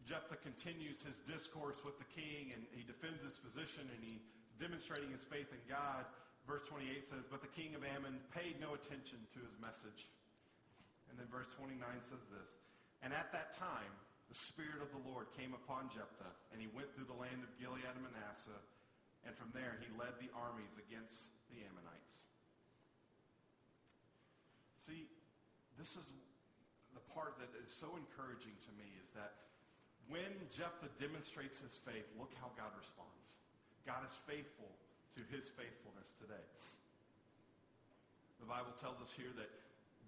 Jephthah 0.05 0.37
continues 0.45 1.01
his 1.01 1.25
discourse 1.25 1.81
with 1.81 1.97
the 1.97 2.05
king 2.13 2.53
and 2.53 2.61
he 2.69 2.85
defends 2.85 3.25
his 3.25 3.33
position 3.41 3.89
and 3.89 3.99
he's 4.05 4.29
demonstrating 4.61 5.09
his 5.09 5.25
faith 5.25 5.49
in 5.49 5.61
God, 5.65 6.05
verse 6.45 6.61
28 6.69 7.01
says, 7.01 7.25
But 7.25 7.41
the 7.41 7.49
king 7.49 7.73
of 7.73 7.81
Ammon 7.81 8.21
paid 8.29 8.61
no 8.61 8.77
attention 8.77 9.17
to 9.33 9.39
his 9.41 9.57
message. 9.57 10.05
And 11.09 11.17
then 11.17 11.25
verse 11.33 11.49
29 11.57 11.81
says 12.05 12.21
this, 12.29 12.61
And 13.01 13.09
at 13.09 13.33
that 13.33 13.57
time, 13.57 13.89
the 14.33 14.41
Spirit 14.41 14.81
of 14.81 14.89
the 14.89 15.05
Lord 15.05 15.29
came 15.37 15.53
upon 15.53 15.93
Jephthah, 15.93 16.33
and 16.49 16.57
he 16.57 16.65
went 16.73 16.89
through 16.97 17.05
the 17.05 17.13
land 17.13 17.45
of 17.45 17.53
Gilead 17.61 17.85
and 17.85 18.01
Manasseh, 18.01 18.65
and 19.29 19.37
from 19.37 19.53
there 19.53 19.77
he 19.77 19.85
led 19.93 20.17
the 20.17 20.33
armies 20.33 20.73
against 20.81 21.29
the 21.53 21.61
Ammonites. 21.61 22.25
See, 24.81 25.05
this 25.77 25.93
is 25.93 26.09
the 26.97 27.05
part 27.13 27.37
that 27.37 27.53
is 27.61 27.69
so 27.69 27.93
encouraging 27.93 28.57
to 28.65 28.71
me 28.73 28.89
is 29.05 29.13
that 29.13 29.37
when 30.09 30.33
Jephthah 30.49 30.89
demonstrates 30.97 31.61
his 31.61 31.77
faith, 31.77 32.09
look 32.17 32.33
how 32.41 32.49
God 32.57 32.73
responds. 32.73 33.37
God 33.85 34.01
is 34.01 34.17
faithful 34.25 34.73
to 35.13 35.21
his 35.29 35.53
faithfulness 35.53 36.09
today. 36.17 36.47
The 38.41 38.49
Bible 38.49 38.73
tells 38.81 38.97
us 38.97 39.13
here 39.13 39.29
that 39.37 39.53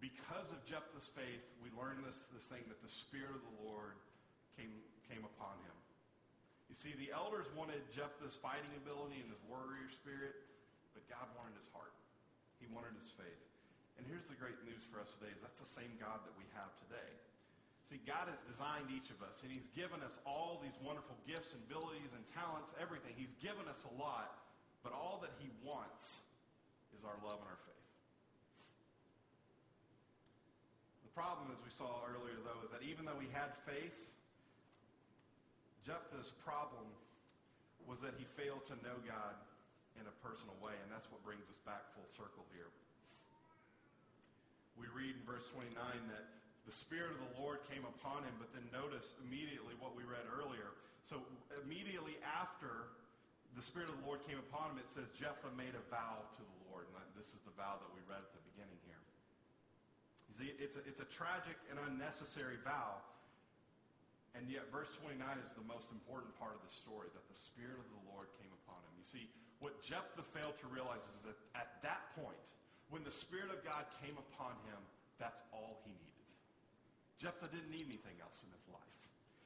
because 0.01 0.49
of 0.49 0.65
Jephthah's 0.65 1.13
faith, 1.13 1.45
we 1.61 1.69
learn 1.77 2.01
this, 2.01 2.25
this 2.33 2.49
thing 2.49 2.65
that 2.73 2.81
the 2.81 2.89
Spirit 2.89 3.37
of 3.37 3.45
the 3.45 3.57
Lord 3.61 4.01
came, 4.55 4.73
came 5.07 5.23
upon 5.23 5.55
him. 5.63 5.77
You 6.67 6.75
see, 6.75 6.95
the 6.97 7.13
elders 7.13 7.47
wanted 7.55 7.79
Jephthah's 7.93 8.35
fighting 8.35 8.71
ability 8.75 9.21
and 9.21 9.29
his 9.31 9.39
warrior 9.47 9.87
spirit. 9.91 10.35
But 10.95 11.03
God 11.11 11.27
wanted 11.35 11.59
his 11.59 11.67
heart. 11.75 11.91
He 12.63 12.71
wanted 12.71 12.95
his 12.95 13.11
faith. 13.19 13.43
And 13.99 14.07
here's 14.07 14.27
the 14.31 14.39
great 14.39 14.59
news 14.63 14.83
for 14.87 15.03
us 15.03 15.11
today 15.19 15.31
is 15.31 15.43
that's 15.43 15.59
the 15.59 15.67
same 15.67 15.91
God 15.99 16.23
that 16.23 16.35
we 16.39 16.47
have 16.55 16.71
today. 16.87 17.11
See, 17.85 18.01
God 18.01 18.25
has 18.31 18.41
designed 18.49 18.89
each 18.89 19.13
of 19.13 19.21
us, 19.21 19.45
and 19.45 19.53
he's 19.53 19.69
given 19.77 20.01
us 20.01 20.17
all 20.25 20.57
these 20.57 20.73
wonderful 20.81 21.13
gifts 21.29 21.53
and 21.53 21.61
abilities 21.69 22.09
and 22.17 22.25
talents, 22.33 22.73
everything. 22.81 23.13
He's 23.13 23.37
given 23.37 23.69
us 23.69 23.85
a 23.85 23.93
lot, 24.01 24.41
but 24.81 24.89
all 24.89 25.21
that 25.21 25.29
he 25.37 25.53
wants 25.61 26.25
is 26.97 27.05
our 27.05 27.13
love 27.21 27.37
and 27.45 27.49
our 27.51 27.61
faith. 27.61 27.87
The 31.05 31.13
problem, 31.13 31.53
as 31.53 31.61
we 31.61 31.69
saw 31.69 32.01
earlier, 32.09 32.41
though, 32.41 32.57
is 32.65 32.73
that 32.73 32.81
even 32.81 33.05
though 33.05 33.21
he 33.21 33.29
had 33.29 33.53
faith, 33.69 33.93
Jephthah's 35.85 36.33
problem 36.41 36.89
was 37.85 38.01
that 38.01 38.17
he 38.17 38.25
failed 38.33 38.65
to 38.73 38.75
know 38.81 38.97
God 39.05 39.37
in 40.01 40.09
a 40.09 40.15
personal 40.25 40.57
way. 40.57 40.73
And 40.81 40.89
that's 40.89 41.05
what 41.13 41.21
brings 41.21 41.45
us 41.45 41.61
back 41.61 41.93
full 41.93 42.09
circle 42.09 42.43
here. 42.49 42.73
We 44.75 44.89
read 44.91 45.13
in 45.13 45.23
verse 45.23 45.47
29 45.53 45.77
that 46.09 46.25
the 46.65 46.73
Spirit 46.73 47.13
of 47.13 47.21
the 47.21 47.33
Lord 47.37 47.61
came 47.69 47.85
upon 47.85 48.25
him, 48.25 48.33
but 48.41 48.49
then 48.51 48.65
notice 48.73 49.13
immediately 49.21 49.77
what 49.77 49.93
we 49.93 50.01
read 50.03 50.25
earlier. 50.33 50.73
So 51.05 51.21
immediately 51.61 52.17
after 52.25 52.89
the 53.53 53.61
Spirit 53.61 53.87
of 53.93 53.95
the 54.01 54.05
Lord 54.09 54.25
came 54.25 54.41
upon 54.41 54.73
him, 54.73 54.81
it 54.81 54.89
says 54.89 55.07
Jephthah 55.13 55.53
made 55.53 55.77
a 55.77 55.85
vow 55.93 56.25
to 56.35 56.41
the 56.41 56.57
Lord. 56.67 56.89
And 56.91 57.07
this 57.13 57.31
is 57.31 57.39
the 57.45 57.53
vow 57.53 57.77
that 57.77 57.91
we 57.93 58.01
read 58.09 58.19
at 58.19 58.33
the 58.33 58.43
beginning 58.51 58.81
here. 58.83 58.99
You 60.27 60.33
see, 60.35 60.49
it's 60.57 60.75
a, 60.75 60.83
it's 60.83 60.99
a 60.99 61.07
tragic 61.07 61.55
and 61.69 61.77
unnecessary 61.77 62.57
vow. 62.65 62.99
And 64.35 64.51
yet 64.51 64.67
verse 64.67 64.91
29 64.99 65.19
is 65.39 65.55
the 65.55 65.63
most 65.63 65.89
important 65.95 66.35
part 66.35 66.53
of 66.53 66.61
the 66.61 66.73
story, 66.73 67.07
that 67.15 67.23
the 67.31 67.39
Spirit 67.39 67.79
of 67.79 67.87
the 67.87 68.03
Lord 68.11 68.27
came 68.35 68.51
upon 68.63 68.83
him. 68.83 68.93
You 68.99 69.07
see, 69.07 69.25
what 69.63 69.79
Jephthah 69.79 70.27
failed 70.35 70.59
to 70.59 70.67
realize 70.67 71.07
is 71.07 71.23
that 71.23 71.39
at 71.55 71.79
that 71.87 72.11
point, 72.19 72.39
when 72.91 73.01
the 73.07 73.15
Spirit 73.15 73.49
of 73.49 73.63
God 73.63 73.87
came 74.03 74.19
upon 74.19 74.59
him, 74.67 74.77
that's 75.15 75.41
all 75.55 75.79
he 75.87 75.95
needed. 75.95 76.29
Jephthah 77.15 77.47
didn't 77.47 77.71
need 77.71 77.87
anything 77.87 78.19
else 78.19 78.43
in 78.43 78.51
his 78.51 78.67
life. 78.67 78.99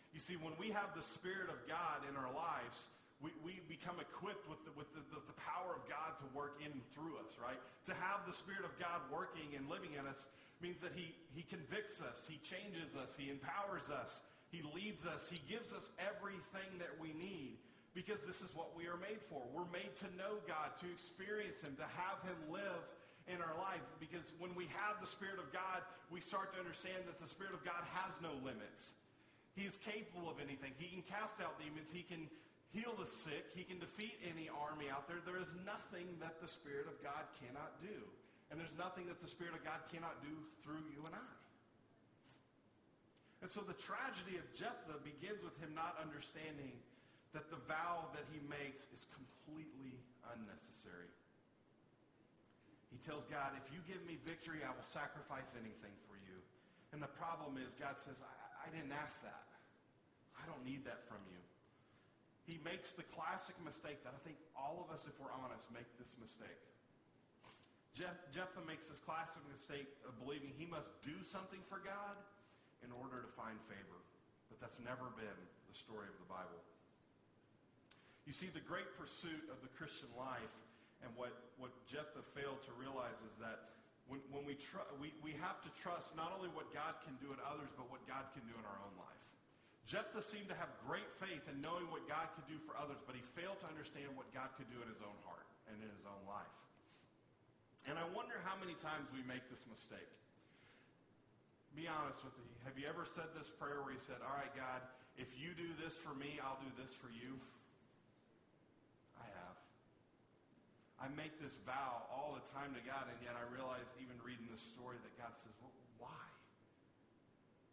You 0.10 0.18
see, 0.18 0.42
when 0.42 0.58
we 0.58 0.74
have 0.74 0.98
the 0.98 1.06
Spirit 1.06 1.54
of 1.54 1.62
God 1.70 2.02
in 2.10 2.18
our 2.18 2.34
lives, 2.34 2.90
we, 3.22 3.30
we 3.46 3.62
become 3.70 4.02
equipped 4.02 4.50
with, 4.50 4.64
the, 4.66 4.74
with 4.74 4.90
the, 4.98 5.06
the, 5.14 5.22
the 5.30 5.38
power 5.38 5.78
of 5.78 5.86
God 5.86 6.18
to 6.18 6.26
work 6.34 6.58
in 6.64 6.74
and 6.74 6.86
through 6.96 7.22
us, 7.22 7.38
right? 7.38 7.60
To 7.86 7.94
have 7.94 8.26
the 8.26 8.34
Spirit 8.34 8.66
of 8.66 8.74
God 8.82 9.06
working 9.14 9.54
and 9.54 9.70
living 9.70 9.94
in 9.94 10.10
us 10.10 10.26
means 10.64 10.82
that 10.82 10.92
he, 10.96 11.14
he 11.36 11.44
convicts 11.46 12.02
us, 12.02 12.28
he 12.28 12.42
changes 12.42 12.98
us, 12.98 13.16
he 13.16 13.30
empowers 13.30 13.88
us, 13.92 14.20
he 14.52 14.62
leads 14.74 15.06
us, 15.06 15.30
he 15.30 15.40
gives 15.48 15.74
us 15.74 15.90
everything 16.00 16.78
that 16.80 16.94
we 17.00 17.14
need 17.14 17.58
because 17.94 18.26
this 18.26 18.42
is 18.42 18.54
what 18.54 18.78
we 18.78 18.86
are 18.86 18.98
made 19.02 19.22
for. 19.30 19.42
We're 19.50 19.70
made 19.74 19.98
to 20.06 20.10
know 20.14 20.38
God, 20.46 20.78
to 20.82 20.88
experience 20.88 21.62
Him, 21.62 21.74
to 21.82 21.88
have 21.98 22.22
Him 22.22 22.38
live 22.48 22.86
in 23.26 23.42
our 23.42 23.58
life. 23.58 23.84
Because 23.98 24.34
when 24.38 24.54
we 24.54 24.70
have 24.78 25.02
the 25.02 25.10
Spirit 25.10 25.42
of 25.42 25.50
God, 25.50 25.82
we 26.14 26.22
start 26.22 26.54
to 26.54 26.60
understand 26.62 27.10
that 27.10 27.18
the 27.18 27.30
Spirit 27.30 27.58
of 27.58 27.66
God 27.66 27.82
has 27.98 28.22
no 28.22 28.38
limits. 28.46 28.94
He 29.58 29.66
is 29.66 29.76
capable 29.82 30.30
of 30.30 30.38
anything. 30.38 30.78
He 30.78 30.94
can 30.94 31.02
cast 31.02 31.42
out 31.42 31.58
demons. 31.58 31.90
He 31.90 32.06
can 32.06 32.30
heal 32.70 32.94
the 32.94 33.10
sick. 33.10 33.50
He 33.58 33.66
can 33.66 33.82
defeat 33.82 34.22
any 34.22 34.48
army 34.48 34.94
out 34.94 35.10
there. 35.10 35.20
There 35.26 35.42
is 35.42 35.52
nothing 35.66 36.06
that 36.22 36.38
the 36.38 36.48
Spirit 36.48 36.86
of 36.86 37.02
God 37.02 37.26
cannot 37.42 37.82
do. 37.82 37.98
And 38.54 38.58
there's 38.58 38.74
nothing 38.78 39.10
that 39.10 39.22
the 39.22 39.30
Spirit 39.30 39.58
of 39.58 39.66
God 39.66 39.82
cannot 39.90 40.22
do 40.22 40.34
through 40.62 40.86
you 40.94 41.06
and 41.06 41.14
I. 41.18 41.39
And 43.40 43.48
so 43.48 43.64
the 43.64 43.78
tragedy 43.78 44.36
of 44.36 44.46
Jephthah 44.52 45.00
begins 45.04 45.40
with 45.40 45.56
him 45.64 45.72
not 45.72 45.96
understanding 45.96 46.76
that 47.32 47.48
the 47.48 47.62
vow 47.70 48.12
that 48.12 48.28
he 48.34 48.44
makes 48.52 48.90
is 48.92 49.08
completely 49.16 49.96
unnecessary. 50.36 51.08
He 52.92 52.98
tells 53.06 53.24
God, 53.30 53.54
if 53.56 53.70
you 53.70 53.80
give 53.86 54.02
me 54.04 54.18
victory, 54.26 54.66
I 54.66 54.74
will 54.74 54.84
sacrifice 54.84 55.54
anything 55.56 55.94
for 56.10 56.18
you. 56.20 56.42
And 56.92 57.00
the 57.00 57.12
problem 57.16 57.62
is, 57.62 57.78
God 57.78 58.02
says, 58.02 58.20
I, 58.26 58.34
I 58.66 58.68
didn't 58.74 58.92
ask 58.92 59.22
that. 59.22 59.46
I 60.36 60.44
don't 60.50 60.66
need 60.66 60.84
that 60.90 61.06
from 61.06 61.22
you. 61.30 61.40
He 62.50 62.58
makes 62.66 62.98
the 62.98 63.06
classic 63.14 63.54
mistake 63.62 64.02
that 64.02 64.18
I 64.18 64.22
think 64.26 64.42
all 64.58 64.82
of 64.82 64.90
us, 64.90 65.06
if 65.06 65.14
we're 65.22 65.30
honest, 65.30 65.70
make 65.70 65.86
this 66.02 66.18
mistake. 66.18 66.58
Jeff, 67.94 68.18
Jephthah 68.34 68.66
makes 68.66 68.90
this 68.90 68.98
classic 68.98 69.46
mistake 69.46 69.86
of 70.02 70.18
believing 70.18 70.50
he 70.58 70.66
must 70.66 70.90
do 71.06 71.14
something 71.22 71.62
for 71.70 71.78
God 71.78 72.18
in 72.84 72.92
order 72.96 73.22
to 73.24 73.30
find 73.36 73.58
favor. 73.68 74.00
But 74.48 74.60
that's 74.64 74.80
never 74.82 75.12
been 75.16 75.40
the 75.70 75.76
story 75.76 76.10
of 76.10 76.18
the 76.18 76.30
Bible. 76.30 76.60
You 78.26 78.34
see, 78.34 78.50
the 78.54 78.64
great 78.64 78.90
pursuit 78.94 79.50
of 79.50 79.58
the 79.66 79.72
Christian 79.74 80.10
life 80.14 80.54
and 81.02 81.10
what, 81.16 81.34
what 81.58 81.72
Jephthah 81.88 82.26
failed 82.36 82.62
to 82.68 82.74
realize 82.76 83.18
is 83.26 83.34
that 83.40 83.74
when, 84.10 84.20
when 84.34 84.44
we, 84.44 84.58
tr- 84.58 84.86
we, 84.98 85.14
we 85.22 85.38
have 85.38 85.62
to 85.62 85.70
trust 85.78 86.18
not 86.18 86.34
only 86.34 86.50
what 86.52 86.70
God 86.74 86.98
can 87.06 87.14
do 87.22 87.30
in 87.30 87.40
others, 87.46 87.70
but 87.78 87.88
what 87.94 88.02
God 88.10 88.26
can 88.34 88.44
do 88.50 88.54
in 88.58 88.66
our 88.66 88.80
own 88.82 88.94
life. 88.98 89.24
Jephthah 89.86 90.22
seemed 90.22 90.50
to 90.54 90.58
have 90.58 90.70
great 90.86 91.10
faith 91.18 91.42
in 91.50 91.58
knowing 91.66 91.90
what 91.90 92.06
God 92.06 92.30
could 92.38 92.46
do 92.46 92.62
for 92.62 92.78
others, 92.78 93.02
but 93.06 93.18
he 93.18 93.26
failed 93.34 93.58
to 93.66 93.68
understand 93.70 94.14
what 94.14 94.30
God 94.30 94.54
could 94.54 94.70
do 94.70 94.78
in 94.82 94.90
his 94.90 95.02
own 95.02 95.18
heart 95.26 95.50
and 95.66 95.82
in 95.82 95.90
his 95.90 96.06
own 96.06 96.22
life. 96.30 96.54
And 97.90 97.98
I 97.98 98.06
wonder 98.14 98.38
how 98.46 98.54
many 98.62 98.78
times 98.78 99.10
we 99.10 99.26
make 99.26 99.42
this 99.50 99.66
mistake. 99.66 100.10
Be 101.78 101.86
honest 101.86 102.22
with 102.26 102.36
me. 102.42 102.50
Have 102.66 102.76
you 102.78 102.90
ever 102.90 103.06
said 103.06 103.30
this 103.38 103.48
prayer 103.48 103.82
where 103.82 103.94
you 103.94 104.04
said, 104.04 104.20
All 104.26 104.36
right, 104.36 104.52
God, 104.58 104.82
if 105.20 105.30
you 105.36 105.54
do 105.54 105.70
this 105.78 105.96
for 105.96 106.16
me, 106.16 106.40
I'll 106.40 106.60
do 106.64 106.72
this 106.80 106.92
for 106.96 107.12
you? 107.12 107.36
I 109.20 109.28
have. 109.28 109.58
I 111.00 111.08
make 111.16 111.40
this 111.40 111.60
vow 111.64 112.08
all 112.12 112.36
the 112.36 112.46
time 112.52 112.76
to 112.76 112.82
God, 112.84 113.08
and 113.08 113.20
yet 113.24 113.36
I 113.36 113.44
realize, 113.52 113.88
even 114.00 114.16
reading 114.24 114.48
this 114.52 114.64
story, 114.64 115.00
that 115.00 115.14
God 115.16 115.32
says, 115.36 115.52
well, 115.64 115.72
why? 116.00 116.26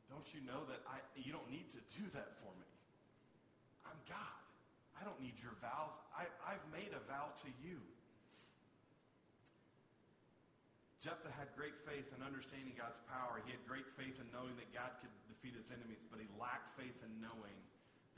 Don't 0.06 0.26
you 0.30 0.42
know 0.46 0.62
that 0.70 0.82
I, 0.86 1.02
you 1.18 1.34
don't 1.34 1.50
need 1.50 1.66
to 1.74 1.82
do 1.98 2.06
that 2.14 2.38
for 2.38 2.50
me? 2.54 2.70
I'm 3.82 3.98
God. 4.06 4.38
I 4.94 5.02
don't 5.02 5.18
need 5.18 5.34
your 5.42 5.54
vows. 5.58 5.98
I, 6.14 6.30
I've 6.46 6.62
made 6.70 6.94
a 6.94 7.02
vow 7.10 7.34
to 7.42 7.50
you. 7.62 7.82
Jephthah 11.06 11.30
had 11.38 11.46
great 11.54 11.78
faith 11.86 12.10
in 12.10 12.18
understanding 12.18 12.74
God's 12.74 12.98
power. 13.06 13.38
He 13.46 13.54
had 13.54 13.62
great 13.62 13.86
faith 13.94 14.18
in 14.18 14.26
knowing 14.34 14.58
that 14.58 14.66
God 14.74 14.90
could 14.98 15.14
defeat 15.30 15.54
his 15.54 15.70
enemies, 15.70 16.02
but 16.10 16.18
he 16.18 16.26
lacked 16.34 16.74
faith 16.74 16.98
in 16.98 17.22
knowing 17.22 17.54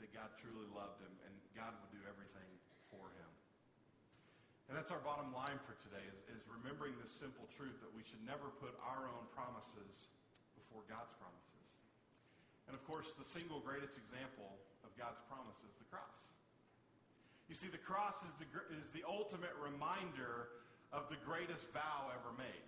that 0.01 0.09
God 0.09 0.33
truly 0.41 0.65
loved 0.73 0.97
him 0.97 1.13
and 1.29 1.33
God 1.53 1.69
would 1.69 1.93
do 1.93 2.01
everything 2.09 2.49
for 2.89 3.13
him. 3.13 3.29
And 4.65 4.73
that's 4.73 4.89
our 4.89 5.05
bottom 5.05 5.29
line 5.37 5.61
for 5.69 5.77
today 5.77 6.01
is, 6.01 6.17
is 6.33 6.41
remembering 6.49 6.97
this 6.97 7.13
simple 7.13 7.45
truth 7.53 7.77
that 7.85 7.93
we 7.93 8.01
should 8.01 8.25
never 8.25 8.49
put 8.57 8.73
our 8.81 9.05
own 9.05 9.29
promises 9.37 10.09
before 10.57 10.81
God's 10.89 11.13
promises. 11.21 11.69
And 12.65 12.73
of 12.73 12.81
course, 12.89 13.13
the 13.13 13.25
single 13.25 13.61
greatest 13.61 14.01
example 14.01 14.57
of 14.81 14.89
God's 14.97 15.21
promise 15.29 15.61
is 15.61 15.77
the 15.77 15.85
cross. 15.93 16.33
You 17.45 17.53
see, 17.53 17.69
the 17.69 17.81
cross 17.85 18.17
is 18.25 18.33
the, 18.41 18.49
is 18.81 18.89
the 18.97 19.05
ultimate 19.05 19.53
reminder 19.61 20.57
of 20.89 21.05
the 21.13 21.21
greatest 21.21 21.69
vow 21.69 22.09
ever 22.09 22.33
made. 22.33 22.65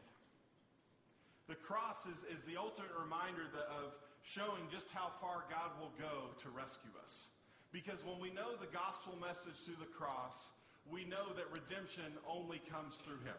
The 1.50 1.56
cross 1.56 2.06
is, 2.06 2.22
is 2.30 2.46
the 2.46 2.58
ultimate 2.58 2.94
reminder 2.94 3.50
that, 3.52 3.68
of 3.72 3.98
showing 4.22 4.70
just 4.70 4.90
how 4.94 5.10
far 5.20 5.50
God 5.50 5.74
will 5.82 5.94
go 5.98 6.34
to 6.42 6.48
rescue 6.54 6.94
us. 7.02 7.30
Because 7.72 8.04
when 8.04 8.20
we 8.20 8.30
know 8.30 8.54
the 8.60 8.70
gospel 8.70 9.16
message 9.18 9.58
through 9.64 9.80
the 9.80 9.90
cross, 9.90 10.52
we 10.90 11.06
know 11.06 11.32
that 11.34 11.48
redemption 11.50 12.12
only 12.28 12.62
comes 12.70 13.00
through 13.02 13.22
him. 13.24 13.38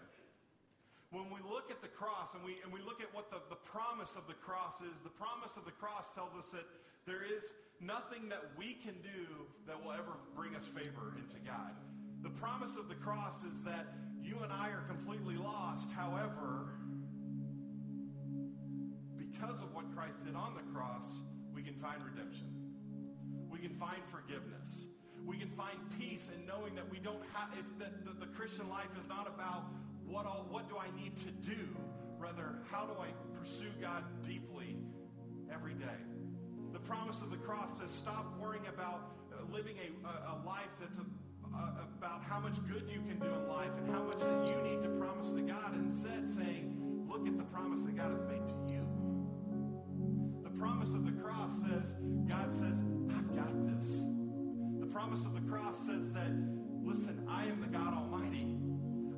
When 1.12 1.28
we 1.28 1.44
look 1.44 1.68
at 1.68 1.84
the 1.84 1.92
cross 1.92 2.32
and 2.32 2.40
we, 2.40 2.56
and 2.64 2.72
we 2.72 2.80
look 2.80 3.04
at 3.04 3.12
what 3.12 3.28
the, 3.28 3.44
the 3.52 3.60
promise 3.68 4.16
of 4.16 4.24
the 4.24 4.38
cross 4.40 4.80
is, 4.80 5.04
the 5.04 5.12
promise 5.12 5.60
of 5.60 5.68
the 5.68 5.76
cross 5.76 6.16
tells 6.16 6.32
us 6.32 6.48
that 6.56 6.64
there 7.04 7.20
is 7.20 7.52
nothing 7.80 8.32
that 8.32 8.40
we 8.56 8.80
can 8.80 8.96
do 9.04 9.28
that 9.66 9.76
will 9.76 9.92
ever 9.92 10.16
bring 10.34 10.56
us 10.56 10.66
favor 10.66 11.12
into 11.20 11.36
God. 11.44 11.76
The 12.22 12.30
promise 12.30 12.76
of 12.80 12.88
the 12.88 12.94
cross 12.94 13.44
is 13.44 13.62
that 13.64 13.92
you 14.22 14.38
and 14.42 14.52
I 14.52 14.70
are 14.70 14.86
completely 14.88 15.36
lost. 15.36 15.90
However, 15.92 16.80
because 19.42 19.60
of 19.60 19.74
what 19.74 19.84
Christ 19.96 20.24
did 20.24 20.36
on 20.36 20.54
the 20.54 20.62
cross, 20.72 21.20
we 21.52 21.62
can 21.62 21.74
find 21.74 21.98
redemption. 22.04 22.46
We 23.50 23.58
can 23.58 23.74
find 23.74 23.98
forgiveness. 24.10 24.86
We 25.26 25.36
can 25.36 25.50
find 25.50 25.78
peace 25.98 26.30
in 26.34 26.46
knowing 26.46 26.76
that 26.76 26.88
we 26.88 26.98
don't 26.98 27.22
have, 27.34 27.50
it's 27.58 27.72
that 27.72 28.04
the, 28.04 28.12
the 28.24 28.30
Christian 28.32 28.68
life 28.68 28.90
is 28.98 29.08
not 29.08 29.26
about 29.26 29.64
what, 30.06 30.26
all, 30.26 30.46
what 30.48 30.68
do 30.68 30.76
I 30.76 30.94
need 30.96 31.16
to 31.18 31.30
do, 31.30 31.58
rather, 32.18 32.58
how 32.70 32.86
do 32.86 32.92
I 33.00 33.08
pursue 33.36 33.70
God 33.80 34.04
deeply 34.24 34.76
every 35.52 35.74
day. 35.74 36.00
The 36.72 36.80
promise 36.80 37.20
of 37.20 37.30
the 37.30 37.36
cross 37.36 37.78
says 37.78 37.90
stop 37.90 38.38
worrying 38.40 38.66
about 38.72 39.16
uh, 39.32 39.52
living 39.52 39.74
a, 39.78 40.06
a, 40.06 40.34
a 40.34 40.46
life 40.46 40.70
that's 40.80 40.98
a, 40.98 41.04
about 41.98 42.22
how 42.22 42.38
much 42.38 42.56
good 42.68 42.88
you 42.88 43.02
can 43.02 43.18
do 43.18 43.26
in 43.26 43.48
life 43.48 43.76
and 43.76 43.90
how 43.92 44.02
much 44.02 44.22
you 44.48 44.56
need 44.62 44.82
to 44.82 44.88
promise 45.00 45.32
to 45.32 45.42
God. 45.42 45.74
Instead, 45.74 46.30
saying, 46.30 46.78
look 47.08 47.26
at 47.26 47.36
the 47.36 47.44
promise 47.44 47.82
that 47.82 47.96
God 47.96 48.12
has 48.12 48.22
made 48.22 48.48
to 48.48 48.71
you 48.71 48.71
promise 50.62 50.94
of 50.94 51.04
the 51.04 51.20
cross 51.20 51.50
says, 51.60 51.96
God 52.28 52.54
says, 52.54 52.82
I've 53.10 53.34
got 53.34 53.50
this. 53.66 54.04
The 54.78 54.86
promise 54.86 55.24
of 55.24 55.34
the 55.34 55.40
cross 55.50 55.76
says 55.76 56.12
that, 56.12 56.30
listen, 56.84 57.26
I 57.28 57.46
am 57.46 57.60
the 57.60 57.66
God 57.66 57.92
Almighty. 57.92 58.46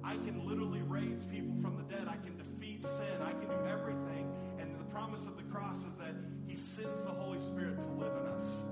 I 0.03 0.15
can 0.25 0.41
literally 0.49 0.81
raise 0.81 1.25
people 1.25 1.55
from 1.61 1.77
the 1.77 1.83
dead. 1.83 2.09
I 2.09 2.17
can 2.25 2.39
defeat 2.39 2.83
sin. 2.83 3.21
I 3.23 3.33
can 3.33 3.49
do 3.49 3.69
everything. 3.71 4.27
And 4.59 4.75
the 4.81 4.85
promise 4.85 5.27
of 5.27 5.37
the 5.37 5.43
cross 5.43 5.85
is 5.85 5.99
that 5.99 6.15
he 6.47 6.57
sends 6.57 7.03
the 7.03 7.11
Holy 7.11 7.41
Spirit 7.41 7.79
to 7.79 7.89
live 7.89 8.17
in 8.23 8.27
us. 8.33 8.63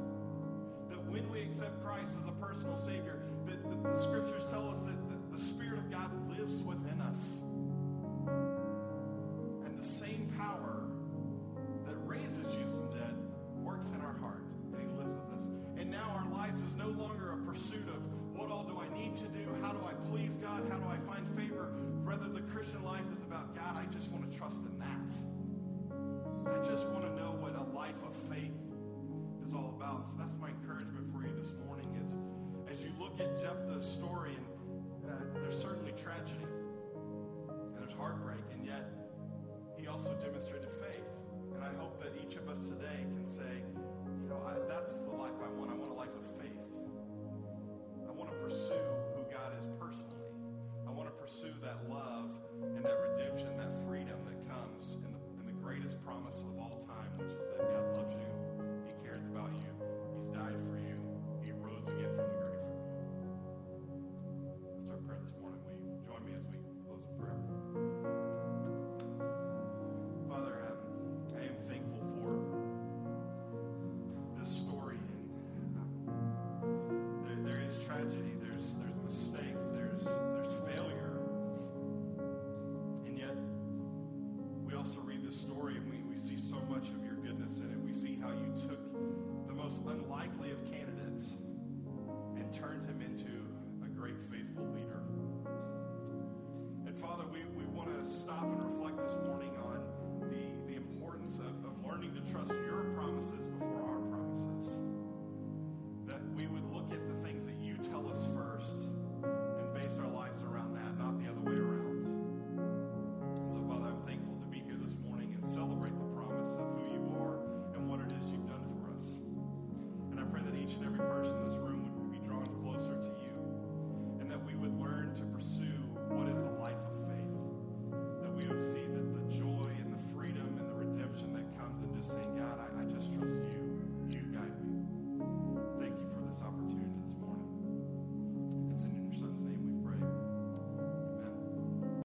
That 0.88 1.04
when 1.04 1.30
we 1.30 1.42
accept 1.42 1.84
Christ 1.84 2.16
as 2.18 2.26
a 2.26 2.32
personal 2.32 2.78
Savior, 2.78 3.20
that 3.44 3.68
the, 3.68 3.86
the 3.86 4.00
scriptures 4.00 4.44
tell 4.50 4.66
us 4.70 4.86
that 4.86 4.96
the, 5.10 5.36
the 5.36 5.42
Spirit 5.42 5.78
of 5.78 5.90
God 5.90 6.10
lives 6.38 6.62
within 6.62 7.02
us. 7.02 7.38
And 9.66 9.78
the 9.78 9.86
same 9.86 10.32
power 10.38 10.86
works 13.82 13.94
in 13.94 14.00
our 14.04 14.14
heart, 14.20 14.44
and 14.72 14.80
he 14.80 14.86
lives 14.96 15.14
with 15.18 15.38
us. 15.38 15.48
And 15.76 15.90
now 15.90 16.14
our 16.14 16.38
lives 16.38 16.62
is 16.62 16.74
no 16.74 16.88
longer 16.88 17.32
a 17.32 17.36
pursuit 17.50 17.88
of 17.88 18.02
what 18.38 18.50
all 18.50 18.64
do 18.64 18.78
I 18.78 18.86
need 18.96 19.16
to 19.16 19.26
do? 19.34 19.46
How 19.60 19.72
do 19.72 19.80
I 19.84 19.92
please 20.10 20.36
God? 20.36 20.62
How 20.70 20.76
do 20.76 20.86
I 20.86 20.98
find 21.10 21.28
favor? 21.36 21.68
Rather, 22.04 22.28
the 22.28 22.42
Christian 22.52 22.84
life 22.84 23.06
is 23.12 23.22
about 23.22 23.54
God, 23.54 23.76
I 23.76 23.86
just 23.92 24.10
want 24.10 24.30
to 24.30 24.38
trust 24.38 24.60
in 24.62 24.78
that. 24.78 25.10
I 26.46 26.58
just 26.64 26.86
want 26.88 27.04
to 27.04 27.12
know 27.18 27.34
what 27.40 27.54
a 27.54 27.66
life 27.74 27.98
of 28.06 28.14
faith 28.30 28.54
is 29.44 29.54
all 29.54 29.74
about. 29.76 30.06
So 30.06 30.14
that's 30.18 30.34
my 30.40 30.50
encouragement 30.50 31.10
for 31.10 31.22
you 31.26 31.34
this 31.34 31.52
morning 31.66 31.88
is 32.06 32.14
as 32.70 32.82
you 32.82 32.90
look 32.98 33.20
at 33.20 33.40
Jephthah's 33.40 33.84
story, 33.84 34.36
and 34.36 35.10
uh, 35.10 35.40
there's 35.42 35.60
certainly 35.60 35.92
tragedy, 35.92 36.46
and 37.50 37.76
there's 37.76 37.96
heartbreak, 37.98 38.42
and 38.52 38.64
yet 38.64 38.90
he 39.76 39.86
also 39.86 40.14
demonstrated 40.22 40.70
faith. 40.80 40.91
And 41.62 41.70
I 41.70 41.80
hope 41.80 42.02
that 42.02 42.10
each 42.18 42.34
of 42.34 42.48
us 42.48 42.58
today 42.66 43.06
can 43.14 43.22
say, 43.22 43.62
you 44.18 44.28
know, 44.28 44.42
I, 44.42 44.58
that's 44.66 44.98
the 44.98 45.14
life 45.14 45.38
I 45.38 45.46
want. 45.54 45.70
I 45.70 45.74
want 45.78 45.92
a 45.92 45.94
life 45.94 46.10
of 46.10 46.26
faith. 46.42 46.58
I 48.08 48.10
want 48.10 48.34
to 48.34 48.38
pursue 48.42 48.82
who 49.14 49.22
God 49.30 49.54
is 49.62 49.70
personally. 49.78 50.26
I 50.86 50.90
want 50.90 51.06
to 51.06 51.14
pursue 51.14 51.54
that 51.62 51.86
love 51.86 52.34
and 52.74 52.84
that 52.84 52.98
redemption, 52.98 53.54
that 53.58 53.70
freedom 53.86 54.18
that 54.26 54.42
comes 54.50 54.98
in 55.06 55.14
the, 55.14 55.22
in 55.38 55.46
the 55.46 55.54
greatest 55.62 56.02
promise 56.02 56.42
of 56.42 56.58
all 56.58 56.82
time, 56.82 57.14
which 57.14 57.30
is 57.30 57.46
that 57.54 57.70
God 57.70 57.91